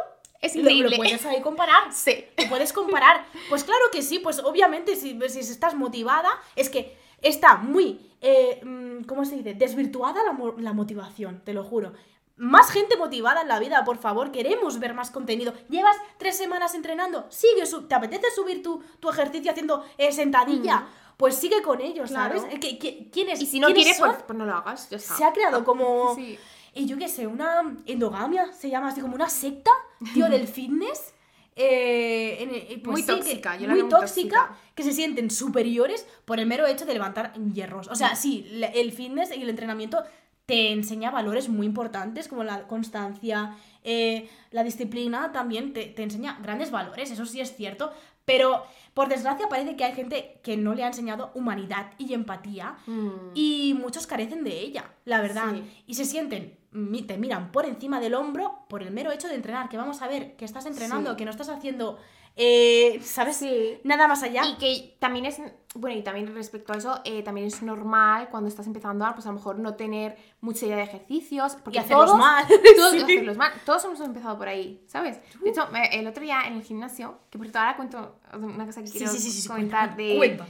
es 0.41 0.55
lo- 0.55 0.61
increíble. 0.63 0.91
Lo, 0.91 0.97
puedes 0.97 1.25
ahí 1.27 1.41
comparar. 1.41 1.83
Sí. 1.93 2.25
Te 2.37 2.47
puedes 2.47 2.73
comparar. 2.73 3.25
Pues 3.49 3.65
claro 3.65 3.85
que 3.93 4.03
sí, 4.03 4.19
pues 4.21 4.39
obviamente 4.41 4.95
si, 4.97 5.19
si 5.29 5.41
estás 5.41 5.75
motivada, 5.75 6.29
es 6.55 6.69
que 6.71 6.97
está 7.21 7.57
muy, 7.57 8.15
eh, 8.21 8.61
mm, 8.65 9.05
¿cómo 9.05 9.25
se 9.25 9.37
dice? 9.37 9.55
Desvirtuada 9.55 10.23
la, 10.23 10.37
la 10.59 10.73
motivación, 10.73 11.43
te 11.45 11.53
lo 11.53 11.65
juro. 11.65 11.93
Más 12.41 12.71
gente 12.71 12.97
motivada 12.97 13.43
en 13.43 13.49
la 13.49 13.59
vida, 13.59 13.85
por 13.85 13.99
favor, 13.99 14.33
queremos 14.33 14.79
ver 14.79 14.95
más 14.95 15.11
contenido. 15.11 15.53
Llevas 15.69 15.95
tres 16.17 16.39
semanas 16.39 16.75
entrenando, 16.75 17.27
sigue, 17.29 17.65
¿te 17.87 17.95
apetece 17.95 18.27
subir 18.35 18.63
tu, 18.63 18.83
tu 18.99 19.11
ejercicio 19.11 19.51
haciendo 19.51 19.85
eh, 19.99 20.11
sentadilla? 20.11 20.87
Pues 21.19 21.35
sigue 21.37 21.61
con 21.61 21.83
ellos, 21.83 22.09
Claro. 22.11 22.41
¿sabes? 22.41 22.55
Eh, 22.55 22.59
¿qué- 22.59 22.79
qué- 22.79 23.11
¿Quién 23.13 23.29
es? 23.29 23.43
Y 23.43 23.47
si 23.47 23.61
no 23.61 23.69
quieres, 23.69 23.99
pues, 23.99 24.17
pues 24.27 24.39
no 24.39 24.47
lo 24.47 24.55
hagas. 24.55 24.89
Ya 24.89 24.97
está. 24.97 25.17
se 25.17 25.25
ha 25.25 25.33
creado 25.35 25.65
como 25.65 26.15
Sí. 26.17 26.39
y 26.75 26.87
yo 26.87 26.97
qué 26.97 27.09
sé, 27.09 27.27
una 27.27 27.77
endogamia, 27.85 28.51
se 28.55 28.71
llama 28.71 28.89
así 28.89 29.03
como 29.03 29.15
una 29.17 29.29
secta, 29.29 29.71
tío, 30.15 30.29
del 30.31 30.49
fitness. 30.57 31.13
eh, 31.57 32.39
en- 32.43 32.55
eh, 32.55 32.81
pues 32.83 32.93
Muy 32.93 33.03
sí, 33.03 33.07
que- 33.07 33.13
tóxica, 33.13 33.57
yo 33.59 33.67
la 33.67 33.75
muy 33.75 33.83
tóxica, 33.89 34.39
tóxica. 34.47 34.57
que 34.75 34.83
se 34.83 34.93
sienten 34.93 35.31
superiores 35.31 36.07
por 36.25 36.39
el 36.41 36.47
mero 36.47 36.65
hecho 36.67 36.87
de 36.87 36.95
levantar 36.95 37.35
hierros. 37.53 37.89
O 37.89 37.95
sea, 37.95 38.15
sí, 38.17 38.47
le- 38.53 38.81
el 38.81 38.93
fitness 38.93 39.37
y 39.37 39.43
el 39.43 39.51
entrenamiento 39.51 40.03
te 40.51 40.73
enseña 40.73 41.11
valores 41.13 41.49
muy 41.49 41.65
importantes 41.67 42.27
como 42.27 42.43
la 42.43 42.67
constancia, 42.67 43.57
eh, 43.85 44.29
la 44.51 44.65
disciplina 44.65 45.31
también 45.33 45.73
te, 45.73 45.85
te 45.87 46.03
enseña 46.03 46.39
grandes 46.43 46.71
valores, 46.73 47.11
eso 47.13 47.25
sí 47.25 47.41
es 47.41 47.55
cierto, 47.55 47.93
pero 48.25 48.65
por 48.93 49.09
desgracia 49.09 49.49
parece 49.49 49.77
que 49.77 49.85
hay 49.85 49.93
gente 49.95 50.41
que 50.43 50.57
no 50.57 50.75
le 50.75 50.83
ha 50.83 50.89
enseñado 50.89 51.31
humanidad 51.35 51.93
y 51.99 52.15
empatía 52.15 52.77
Mm. 52.87 53.11
y 53.35 53.75
muchos 53.81 54.07
carecen 54.09 54.43
de 54.43 54.59
ella, 54.61 54.85
la 55.05 55.21
verdad. 55.21 55.53
Sí. 55.55 55.83
Y 55.87 55.95
se 55.95 56.05
sienten, 56.05 56.59
te 57.07 57.17
miran 57.17 57.53
por 57.53 57.65
encima 57.65 58.01
del 58.01 58.15
hombro 58.15 58.65
por 58.69 58.83
el 58.83 58.91
mero 58.91 59.13
hecho 59.13 59.29
de 59.29 59.35
entrenar, 59.37 59.69
que 59.69 59.77
vamos 59.77 60.03
a 60.03 60.09
ver 60.09 60.37
que 60.37 60.45
estás 60.45 60.67
entrenando, 60.67 61.11
Sí. 61.13 61.17
que 61.17 61.25
no 61.25 61.31
estás 61.31 61.49
haciendo, 61.49 61.99
eh, 62.37 63.01
¿sabes? 63.03 63.37
Sí. 63.37 63.79
Nada 63.85 64.09
más 64.09 64.23
allá. 64.23 64.43
Y 64.47 64.57
que 64.57 64.97
también 64.99 65.27
es, 65.27 65.41
bueno, 65.75 65.99
y 65.99 66.03
también 66.03 66.35
respecto 66.35 66.73
a 66.73 66.77
eso, 66.77 67.01
eh, 67.05 67.23
también 67.23 67.47
es 67.47 67.61
normal 67.63 68.29
cuando 68.31 68.49
estás 68.49 68.67
empezando 68.67 69.05
a, 69.05 69.15
pues 69.15 69.27
a 69.27 69.31
lo 69.31 69.35
mejor 69.37 69.59
no 69.59 69.75
tener 69.75 70.17
mucha 70.41 70.65
idea 70.67 70.77
de 70.77 70.83
ejercicios, 70.85 71.57
porque 71.63 71.79
Y 71.79 71.81
hacerlos 71.81 72.07
todos, 72.07 72.19
mal. 72.19 72.45
Todos, 72.77 72.91
Sí. 72.93 73.03
hacerlos 73.03 73.37
mal. 73.37 73.53
Todos 73.67 73.85
hemos 73.85 74.01
empezado 74.01 74.39
por 74.39 74.49
ahí, 74.49 74.83
¿sabes? 74.87 75.19
De 75.43 75.51
hecho, 75.51 75.69
el 75.93 76.07
otro 76.07 76.23
día 76.23 76.43
en 76.47 76.55
el 76.55 76.63
gimnasio, 76.63 77.19
que 77.31 77.39
por 77.39 77.47
cierto 77.47 77.59
ahora 77.59 77.77
cuento 77.77 78.17
una 78.35 78.65
cosa 78.67 78.81
que 78.81 78.87
Sí, 78.89 78.99
quiero 78.99 79.13
sí, 79.13 79.19
sí, 79.19 79.31
sí, 79.31 79.43
sí, 79.43 79.49
comentar 79.49 79.95
cuenta, 79.97 80.03
de... 80.03 80.17
cuenta. 80.17 80.47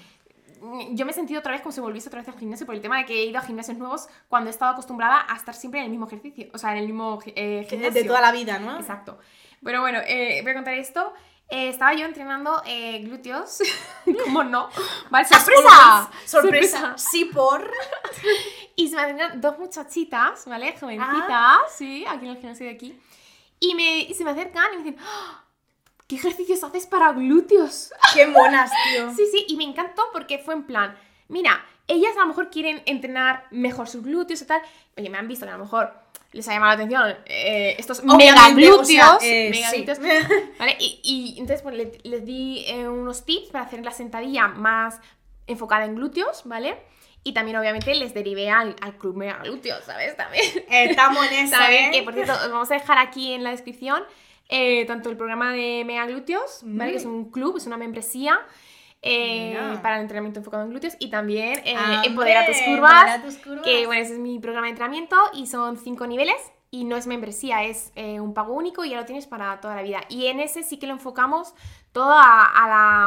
Yo 0.90 1.06
me 1.06 1.12
he 1.12 1.14
sentido 1.14 1.40
otra 1.40 1.52
vez 1.52 1.62
como 1.62 1.72
si 1.72 1.80
volviese 1.80 2.08
otra 2.08 2.20
vez 2.20 2.28
al 2.28 2.38
gimnasio 2.38 2.66
por 2.66 2.74
el 2.74 2.82
tema 2.82 2.98
de 2.98 3.06
que 3.06 3.14
he 3.14 3.24
ido 3.24 3.38
a 3.38 3.42
gimnasios 3.42 3.78
nuevos 3.78 4.08
cuando 4.28 4.48
he 4.48 4.52
estado 4.52 4.72
acostumbrada 4.72 5.24
a 5.26 5.34
estar 5.34 5.54
siempre 5.54 5.80
en 5.80 5.84
el 5.86 5.90
mismo 5.90 6.06
ejercicio, 6.06 6.48
o 6.52 6.58
sea, 6.58 6.72
en 6.72 6.78
el 6.80 6.84
mismo 6.86 7.18
eh, 7.34 7.60
De, 7.62 7.64
gimnasio. 7.64 7.94
de 8.02 8.04
toda 8.06 8.20
la 8.20 8.30
vida, 8.30 8.58
¿no? 8.58 8.78
Exacto. 8.78 9.18
Pero 9.64 9.80
bueno, 9.80 10.00
eh, 10.06 10.40
voy 10.42 10.50
a 10.50 10.54
contar 10.54 10.74
esto. 10.74 11.14
Eh, 11.50 11.68
estaba 11.68 11.92
yo 11.94 12.06
entrenando 12.06 12.62
eh, 12.64 13.00
glúteos. 13.00 13.58
¿Cómo 14.24 14.44
no? 14.44 14.68
Vale, 15.10 15.26
sorpresa. 15.26 16.10
sorpresa. 16.26 16.94
Sí, 16.98 17.24
por. 17.26 17.70
Y 18.76 18.88
se 18.88 18.96
me 18.96 19.02
acercan 19.02 19.40
dos 19.42 19.58
muchachitas, 19.58 20.46
¿vale? 20.46 20.74
Jovencitas, 20.78 21.28
Ah. 21.30 21.58
sí, 21.76 22.06
aquí 22.08 22.24
en 22.24 22.30
el 22.30 22.36
gimnasio 22.38 22.64
de 22.66 22.72
aquí. 22.72 22.98
Y, 23.58 23.74
me, 23.74 23.98
y 24.00 24.14
se 24.14 24.24
me 24.24 24.30
acercan 24.30 24.64
y 24.72 24.76
me 24.78 24.82
dicen, 24.84 24.98
"¡Ah! 25.04 25.44
¿qué 26.06 26.14
ejercicios 26.16 26.64
haces 26.64 26.86
para 26.86 27.12
glúteos? 27.12 27.92
Qué 28.14 28.26
monas, 28.26 28.70
tío. 28.90 29.10
Sí, 29.14 29.26
sí, 29.30 29.44
y 29.48 29.56
me 29.56 29.64
encantó 29.64 30.02
porque 30.14 30.38
fue 30.38 30.54
en 30.54 30.62
plan, 30.64 30.96
mira, 31.28 31.62
ellas 31.88 32.16
a 32.16 32.20
lo 32.20 32.26
mejor 32.28 32.48
quieren 32.48 32.82
entrenar 32.86 33.46
mejor 33.50 33.86
sus 33.86 34.02
glúteos 34.02 34.40
y 34.40 34.46
tal. 34.46 34.62
Oye, 34.96 35.10
me 35.10 35.18
han 35.18 35.28
visto 35.28 35.44
que 35.44 35.50
a 35.52 35.56
lo 35.58 35.64
mejor 35.64 35.92
les 36.32 36.46
ha 36.48 36.52
llamado 36.52 36.70
la 36.70 36.74
atención 36.84 37.16
eh, 37.26 37.74
estos 37.78 38.04
mega 38.04 38.14
Obviamente, 38.46 38.70
o 38.72 38.84
sea, 38.84 39.18
eh, 39.22 39.50
mega 39.50 39.70
sí. 39.70 39.84
¿vale? 40.58 40.76
Y, 40.78 41.00
y 41.02 41.40
entonces 41.40 41.62
pues, 41.62 41.74
le- 41.74 41.98
les, 42.04 42.24
di 42.24 42.64
eh, 42.68 42.88
unos 42.88 43.24
tips 43.24 43.48
para 43.50 43.64
hacer 43.64 43.84
la 43.84 43.90
sentadilla 43.90 44.46
más 44.48 45.00
enfocada 45.46 45.84
en 45.84 45.96
glúteos, 45.96 46.42
¿vale? 46.44 46.76
Y 47.24 47.34
también 47.34 47.56
obviamente 47.58 47.94
les 47.94 48.14
derivé 48.14 48.48
al, 48.48 48.76
al 48.80 48.96
club 48.96 49.16
mega 49.16 49.38
glúteos, 49.42 49.84
¿sabes? 49.84 50.16
También. 50.16 50.44
Estamos 50.70 51.26
en 51.30 51.38
esa, 51.46 51.58
¿Saben? 51.58 51.86
¿eh? 51.86 51.90
Que 51.92 52.02
por 52.02 52.14
cierto, 52.14 52.32
os 52.32 52.50
vamos 52.50 52.70
a 52.70 52.74
dejar 52.74 52.98
aquí 52.98 53.32
en 53.32 53.42
la 53.44 53.50
descripción 53.50 54.02
eh, 54.48 54.84
tanto 54.86 55.10
el 55.10 55.16
programa 55.16 55.52
de 55.52 55.84
Mega 55.86 56.06
Glúteos, 56.06 56.60
¿vale? 56.62 56.90
Mm. 56.90 56.92
Que 56.92 56.98
es 56.98 57.04
un 57.04 57.30
club, 57.30 57.56
es 57.58 57.66
una 57.66 57.76
membresía. 57.76 58.40
Eh, 59.02 59.78
para 59.82 59.96
el 59.96 60.02
entrenamiento 60.02 60.40
enfocado 60.40 60.64
en 60.64 60.70
glúteos 60.70 60.94
y 60.98 61.08
también 61.08 61.58
eh, 61.64 61.74
Empodera 62.04 62.44
tus 62.46 62.56
curvas, 62.62 63.22
tus 63.22 63.36
curvas. 63.38 63.62
que 63.62 63.86
bueno, 63.86 64.02
ese 64.02 64.14
es 64.14 64.18
mi 64.18 64.38
programa 64.38 64.66
de 64.66 64.70
entrenamiento 64.72 65.16
y 65.32 65.46
son 65.46 65.78
cinco 65.78 66.06
niveles 66.06 66.36
y 66.70 66.84
no 66.84 66.96
es 66.96 67.06
membresía, 67.06 67.64
es 67.64 67.92
eh, 67.96 68.20
un 68.20 68.32
pago 68.34 68.52
único 68.52 68.84
y 68.84 68.90
ya 68.90 68.96
lo 68.98 69.04
tienes 69.04 69.26
para 69.26 69.60
toda 69.60 69.74
la 69.74 69.82
vida. 69.82 70.00
Y 70.08 70.26
en 70.26 70.38
ese 70.38 70.62
sí 70.62 70.78
que 70.78 70.86
lo 70.86 70.92
enfocamos 70.92 71.54
todo 71.92 72.12
a, 72.12 72.44
a 72.44 72.68
la, 72.68 73.06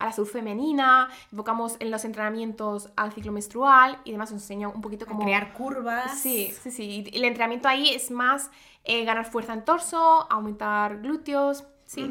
a 0.00 0.06
la 0.06 0.12
salud 0.12 0.28
femenina, 0.28 1.08
enfocamos 1.30 1.76
en 1.78 1.90
los 1.92 2.04
entrenamientos 2.04 2.90
al 2.96 3.12
ciclo 3.12 3.30
menstrual 3.30 3.98
y 4.04 4.12
demás 4.12 4.30
os 4.30 4.34
enseño 4.42 4.72
un 4.74 4.80
poquito 4.80 5.04
A 5.04 5.08
cómo... 5.08 5.22
crear 5.22 5.52
curvas. 5.52 6.18
Sí, 6.18 6.52
sí, 6.62 6.70
sí. 6.72 7.04
Y 7.12 7.16
El 7.16 7.24
entrenamiento 7.24 7.68
ahí 7.68 7.90
es 7.90 8.10
más 8.10 8.50
eh, 8.82 9.04
ganar 9.04 9.26
fuerza 9.30 9.52
en 9.52 9.64
torso, 9.64 10.26
aumentar 10.28 11.00
glúteos, 11.00 11.64
sí. 11.84 12.10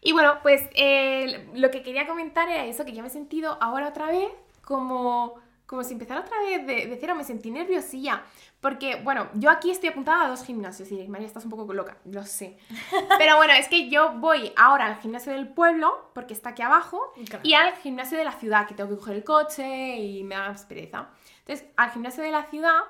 Y 0.00 0.12
bueno, 0.12 0.38
pues 0.42 0.62
eh, 0.74 1.48
lo 1.54 1.70
que 1.70 1.82
quería 1.82 2.06
comentar 2.06 2.48
era 2.48 2.64
eso, 2.64 2.84
que 2.84 2.92
yo 2.92 3.02
me 3.02 3.08
he 3.08 3.10
sentido 3.10 3.58
ahora 3.60 3.88
otra 3.88 4.06
vez 4.06 4.28
como, 4.62 5.34
como 5.66 5.82
si 5.84 5.94
empezara 5.94 6.20
otra 6.20 6.38
vez 6.40 6.66
de, 6.66 6.86
de 6.86 6.96
cero, 7.00 7.14
me 7.14 7.24
sentí 7.24 7.50
nerviosilla. 7.50 8.22
Porque, 8.60 8.96
bueno, 8.96 9.28
yo 9.34 9.50
aquí 9.50 9.70
estoy 9.70 9.90
apuntada 9.90 10.24
a 10.24 10.28
dos 10.28 10.42
gimnasios 10.44 10.90
y 10.90 11.06
María, 11.08 11.26
estás 11.26 11.44
un 11.44 11.50
poco 11.50 11.72
loca, 11.72 11.98
lo 12.04 12.24
sé. 12.24 12.56
Pero 13.18 13.36
bueno, 13.36 13.52
es 13.52 13.68
que 13.68 13.88
yo 13.88 14.12
voy 14.14 14.52
ahora 14.56 14.86
al 14.86 14.96
gimnasio 15.00 15.32
del 15.32 15.48
pueblo, 15.48 16.10
porque 16.14 16.32
está 16.34 16.50
aquí 16.50 16.62
abajo, 16.62 17.12
Claro. 17.28 17.40
y 17.44 17.54
al 17.54 17.74
gimnasio 17.76 18.16
de 18.18 18.24
la 18.24 18.32
ciudad, 18.32 18.66
que 18.66 18.74
tengo 18.74 18.90
que 18.90 18.96
coger 18.96 19.16
el 19.16 19.24
coche 19.24 19.96
y 19.96 20.24
me 20.24 20.34
da 20.36 20.48
más 20.48 20.64
pereza. 20.64 21.08
Entonces, 21.40 21.66
al 21.76 21.90
gimnasio 21.90 22.22
de 22.24 22.30
la 22.32 22.44
ciudad 22.44 22.80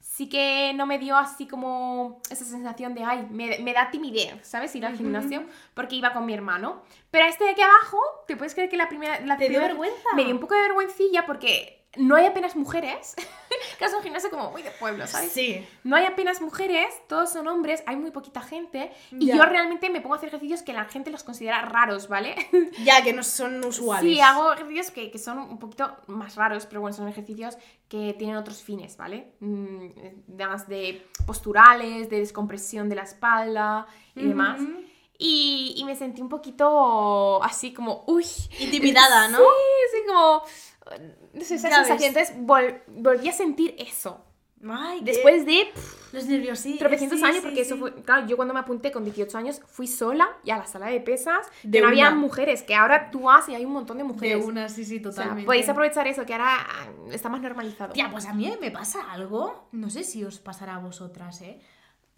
sí 0.00 0.28
que 0.28 0.72
no 0.74 0.86
me 0.86 0.98
dio 0.98 1.16
así 1.16 1.46
como 1.46 2.20
esa 2.30 2.44
sensación 2.44 2.94
de, 2.94 3.04
ay, 3.04 3.26
me, 3.30 3.58
me 3.60 3.72
da 3.72 3.90
timidez, 3.90 4.34
¿sabes? 4.46 4.74
Ir 4.74 4.84
al 4.86 4.96
gimnasio, 4.96 5.44
porque 5.74 5.96
iba 5.96 6.12
con 6.12 6.26
mi 6.26 6.34
hermano. 6.34 6.82
Pero 7.10 7.24
a 7.24 7.28
este 7.28 7.44
de 7.44 7.50
aquí 7.50 7.62
abajo, 7.62 7.98
¿te 8.26 8.36
puedes 8.36 8.54
creer 8.54 8.68
que 8.70 8.76
la 8.76 8.88
primera... 8.88 9.20
La 9.20 9.36
¿Te 9.36 9.44
dio 9.48 9.58
primera- 9.60 9.68
vergüenza? 9.68 10.08
Me 10.16 10.24
dio 10.24 10.34
un 10.34 10.40
poco 10.40 10.54
de 10.54 10.62
vergüencilla 10.62 11.24
porque 11.26 11.77
no 11.96 12.16
hay 12.16 12.26
apenas 12.26 12.54
mujeres. 12.56 13.14
que 13.78 13.84
es 13.84 13.94
un 13.94 14.02
gimnasio 14.02 14.30
como 14.30 14.50
muy 14.50 14.62
de 14.62 14.70
pueblo, 14.72 15.06
¿sabes? 15.06 15.32
Sí. 15.32 15.66
No 15.84 15.96
hay 15.96 16.04
apenas 16.04 16.40
mujeres, 16.40 16.94
todos 17.08 17.30
son 17.30 17.46
hombres, 17.48 17.82
hay 17.86 17.96
muy 17.96 18.10
poquita 18.10 18.40
gente. 18.42 18.92
Y 19.12 19.28
yo 19.28 19.42
realmente 19.44 19.88
me 19.88 20.00
pongo 20.00 20.14
a 20.14 20.18
hacer 20.18 20.28
ejercicios 20.28 20.62
que 20.62 20.72
la 20.72 20.84
gente 20.84 21.10
los 21.10 21.24
considera 21.24 21.62
raros, 21.62 22.08
¿vale? 22.08 22.34
Ya 22.84 23.02
que 23.02 23.12
no 23.12 23.22
son 23.22 23.64
usuales. 23.64 24.10
Sí, 24.10 24.20
hago 24.20 24.52
ejercicios 24.52 24.90
que, 24.90 25.10
que 25.10 25.18
son 25.18 25.38
un 25.38 25.58
poquito 25.58 25.96
más 26.06 26.36
raros, 26.36 26.66
pero 26.66 26.80
bueno, 26.80 26.96
son 26.96 27.08
ejercicios 27.08 27.56
que 27.88 28.14
tienen 28.18 28.36
otros 28.36 28.62
fines, 28.62 28.96
¿vale? 28.96 29.32
Mm, 29.40 29.88
Más 30.36 30.68
de 30.68 31.06
posturales, 31.26 32.10
de 32.10 32.20
descompresión 32.20 32.88
de 32.88 32.96
la 32.96 33.02
espalda 33.02 33.86
y 34.14 34.26
demás. 34.26 34.60
Y, 35.20 35.74
y 35.76 35.84
me 35.84 35.96
sentí 35.96 36.20
un 36.20 36.28
poquito 36.28 37.42
así 37.42 37.72
como, 37.72 38.04
uy. 38.06 38.24
Intimidada, 38.60 39.28
¿no? 39.28 39.38
Sí, 39.38 39.44
sí, 39.92 40.06
como. 40.06 40.42
Esa 41.34 41.58
sensación. 41.58 41.98
ves. 41.98 42.02
Entonces 42.30 42.36
vol- 42.38 42.80
volví 42.88 43.28
a 43.28 43.32
sentir 43.32 43.74
eso. 43.78 44.24
Ay, 44.68 44.98
qué- 44.98 45.04
Después 45.12 45.46
de 45.46 45.70
pff, 45.72 46.12
Los 46.14 46.26
nerviositos. 46.26 46.80
tropecientos 46.80 47.20
sí, 47.20 47.24
años, 47.24 47.36
sí, 47.36 47.42
porque 47.42 47.60
eso 47.60 47.74
sí. 47.76 47.80
fue. 47.80 47.94
Claro, 48.02 48.26
yo 48.26 48.34
cuando 48.34 48.52
me 48.54 48.58
apunté 48.58 48.90
con 48.90 49.04
18 49.04 49.38
años 49.38 49.60
fui 49.68 49.86
sola 49.86 50.28
y 50.42 50.50
a 50.50 50.58
la 50.58 50.66
sala 50.66 50.86
de 50.88 51.00
pesas. 51.00 51.46
De 51.62 51.78
que 51.78 51.82
no 51.82 51.88
había 51.88 52.10
mujeres, 52.10 52.64
que 52.64 52.74
ahora 52.74 53.12
tú 53.12 53.20
vas 53.22 53.48
y 53.48 53.54
hay 53.54 53.64
un 53.64 53.72
montón 53.72 53.98
de 53.98 54.02
De 54.02 54.08
mujeres. 54.08 54.44
una, 54.44 54.68
sí, 54.68 54.84
sí, 54.84 54.96
O 54.96 55.00
sea, 55.02 55.10
totalmente. 55.12 55.46
podéis 55.46 55.68
aprovechar 55.68 56.08
eso, 56.08 56.26
que 56.26 56.32
ahora 56.32 56.56
ah, 56.58 56.88
está 57.12 57.28
más 57.28 57.40
normalizado. 57.40 57.92
Tía, 57.92 58.10
pues 58.10 58.26
a 58.26 58.32
mí 58.34 58.52
me 58.60 58.72
pasa 58.72 59.12
algo. 59.12 59.68
No 59.70 59.90
sé 59.90 60.02
si 60.02 60.24
os 60.24 60.40
pasará 60.40 60.74
a 60.74 60.78
vosotras, 60.78 61.40
¿eh? 61.42 61.60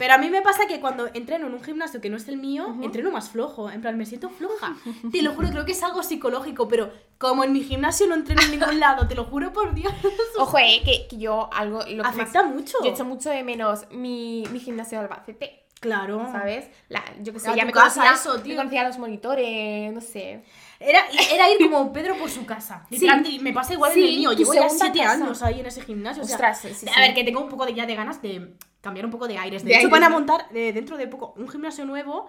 Pero 0.01 0.15
a 0.15 0.17
mí 0.17 0.31
me 0.31 0.41
pasa 0.41 0.65
que 0.65 0.79
cuando 0.79 1.07
entreno 1.13 1.45
en 1.45 1.53
un 1.53 1.61
gimnasio 1.63 2.01
que 2.01 2.09
no 2.09 2.17
es 2.17 2.27
el 2.27 2.37
mío, 2.37 2.75
entreno 2.81 3.11
más 3.11 3.29
flojo. 3.29 3.69
En 3.69 3.81
plan, 3.81 3.95
me 3.99 4.07
siento 4.07 4.29
floja. 4.31 4.75
Te 5.11 5.21
lo 5.21 5.33
juro, 5.33 5.49
creo 5.49 5.63
que 5.63 5.73
es 5.73 5.83
algo 5.83 6.01
psicológico, 6.01 6.67
pero 6.67 6.91
como 7.19 7.43
en 7.43 7.53
mi 7.53 7.61
gimnasio 7.61 8.07
no 8.07 8.15
entreno 8.15 8.41
en 8.41 8.49
ningún 8.49 8.79
lado, 8.79 9.07
te 9.07 9.13
lo 9.13 9.25
juro 9.25 9.53
por 9.53 9.75
Dios. 9.75 9.93
Ojo, 10.39 10.57
eh, 10.57 10.81
que, 10.83 11.07
que 11.07 11.17
yo 11.19 11.49
algo... 11.53 11.81
Lo 11.87 12.01
que 12.01 12.09
Afecta 12.09 12.41
más- 12.41 12.51
mucho. 12.51 12.77
Yo 12.83 12.89
echo 12.89 13.05
mucho 13.05 13.29
de 13.29 13.43
menos 13.43 13.85
mi, 13.91 14.43
mi 14.51 14.59
gimnasio 14.59 14.97
de 14.97 15.03
Albacete, 15.03 15.57
Claro. 15.79 16.27
¿sabes? 16.31 16.65
La, 16.89 17.03
yo 17.21 17.31
que 17.33 17.39
sé, 17.39 17.49
A 17.51 17.55
ya 17.55 17.65
me 17.65 17.71
conocía, 17.71 18.13
eso, 18.13 18.35
me 18.37 18.43
tío. 18.43 18.55
conocía 18.55 18.83
los 18.87 18.97
monitores, 18.97 19.91
no 19.93 20.01
sé. 20.01 20.43
Era, 20.79 20.99
era 21.31 21.49
ir 21.51 21.57
como 21.59 21.91
Pedro 21.93 22.15
por 22.17 22.29
su 22.29 22.45
casa. 22.45 22.85
Sí. 22.89 22.95
Literalmente, 22.95 23.39
me 23.43 23.53
pasa 23.53 23.73
igual 23.73 23.91
Sí, 23.93 23.99
en 24.01 24.07
el 24.09 24.17
mío. 24.17 24.31
Llevo 24.33 24.53
ya 24.53 24.69
siete 24.69 24.99
casa. 24.99 25.11
años 25.13 25.41
ahí 25.43 25.59
en 25.59 25.65
ese 25.67 25.81
gimnasio. 25.81 26.23
o 26.23 26.25
sea, 26.25 26.35
Ostras, 26.35 26.59
sí, 26.61 26.85
a 26.95 26.99
ver, 27.01 27.13
que 27.13 27.23
tengo 27.23 27.39
un 27.41 27.49
poco 27.49 27.65
de, 27.65 27.73
ya 27.75 27.85
de 27.85 27.95
ganas 27.95 28.21
de 28.21 28.55
cambiar 28.81 29.05
un 29.05 29.11
poco 29.11 29.27
de 29.27 29.37
aires. 29.37 29.63
De, 29.63 29.69
De 29.69 29.75
hecho, 29.75 29.87
aires, 29.87 29.91
van 29.91 30.03
a 30.03 30.09
montar 30.09 30.47
eh, 30.53 30.73
dentro 30.73 30.97
de 30.97 31.07
poco 31.07 31.33
un 31.37 31.47
gimnasio 31.47 31.85
nuevo, 31.85 32.27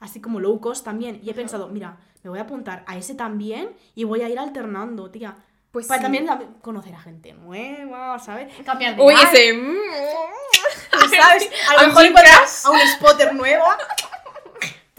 así 0.00 0.20
como 0.20 0.40
low 0.40 0.60
cost 0.60 0.84
también. 0.84 1.20
Y 1.22 1.30
he 1.30 1.34
pensado, 1.34 1.68
mira, 1.68 1.96
me 2.22 2.30
voy 2.30 2.38
a 2.38 2.42
apuntar 2.42 2.84
a 2.86 2.96
ese 2.96 3.14
también 3.14 3.70
y 3.94 4.04
voy 4.04 4.22
a 4.22 4.28
ir 4.28 4.38
alternando, 4.38 5.10
tía. 5.10 5.36
Pues 5.70 5.86
Para 5.88 5.98
sí. 5.98 6.02
también 6.04 6.26
la- 6.26 6.40
conocer 6.62 6.94
a 6.94 7.00
gente 7.00 7.32
nueva, 7.32 8.16
¿sabes? 8.20 8.52
Cambiar 8.64 8.94
de 8.94 9.02
aire, 9.02 9.22
ese... 9.24 9.52
mm, 9.54 9.74
¿sabes? 11.20 11.50
A 11.68 11.82
lo 11.82 11.88
mejor 11.88 12.04
a 12.04 12.70
un 12.70 12.78
spotter 12.94 13.34
nuevo. 13.34 13.64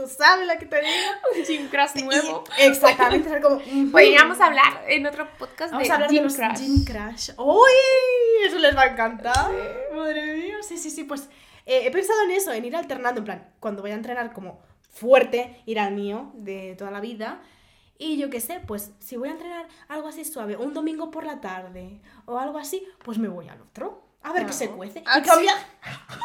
Tú 0.06 0.12
sabes 0.12 0.46
lo 0.46 0.54
que 0.60 0.68
te 0.68 0.76
digo. 0.82 1.12
Un 1.36 1.44
gym 1.44 1.68
crash 1.68 1.96
nuevo. 2.04 2.44
Y- 2.60 2.62
exactamente, 2.62 3.42
como... 3.42 3.60
Podríamos 3.92 4.40
hablar 4.40 4.84
en 4.88 5.04
otro 5.08 5.28
podcast 5.40 5.72
Vamos 5.72 5.88
de 5.88 5.92
a 5.92 5.96
hablar 5.96 6.12
de 6.12 6.36
crash. 6.36 6.60
Gym 6.60 6.86
Crash. 6.86 7.30
¡Uy! 7.40 8.46
Eso 8.46 8.60
les 8.60 8.78
va 8.78 8.84
a 8.84 8.88
encantar. 8.88 9.52
Madre 9.96 10.36
mía. 10.36 10.58
Sí, 10.62 10.78
sí, 10.78 10.92
sí. 10.92 11.06
Pues 11.06 11.28
eh, 11.66 11.82
he 11.86 11.90
pensado 11.92 12.22
en 12.26 12.32
eso, 12.32 12.54
en 12.54 12.66
ir 12.66 12.76
alternando. 12.76 13.18
En 13.22 13.26
plan, 13.26 13.54
cuando 13.60 13.82
voy 13.82 13.92
a 13.92 13.96
entrenar 13.96 14.32
como 14.32 14.62
fuerte, 14.92 15.64
ir 15.66 15.80
al 15.80 15.96
mío 15.96 16.32
de 16.36 16.76
toda 16.78 16.92
la 16.92 17.00
vida. 17.00 17.42
Y 17.98 18.18
yo 18.18 18.30
qué 18.30 18.42
sé, 18.42 18.60
pues 18.60 18.92
si 19.00 19.18
voy 19.18 19.30
a 19.30 19.32
entrenar 19.32 19.68
algo 19.88 20.08
así 20.08 20.24
suave, 20.24 20.56
un 20.56 20.76
domingo 20.76 21.10
por 21.10 21.26
la 21.26 21.42
tarde 21.42 22.00
o 22.26 22.38
algo 22.38 22.60
así, 22.60 22.88
pues 23.04 23.18
me 23.18 23.28
voy 23.28 23.50
al 23.50 23.60
otro. 23.60 24.05
A 24.28 24.34
ver 24.34 24.46
qué 24.46 24.54
se 24.54 24.66
Claro. 24.66 24.78
cuece. 24.78 25.04
Ah, 25.06 25.20
Y 25.20 25.22
cambia. 25.22 25.54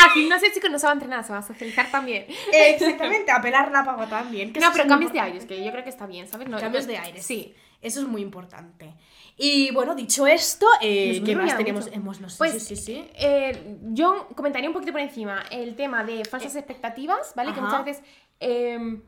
Ah, 0.00 0.10
gimnasio 0.14 0.48
chico 0.54 0.68
no 0.68 0.78
se 0.78 0.86
va 0.86 0.92
a 0.92 0.94
entrenar, 0.94 1.24
se 1.24 1.32
va 1.32 1.38
a 1.38 1.42
socializar 1.42 1.90
también. 1.90 2.26
Exactamente, 2.52 3.30
a 3.32 3.40
pelar 3.40 3.70
la 3.72 3.84
pava 3.84 4.08
también. 4.08 4.52
que 4.52 4.60
No, 4.60 4.66
eso 4.66 4.76
pero 4.76 4.88
cambios 4.88 5.12
de 5.12 5.20
aires, 5.20 5.44
que 5.44 5.64
yo 5.64 5.70
creo 5.72 5.82
que 5.82 5.90
está 5.90 6.06
bien, 6.06 6.26
¿sabes? 6.28 6.48
No, 6.48 6.58
Cambios 6.58 6.86
no- 6.86 6.92
de 6.92 6.98
aires. 6.98 7.24
Sí. 7.26 7.54
Eso 7.80 8.00
es 8.00 8.08
muy 8.08 8.22
importante. 8.22 8.94
Y 9.36 9.70
bueno, 9.72 9.94
dicho 9.94 10.26
esto, 10.26 10.66
eh, 10.80 11.22
¿qué 11.24 11.36
más 11.36 11.56
tenemos? 11.56 11.88
Hemos, 11.92 12.20
no 12.20 12.28
sé, 12.28 12.38
Pues, 12.38 12.62
sí, 12.64 12.74
sí, 12.74 12.76
sí. 12.76 13.10
eh, 13.14 13.76
yo 13.92 14.28
comentaría 14.34 14.68
un 14.68 14.72
poquito 14.74 14.90
por 14.92 15.00
encima 15.00 15.44
el 15.50 15.76
tema 15.76 16.02
de 16.04 16.24
falsas 16.24 16.56
expectativas, 16.56 17.32
¿vale? 17.36 17.52
Que 17.54 17.60
muchas 17.60 17.84
veces, 17.84 18.04
eh, 18.40 19.00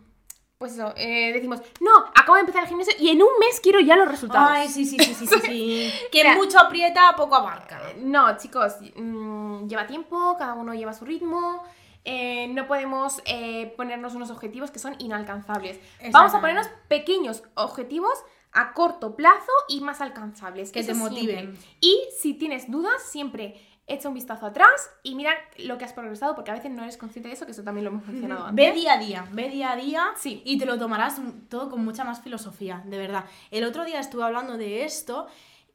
pues 0.61 0.75
eso, 0.75 0.93
eh, 0.95 1.33
decimos, 1.33 1.63
no, 1.81 1.91
acabo 2.15 2.35
de 2.35 2.41
empezar 2.41 2.63
el 2.65 2.69
gimnasio 2.69 2.93
y 2.99 3.09
en 3.09 3.23
un 3.23 3.31
mes 3.41 3.59
quiero 3.63 3.81
ya 3.81 3.97
los 3.97 4.07
resultados. 4.07 4.51
Ay, 4.53 4.69
sí, 4.69 4.85
sí, 4.85 4.99
sí, 4.99 5.15
sí, 5.15 5.27
sí, 5.27 5.35
sí. 5.43 5.93
Que 6.13 6.19
Mira. 6.23 6.37
mucho 6.37 6.61
aprieta, 6.61 7.15
poco 7.17 7.35
abarca. 7.35 7.81
No, 7.97 8.37
chicos, 8.37 8.75
mm, 8.95 9.67
lleva 9.69 9.87
tiempo, 9.87 10.37
cada 10.39 10.53
uno 10.53 10.75
lleva 10.75 10.93
su 10.93 11.07
ritmo. 11.07 11.65
eh, 12.05 12.49
no 12.49 12.67
podemos 12.67 13.23
eh, 13.25 13.73
ponernos 13.77 14.15
unos 14.15 14.31
objetivos 14.31 14.71
que 14.71 14.79
son 14.79 14.97
inalcanzables. 14.99 15.81
Vamos 16.13 16.35
a 16.35 16.41
ponernos 16.41 16.69
pequeños 16.89 17.43
objetivos 17.55 18.13
a 18.53 18.73
corto 18.75 19.17
plazo 19.17 19.53
y 19.69 19.81
más 19.81 20.01
alcanzables. 20.03 20.73
Que 20.73 20.81
te 20.83 20.95
siempre. 20.95 21.11
motiven. 21.11 21.59
Y 21.81 22.03
si 22.19 22.35
tienes 22.35 22.71
dudas, 22.71 23.03
siempre 23.03 23.59
echa 23.93 24.09
un 24.09 24.15
vistazo 24.15 24.47
atrás 24.47 24.71
y 25.03 25.15
mira 25.15 25.33
lo 25.59 25.77
que 25.79 25.85
has 25.85 25.93
progresado, 25.93 26.35
porque 26.35 26.51
a 26.51 26.55
veces 26.55 26.71
no 26.71 26.83
eres 26.83 26.97
consciente 26.97 27.29
de 27.29 27.35
eso, 27.35 27.45
que 27.47 27.53
eso 27.53 27.63
también 27.63 27.85
lo 27.85 27.91
hemos 27.91 28.07
mencionado 28.07 28.47
antes. 28.47 28.67
Ve 28.67 28.73
día 28.73 28.95
a 28.95 28.99
día, 28.99 29.27
ve 29.33 29.49
día 29.51 29.73
a 29.73 29.77
día 29.77 30.05
Sí. 30.17 30.43
y 30.45 30.59
te 30.59 30.67
lo 30.67 30.79
tomarás 30.79 31.21
todo 31.49 31.69
con 31.71 31.85
mucha 31.85 32.05
más 32.05 32.21
filosofía, 32.21 32.83
de 32.87 32.99
verdad. 32.99 33.25
El 33.51 33.65
otro 33.65 33.85
día 33.85 34.01
estuve 34.01 34.25
hablando 34.25 34.57
de 34.57 34.85
esto 34.85 35.27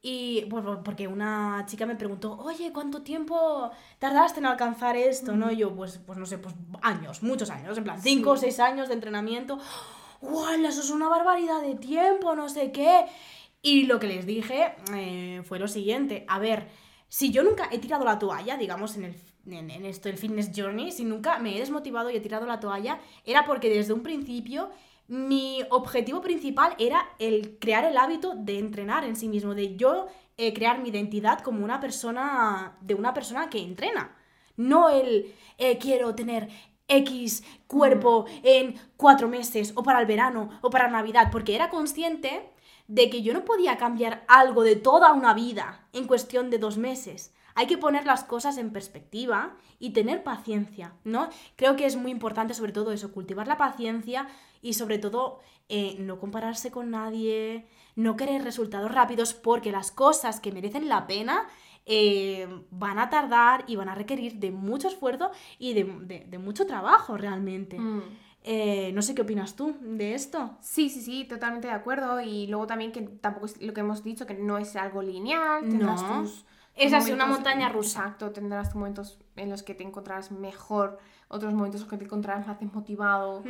y 0.02 0.44
pues, 0.50 0.62
por- 0.64 0.82
porque 0.82 1.08
una 1.08 1.64
chica 1.66 1.84
me 1.86 1.96
preguntó, 1.96 2.38
oye, 2.38 2.72
¿cuánto 2.72 3.02
tiempo 3.02 3.70
tardaste 3.98 4.38
en 4.40 4.46
alcanzar 4.46 4.96
esto? 4.96 5.32
¿No? 5.36 5.50
Y 5.50 5.56
yo, 5.56 5.74
pues, 5.74 5.98
pues 6.06 6.18
no 6.18 6.26
sé, 6.26 6.38
pues 6.38 6.54
años, 6.82 7.22
muchos 7.22 7.50
años, 7.50 7.76
en 7.76 7.84
plan, 7.84 8.00
cinco 8.00 8.30
o 8.32 8.36
Sí. 8.36 8.42
seis 8.42 8.60
años 8.60 8.88
de 8.88 8.94
entrenamiento. 8.94 9.58
¡Guau! 10.20 10.64
Eso 10.64 10.80
es 10.80 10.90
una 10.90 11.08
barbaridad 11.08 11.60
de 11.60 11.74
tiempo, 11.74 12.34
no 12.36 12.48
sé 12.48 12.72
qué. 12.72 13.06
Y 13.62 13.84
lo 13.86 13.98
que 13.98 14.06
les 14.06 14.26
dije 14.26 14.74
eh, 14.94 15.42
fue 15.44 15.58
lo 15.58 15.66
siguiente, 15.66 16.24
a 16.28 16.38
ver, 16.38 16.68
si 17.08 17.30
yo 17.30 17.42
nunca 17.42 17.68
he 17.70 17.78
tirado 17.78 18.04
la 18.04 18.18
toalla, 18.18 18.56
digamos, 18.56 18.96
en, 18.96 19.04
el, 19.04 19.16
en, 19.46 19.70
en 19.70 19.84
esto, 19.84 20.08
el 20.08 20.18
fitness 20.18 20.50
journey, 20.54 20.92
si 20.92 21.04
nunca 21.04 21.38
me 21.38 21.56
he 21.56 21.60
desmotivado 21.60 22.10
y 22.10 22.16
he 22.16 22.20
tirado 22.20 22.46
la 22.46 22.60
toalla, 22.60 23.00
era 23.24 23.44
porque 23.44 23.70
desde 23.70 23.92
un 23.92 24.02
principio 24.02 24.70
mi 25.08 25.62
objetivo 25.70 26.20
principal 26.20 26.74
era 26.78 27.08
el 27.18 27.58
crear 27.58 27.84
el 27.84 27.96
hábito 27.96 28.34
de 28.34 28.58
entrenar 28.58 29.04
en 29.04 29.16
sí 29.16 29.28
mismo, 29.28 29.54
de 29.54 29.76
yo 29.76 30.08
eh, 30.36 30.52
crear 30.52 30.80
mi 30.80 30.88
identidad 30.88 31.40
como 31.40 31.64
una 31.64 31.80
persona, 31.80 32.76
de 32.80 32.94
una 32.94 33.14
persona 33.14 33.48
que 33.48 33.60
entrena. 33.60 34.16
No 34.56 34.88
el 34.88 35.34
eh, 35.58 35.78
quiero 35.78 36.14
tener 36.14 36.48
X 36.88 37.44
cuerpo 37.66 38.26
en 38.42 38.74
cuatro 38.96 39.28
meses, 39.28 39.72
o 39.76 39.82
para 39.82 40.00
el 40.00 40.06
verano, 40.06 40.50
o 40.60 40.70
para 40.70 40.88
Navidad, 40.88 41.30
porque 41.30 41.54
era 41.54 41.70
consciente 41.70 42.50
de 42.88 43.10
que 43.10 43.22
yo 43.22 43.32
no 43.32 43.44
podía 43.44 43.76
cambiar 43.76 44.24
algo 44.28 44.62
de 44.62 44.76
toda 44.76 45.12
una 45.12 45.34
vida 45.34 45.86
en 45.92 46.06
cuestión 46.06 46.50
de 46.50 46.58
dos 46.58 46.78
meses. 46.78 47.34
Hay 47.54 47.66
que 47.66 47.78
poner 47.78 48.04
las 48.04 48.22
cosas 48.22 48.58
en 48.58 48.70
perspectiva 48.70 49.56
y 49.78 49.90
tener 49.90 50.22
paciencia, 50.22 50.92
¿no? 51.04 51.30
Creo 51.56 51.74
que 51.74 51.86
es 51.86 51.96
muy 51.96 52.10
importante 52.10 52.54
sobre 52.54 52.72
todo 52.72 52.92
eso, 52.92 53.12
cultivar 53.12 53.48
la 53.48 53.56
paciencia 53.56 54.28
y 54.60 54.74
sobre 54.74 54.98
todo 54.98 55.40
eh, 55.68 55.96
no 55.98 56.20
compararse 56.20 56.70
con 56.70 56.90
nadie, 56.90 57.66
no 57.94 58.16
querer 58.16 58.44
resultados 58.44 58.92
rápidos 58.92 59.34
porque 59.34 59.72
las 59.72 59.90
cosas 59.90 60.38
que 60.38 60.52
merecen 60.52 60.88
la 60.88 61.06
pena 61.06 61.48
eh, 61.86 62.46
van 62.70 62.98
a 62.98 63.08
tardar 63.10 63.64
y 63.66 63.76
van 63.76 63.88
a 63.88 63.94
requerir 63.94 64.34
de 64.34 64.50
mucho 64.50 64.88
esfuerzo 64.88 65.30
y 65.58 65.72
de, 65.72 66.38
mucho 66.38 66.66
trabajo 66.66 67.16
realmente. 67.16 67.78
Mm. 67.78 68.02
Eh, 68.48 68.92
no 68.94 69.02
sé 69.02 69.14
qué 69.16 69.22
opinas 69.22 69.56
tú 69.56 69.74
de 69.80 70.14
esto. 70.14 70.56
Sí, 70.60 70.88
sí, 70.88 71.00
sí, 71.02 71.24
totalmente 71.24 71.66
de 71.66 71.74
acuerdo. 71.74 72.20
Y 72.20 72.46
luego 72.46 72.66
también 72.68 72.92
que 72.92 73.02
tampoco 73.02 73.46
es 73.46 73.60
lo 73.60 73.74
que 73.74 73.80
hemos 73.80 74.04
dicho, 74.04 74.24
que 74.24 74.34
no 74.34 74.56
es 74.56 74.76
algo 74.76 75.02
lineal. 75.02 75.62
Tendrás 75.68 76.00
No. 76.02 76.22
tus. 76.22 76.44
Es 76.76 76.92
así, 76.92 77.10
una 77.10 77.26
montaña 77.26 77.70
rusa. 77.70 78.00
Exacto, 78.00 78.30
tendrás 78.30 78.68
tus 78.68 78.76
momentos 78.76 79.18
en 79.34 79.50
los 79.50 79.62
que 79.64 79.74
te 79.74 79.82
encontrarás 79.82 80.30
mejor, 80.30 80.98
otros 81.28 81.52
momentos 81.54 81.80
en 81.80 81.84
los 81.86 81.90
que 81.90 81.96
te 81.98 82.04
encontrarás 82.04 82.46
más 82.46 82.60
desmotivado. 82.60 83.42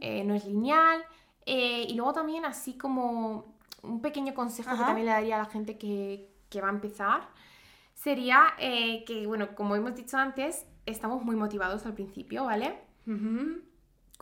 eh, 0.00 0.22
no 0.24 0.34
es 0.34 0.44
lineal. 0.44 1.02
Eh, 1.46 1.86
y 1.88 1.94
luego 1.94 2.12
también, 2.12 2.44
así 2.44 2.74
como 2.74 3.54
un 3.82 4.00
pequeño 4.02 4.34
consejo 4.34 4.70
que 4.72 4.76
también 4.84 5.06
le 5.06 5.12
daría 5.12 5.36
a 5.36 5.38
la 5.38 5.46
gente 5.46 5.78
que, 5.78 6.28
que 6.50 6.60
va 6.60 6.68
a 6.68 6.72
empezar, 6.72 7.28
sería 7.94 8.48
eh, 8.58 9.04
que, 9.06 9.26
bueno, 9.26 9.54
como 9.54 9.76
hemos 9.76 9.94
dicho 9.94 10.18
antes, 10.18 10.66
estamos 10.84 11.24
muy 11.24 11.36
motivados 11.36 11.86
al 11.86 11.94
principio, 11.94 12.44
¿vale? 12.44 12.78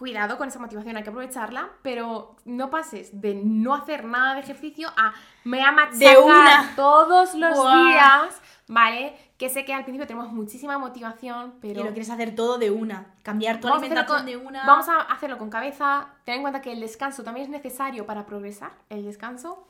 Cuidado 0.00 0.38
con 0.38 0.48
esa 0.48 0.58
motivación, 0.58 0.96
hay 0.96 1.02
que 1.02 1.10
aprovecharla, 1.10 1.68
pero 1.82 2.34
no 2.46 2.70
pases 2.70 3.20
de 3.20 3.34
no 3.34 3.74
hacer 3.74 4.06
nada 4.06 4.32
de 4.34 4.40
ejercicio 4.40 4.88
a 4.96 5.12
me 5.44 5.58
voy 5.58 5.66
a 5.66 5.72
machacar 5.72 6.18
una. 6.22 6.72
todos 6.74 7.34
los 7.34 7.54
días, 7.54 8.40
¿vale? 8.66 9.14
Que 9.36 9.50
sé 9.50 9.66
que 9.66 9.74
al 9.74 9.84
principio 9.84 10.06
tenemos 10.06 10.32
muchísima 10.32 10.78
motivación, 10.78 11.52
pero 11.60 11.80
Y 11.80 11.84
lo 11.84 11.90
quieres 11.90 12.08
hacer 12.08 12.34
todo 12.34 12.56
de 12.56 12.70
una. 12.70 13.08
Cambiar 13.22 13.60
tu 13.60 13.68
vamos 13.68 13.82
a, 13.82 13.84
hacerlo 13.84 14.00
alimentación 14.00 14.18
con, 14.18 14.26
de 14.26 14.48
una. 14.48 14.66
vamos 14.66 14.88
a 14.88 15.00
hacerlo 15.02 15.36
con 15.36 15.50
cabeza, 15.50 16.08
ten 16.24 16.36
en 16.36 16.40
cuenta 16.42 16.62
que 16.62 16.72
el 16.72 16.80
descanso 16.80 17.22
también 17.22 17.44
es 17.44 17.50
necesario 17.50 18.06
para 18.06 18.24
progresar, 18.24 18.72
el 18.88 19.04
descanso. 19.04 19.66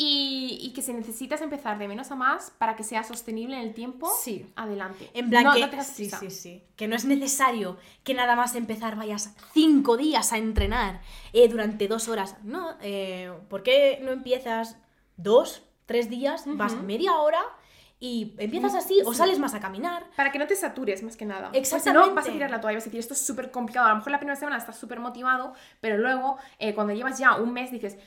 Y, 0.00 0.60
y 0.62 0.70
que 0.72 0.80
si 0.80 0.92
necesitas 0.92 1.42
empezar 1.42 1.76
de 1.76 1.88
menos 1.88 2.12
a 2.12 2.14
más 2.14 2.52
para 2.56 2.76
que 2.76 2.84
sea 2.84 3.02
sostenible 3.02 3.56
en 3.56 3.62
el 3.62 3.74
tiempo, 3.74 4.08
Sí. 4.22 4.46
adelante. 4.54 5.10
En 5.12 5.28
plan 5.28 5.42
No- 5.42 5.52
que. 5.54 5.66
no 5.66 5.82
sí, 5.84 6.08
sí, 6.08 6.30
sí. 6.30 6.62
Que 6.76 6.86
no 6.86 6.94
es 6.94 7.04
necesario 7.04 7.76
que 8.04 8.14
nada 8.14 8.36
más 8.36 8.54
empezar 8.54 8.94
vayas 8.94 9.34
cinco 9.52 9.96
días 9.96 10.32
a 10.32 10.38
entrenar 10.38 11.00
eh, 11.32 11.48
durante 11.48 11.88
dos 11.88 12.06
horas. 12.08 12.36
No, 12.44 12.76
eh, 12.80 13.32
¿por 13.50 13.64
qué 13.64 13.98
no 14.04 14.12
empiezas 14.12 14.76
dos, 15.16 15.62
tres 15.84 16.08
días, 16.08 16.44
vas 16.46 16.74
Ujú. 16.74 16.84
media 16.84 17.16
hora 17.16 17.40
y 17.98 18.34
empiezas 18.38 18.76
así 18.76 19.00
o 19.04 19.12
sales 19.12 19.40
más 19.40 19.54
a 19.54 19.58
caminar? 19.60 20.04
Para 20.14 20.30
que 20.30 20.38
no 20.38 20.46
te 20.46 20.54
satures, 20.54 21.02
más 21.02 21.16
que 21.16 21.24
nada. 21.26 21.48
Pues 21.50 21.60
Exactamente. 21.72 22.08
no, 22.10 22.14
vas 22.14 22.28
a 22.28 22.30
tirar 22.32 22.52
la 22.52 22.60
toalla, 22.60 22.76
vas 22.76 22.84
a 22.84 22.86
decir, 22.86 23.00
esto 23.00 23.14
es 23.14 23.20
súper 23.20 23.50
complicado. 23.50 23.86
A 23.86 23.90
lo 23.90 23.96
mejor 23.96 24.12
la 24.12 24.20
primera 24.20 24.36
semana 24.36 24.58
estás 24.58 24.78
súper 24.78 25.00
motivado, 25.00 25.54
pero 25.80 25.98
luego, 25.98 26.36
eh, 26.60 26.72
cuando 26.72 26.92
llevas 26.92 27.18
ya 27.18 27.34
un 27.34 27.52
mes, 27.52 27.72
dices, 27.72 27.98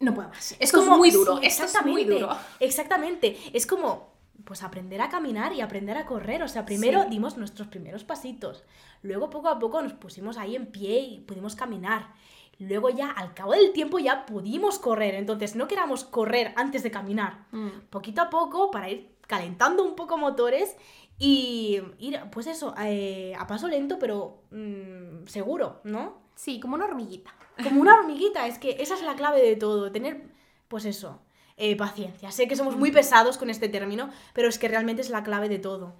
no 0.00 0.14
puedo 0.14 0.28
más. 0.28 0.56
Es 0.58 0.74
muy 0.74 1.10
duro, 1.10 1.38
sí, 1.38 1.46
esto 1.46 1.64
es 1.64 1.86
muy 1.86 2.04
duro. 2.04 2.30
Exactamente. 2.58 3.36
Es 3.52 3.66
como, 3.66 4.14
pues 4.44 4.62
aprender 4.62 5.00
a 5.02 5.08
caminar 5.08 5.52
y 5.52 5.60
aprender 5.60 5.96
a 5.96 6.06
correr. 6.06 6.42
O 6.42 6.48
sea, 6.48 6.64
primero 6.64 7.02
Sí. 7.04 7.08
dimos 7.10 7.36
nuestros 7.36 7.68
primeros 7.68 8.02
pasitos. 8.04 8.64
Luego, 9.02 9.30
poco 9.30 9.48
a 9.48 9.58
poco, 9.58 9.80
nos 9.82 9.92
pusimos 9.92 10.36
ahí 10.38 10.56
en 10.56 10.66
pie 10.66 10.98
y 11.00 11.18
pudimos 11.20 11.54
caminar. 11.54 12.12
Luego 12.58 12.90
ya, 12.90 13.10
al 13.10 13.32
cabo 13.32 13.52
del 13.52 13.72
tiempo, 13.72 13.98
ya 13.98 14.26
pudimos 14.26 14.78
correr. 14.78 15.14
Entonces, 15.14 15.54
no 15.56 15.66
queramos 15.68 16.04
correr 16.04 16.52
antes 16.56 16.82
de 16.82 16.90
caminar. 16.90 17.46
Mm. 17.52 17.68
Poquito 17.90 18.20
a 18.22 18.28
poco, 18.30 18.70
para 18.70 18.90
ir 18.90 19.14
calentando 19.26 19.84
un 19.84 19.94
poco 19.96 20.18
motores 20.18 20.76
y 21.18 21.80
ir, 21.98 22.20
pues 22.32 22.46
eso, 22.46 22.74
eh, 22.82 23.34
a 23.38 23.46
paso 23.46 23.68
lento, 23.68 23.98
pero 23.98 24.42
mm, 24.50 25.26
seguro, 25.26 25.80
¿no? 25.84 26.18
Sí, 26.34 26.58
como 26.60 26.74
una 26.74 26.86
hormiguita. 26.86 27.30
Como 27.62 27.80
una 27.80 27.94
hormiguita, 27.94 28.46
es 28.46 28.58
que 28.58 28.76
esa 28.78 28.94
es 28.94 29.02
la 29.02 29.14
clave 29.14 29.42
de 29.42 29.56
todo, 29.56 29.90
tener, 29.92 30.22
pues 30.68 30.84
eso, 30.84 31.20
eh, 31.56 31.76
paciencia. 31.76 32.30
Sé 32.30 32.48
que 32.48 32.56
somos 32.56 32.76
muy 32.76 32.90
pesados 32.90 33.38
con 33.38 33.50
este 33.50 33.68
término, 33.68 34.10
pero 34.32 34.48
es 34.48 34.58
que 34.58 34.68
realmente 34.68 35.02
es 35.02 35.10
la 35.10 35.22
clave 35.22 35.48
de 35.48 35.58
todo. 35.58 35.94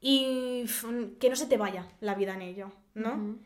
Y 0.00 0.64
que 1.18 1.30
no 1.30 1.36
se 1.36 1.46
te 1.46 1.56
vaya 1.56 1.86
la 2.00 2.14
vida 2.14 2.34
en 2.34 2.42
ello, 2.42 2.70
¿no? 2.94 3.36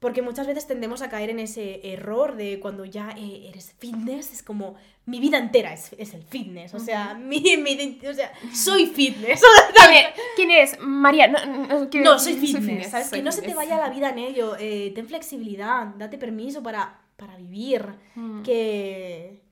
Porque 0.00 0.22
muchas 0.22 0.46
veces 0.46 0.66
tendemos 0.68 1.02
a 1.02 1.08
caer 1.08 1.30
en 1.30 1.40
ese 1.40 1.80
error 1.92 2.36
de 2.36 2.60
cuando 2.60 2.84
ya 2.84 3.10
eh, 3.18 3.48
eres 3.48 3.74
fitness, 3.78 4.32
es 4.32 4.44
como 4.44 4.76
mi 5.06 5.18
vida 5.18 5.38
entera 5.38 5.72
es, 5.72 5.90
es 5.98 6.14
el 6.14 6.22
fitness, 6.22 6.72
o 6.74 6.78
sea, 6.78 7.14
mi, 7.14 7.40
mi 7.56 7.98
o 8.08 8.14
sea, 8.14 8.30
soy 8.54 8.86
fitness. 8.86 9.42
¿Quién 9.74 9.92
es? 9.96 10.06
¿Quién 10.36 10.50
es? 10.52 10.78
María, 10.80 11.26
no, 11.26 11.44
no, 11.44 11.88
No, 12.04 12.18
soy 12.20 12.34
fitness, 12.34 12.90
¿sabes? 12.90 13.08
soy 13.08 13.18
que 13.18 13.24
no 13.24 13.32
se 13.32 13.42
te 13.42 13.54
vaya 13.54 13.76
la 13.76 13.88
vida 13.96 14.10
en 14.10 14.18
ello, 14.18 14.54
eh, 14.58 14.92
ten 14.94 15.06
flexibilidad, 15.08 15.86
date 15.96 16.16
permiso 16.16 16.62
para, 16.62 17.00
para 17.16 17.36
vivir, 17.36 17.84
Mm. 18.14 18.42
que, 18.42 19.42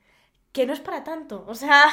que 0.53 0.65
no 0.67 0.73
es 0.73 0.81
para 0.81 1.03
tanto, 1.03 1.45
o 1.49 1.55
sea, 1.57 1.85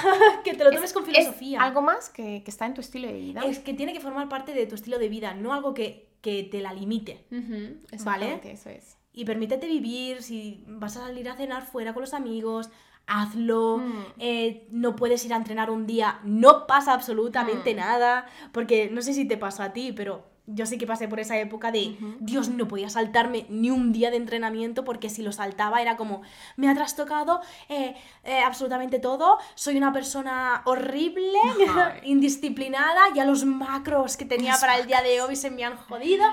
que 0.43 0.53
te 0.53 0.63
lo 0.63 0.69
tomes 0.71 0.91
Es- 0.91 0.93
con 0.93 1.03
es 1.09 1.09
filosofía. 1.17 1.61
algo 1.61 1.81
más 1.81 2.09
que, 2.09 2.43
que 2.43 2.51
está 2.51 2.65
en 2.67 2.75
tu 2.75 2.81
estilo 2.81 3.07
de 3.07 3.13
vida. 3.13 3.41
Es 3.45 3.57
que 3.59 3.73
tiene 3.73 3.93
que 3.93 3.99
formar 3.99 4.29
parte 4.29 4.53
de 4.53 4.67
tu 4.67 4.75
estilo 4.75 4.99
de 4.99 5.09
vida, 5.09 5.33
no 5.33 5.53
algo 5.53 5.73
que, 5.73 6.12
que 6.23 6.41
te 6.43 6.61
la 6.61 6.73
limite. 6.73 7.25
Ujú, 7.31 7.77
¿Vale? 8.03 8.39
Eso 8.45 8.69
es. 8.71 8.97
Y 9.11 9.25
permítete 9.25 9.67
vivir, 9.67 10.23
si 10.23 10.63
vas 10.67 10.97
a 10.97 11.01
salir 11.01 11.29
a 11.29 11.35
cenar 11.35 11.63
fuera 11.63 11.93
con 11.93 12.01
los 12.01 12.15
amigos, 12.15 12.71
hazlo. 13.05 13.77
Mm. 13.79 14.03
Eh, 14.17 14.67
no 14.71 14.95
puedes 14.95 15.23
ir 15.25 15.33
a 15.33 15.37
entrenar 15.37 15.69
un 15.69 15.85
día, 15.85 16.19
no 16.23 16.65
pasa 16.65 16.93
absolutamente 16.93 17.73
Mm. 17.73 17.77
nada. 17.77 18.25
Porque 18.53 18.89
no 18.89 19.01
sé 19.03 19.13
si 19.13 19.25
te 19.27 19.37
pasó 19.37 19.61
a 19.61 19.73
ti, 19.73 19.91
pero 19.91 20.25
yo 20.45 20.65
sí 20.65 20.77
que 20.77 20.85
pasé 20.85 21.07
por 21.07 21.19
esa 21.19 21.37
época 21.37 21.71
de. 21.71 21.97
Dios, 22.19 22.49
no 22.49 22.67
podía 22.67 22.89
saltarme 22.89 23.45
ni 23.49 23.69
un 23.69 23.93
día 23.93 24.11
de 24.11 24.17
entrenamiento 24.17 24.83
porque 24.83 25.09
si 25.09 25.21
lo 25.21 25.31
saltaba 25.31 25.81
era 25.81 25.95
como, 25.95 26.21
me 26.57 26.69
ha 26.69 26.75
trastocado 26.75 27.39
eh, 27.69 27.95
eh, 28.23 28.39
absolutamente 28.41 28.99
todo, 28.99 29.37
soy 29.55 29.77
una 29.77 29.93
persona 29.93 30.61
horrible, 30.65 31.39
indisciplinada, 32.03 33.01
ya 33.15 33.25
los 33.25 33.45
macros 33.45 34.17
que 34.17 34.25
tenía 34.25 34.55
para 34.59 34.77
el 34.77 34.87
día 34.87 35.01
de 35.01 35.21
hoy 35.21 35.35
se 35.35 35.49
me 35.49 35.63
han 35.63 35.77
jodido, 35.77 36.25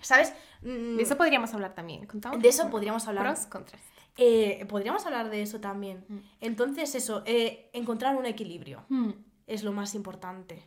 ¿sabes? 0.00 0.32
Mm, 0.62 0.96
De 0.96 1.02
eso 1.02 1.16
podríamos 1.16 1.54
hablar 1.54 1.74
también. 1.74 2.06
¿Contamos? 2.06 2.40
de 2.42 2.48
eso 2.48 2.68
podríamos 2.70 3.06
hablar. 3.06 3.26
Pros, 3.26 3.46
contras. 3.46 3.80
Eh, 4.16 4.66
podríamos 4.68 5.06
hablar 5.06 5.30
de 5.30 5.42
eso 5.42 5.60
también. 5.60 6.04
Mm. 6.08 6.18
Entonces, 6.40 6.94
eso, 6.94 7.22
encontrar 7.26 8.16
un 8.16 8.26
equilibrio 8.26 8.84
Mm, 8.88 9.10
es 9.46 9.62
lo 9.62 9.72
más 9.72 9.94
importante. 9.94 10.64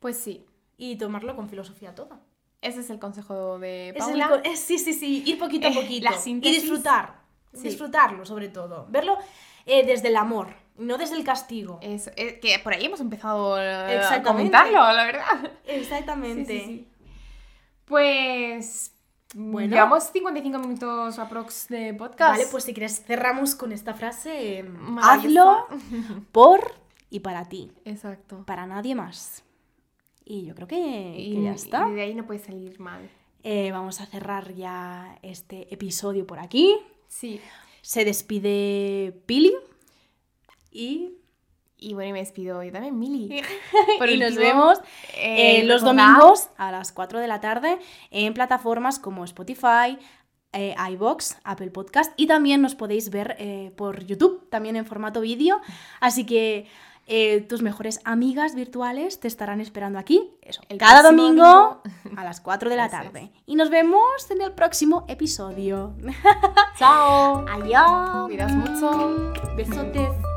Pues 0.00 0.16
sí. 0.16 0.44
Y 0.76 0.96
tomarlo 0.96 1.36
con 1.36 1.48
filosofía 1.48 1.94
todo. 1.94 2.18
Ese 2.62 2.80
es 2.80 2.88
el 2.90 2.98
consejo 2.98 3.58
de 3.58 3.90
Es 3.90 4.06
el 4.08 4.18
Paula. 4.20 4.40
es- 4.44 4.60
sí, 4.60 4.78
sí, 4.78 4.94
sí, 4.94 5.22
ir 5.26 5.38
poquito 5.38 5.66
a 5.66 5.70
Eh, 5.70 5.74
poquito. 5.74 6.08
la 6.10 6.16
y 6.24 6.40
disfrutar. 6.54 7.20
Sí. 7.52 7.64
Disfrutarlo, 7.64 8.24
sobre 8.24 8.48
todo. 8.48 8.86
Verlo 8.88 9.18
eh, 9.66 9.84
desde 9.84 10.08
el 10.08 10.16
amor, 10.16 10.54
no 10.78 10.96
desde 10.96 11.16
el 11.16 11.24
castigo. 11.24 11.78
Eso, 11.82 12.10
eh, 12.16 12.40
que 12.40 12.58
por 12.60 12.72
ahí 12.72 12.86
hemos 12.86 13.00
empezado 13.00 13.56
a 13.56 14.22
comentarlo, 14.22 14.78
la 14.92 15.04
verdad. 15.04 15.52
Exactamente. 15.66 16.58
Sí, 16.60 16.64
sí. 16.64 16.88
Pues. 17.84 18.94
Bueno. 19.34 19.74
Llevamos 19.74 20.04
55 20.04 20.58
minutos 20.58 21.18
aprox 21.18 21.68
de 21.68 21.94
podcast. 21.94 22.32
Vale, 22.36 22.46
pues 22.50 22.64
si 22.64 22.74
quieres 22.74 23.02
cerramos 23.04 23.54
con 23.54 23.72
esta 23.72 23.94
frase. 23.94 24.64
Hazlo 25.02 25.66
por 26.32 26.74
y 27.10 27.20
para 27.20 27.48
ti. 27.48 27.72
Exacto. 27.86 28.44
Para 28.46 28.66
nadie 28.66 28.94
más. 28.94 29.42
Y 30.24 30.44
yo 30.46 30.54
creo 30.54 30.68
que, 30.68 30.76
que 30.76 31.20
Y, 31.20 31.42
ya 31.42 31.52
está. 31.52 31.88
y 31.88 31.94
de 31.94 32.02
ahí 32.02 32.14
no 32.14 32.26
puede 32.26 32.40
salir 32.40 32.78
mal. 32.80 33.10
Eh, 33.42 33.72
vamos 33.72 34.00
a 34.00 34.06
cerrar 34.06 34.54
ya 34.54 35.18
este 35.22 35.72
episodio 35.74 36.26
por 36.26 36.38
aquí. 36.38 36.76
Sí. 37.08 37.40
Se 37.80 38.04
despide 38.04 39.20
Pili. 39.26 39.52
Y, 40.70 41.16
Y 41.76 41.94
bueno, 41.94 42.10
y 42.10 42.12
me 42.12 42.18
despido 42.20 42.62
yo 42.62 42.70
también, 42.70 42.96
Mili. 42.98 43.42
Por 43.98 44.08
y 44.08 44.16
nos 44.16 44.36
vemos 44.36 44.78
eh, 45.16 45.58
eh, 45.60 45.64
los 45.64 45.82
domingos 45.82 46.48
a 46.56 46.70
las 46.70 46.92
4 46.92 47.18
de 47.18 47.26
la 47.26 47.40
tarde 47.40 47.78
en 48.12 48.32
plataformas 48.34 49.00
como 49.00 49.24
Spotify, 49.24 49.98
eh, 50.52 50.74
iBox, 50.92 51.38
Apple 51.44 51.70
Podcast 51.70 52.12
y 52.16 52.26
también 52.26 52.62
nos 52.62 52.74
podéis 52.76 53.10
ver 53.10 53.34
eh, 53.38 53.72
por 53.76 54.04
YouTube, 54.04 54.48
también 54.50 54.76
en 54.76 54.86
formato 54.86 55.20
vídeo. 55.22 55.60
Así 56.00 56.24
que 56.24 56.66
eh, 57.14 57.42
tus 57.42 57.60
mejores 57.60 58.00
amigas 58.04 58.54
virtuales 58.54 59.20
te 59.20 59.28
estarán 59.28 59.60
esperando 59.60 59.98
aquí, 59.98 60.30
eso, 60.40 60.62
El 60.70 60.78
cada 60.78 61.02
domingo 61.02 61.82
a 62.16 62.24
las 62.24 62.40
4 62.40 62.70
de 62.70 62.76
la 62.76 62.86
es. 62.86 62.90
tarde. 62.90 63.30
Y 63.44 63.54
nos 63.56 63.68
vemos 63.68 64.02
en 64.30 64.40
el 64.40 64.52
próximo 64.52 65.04
episodio. 65.08 65.92
Chao. 66.78 67.44
Adiós. 67.52 68.26
Cuidaos 68.28 68.52
mucho. 68.52 69.32
Besotes. 69.56 70.31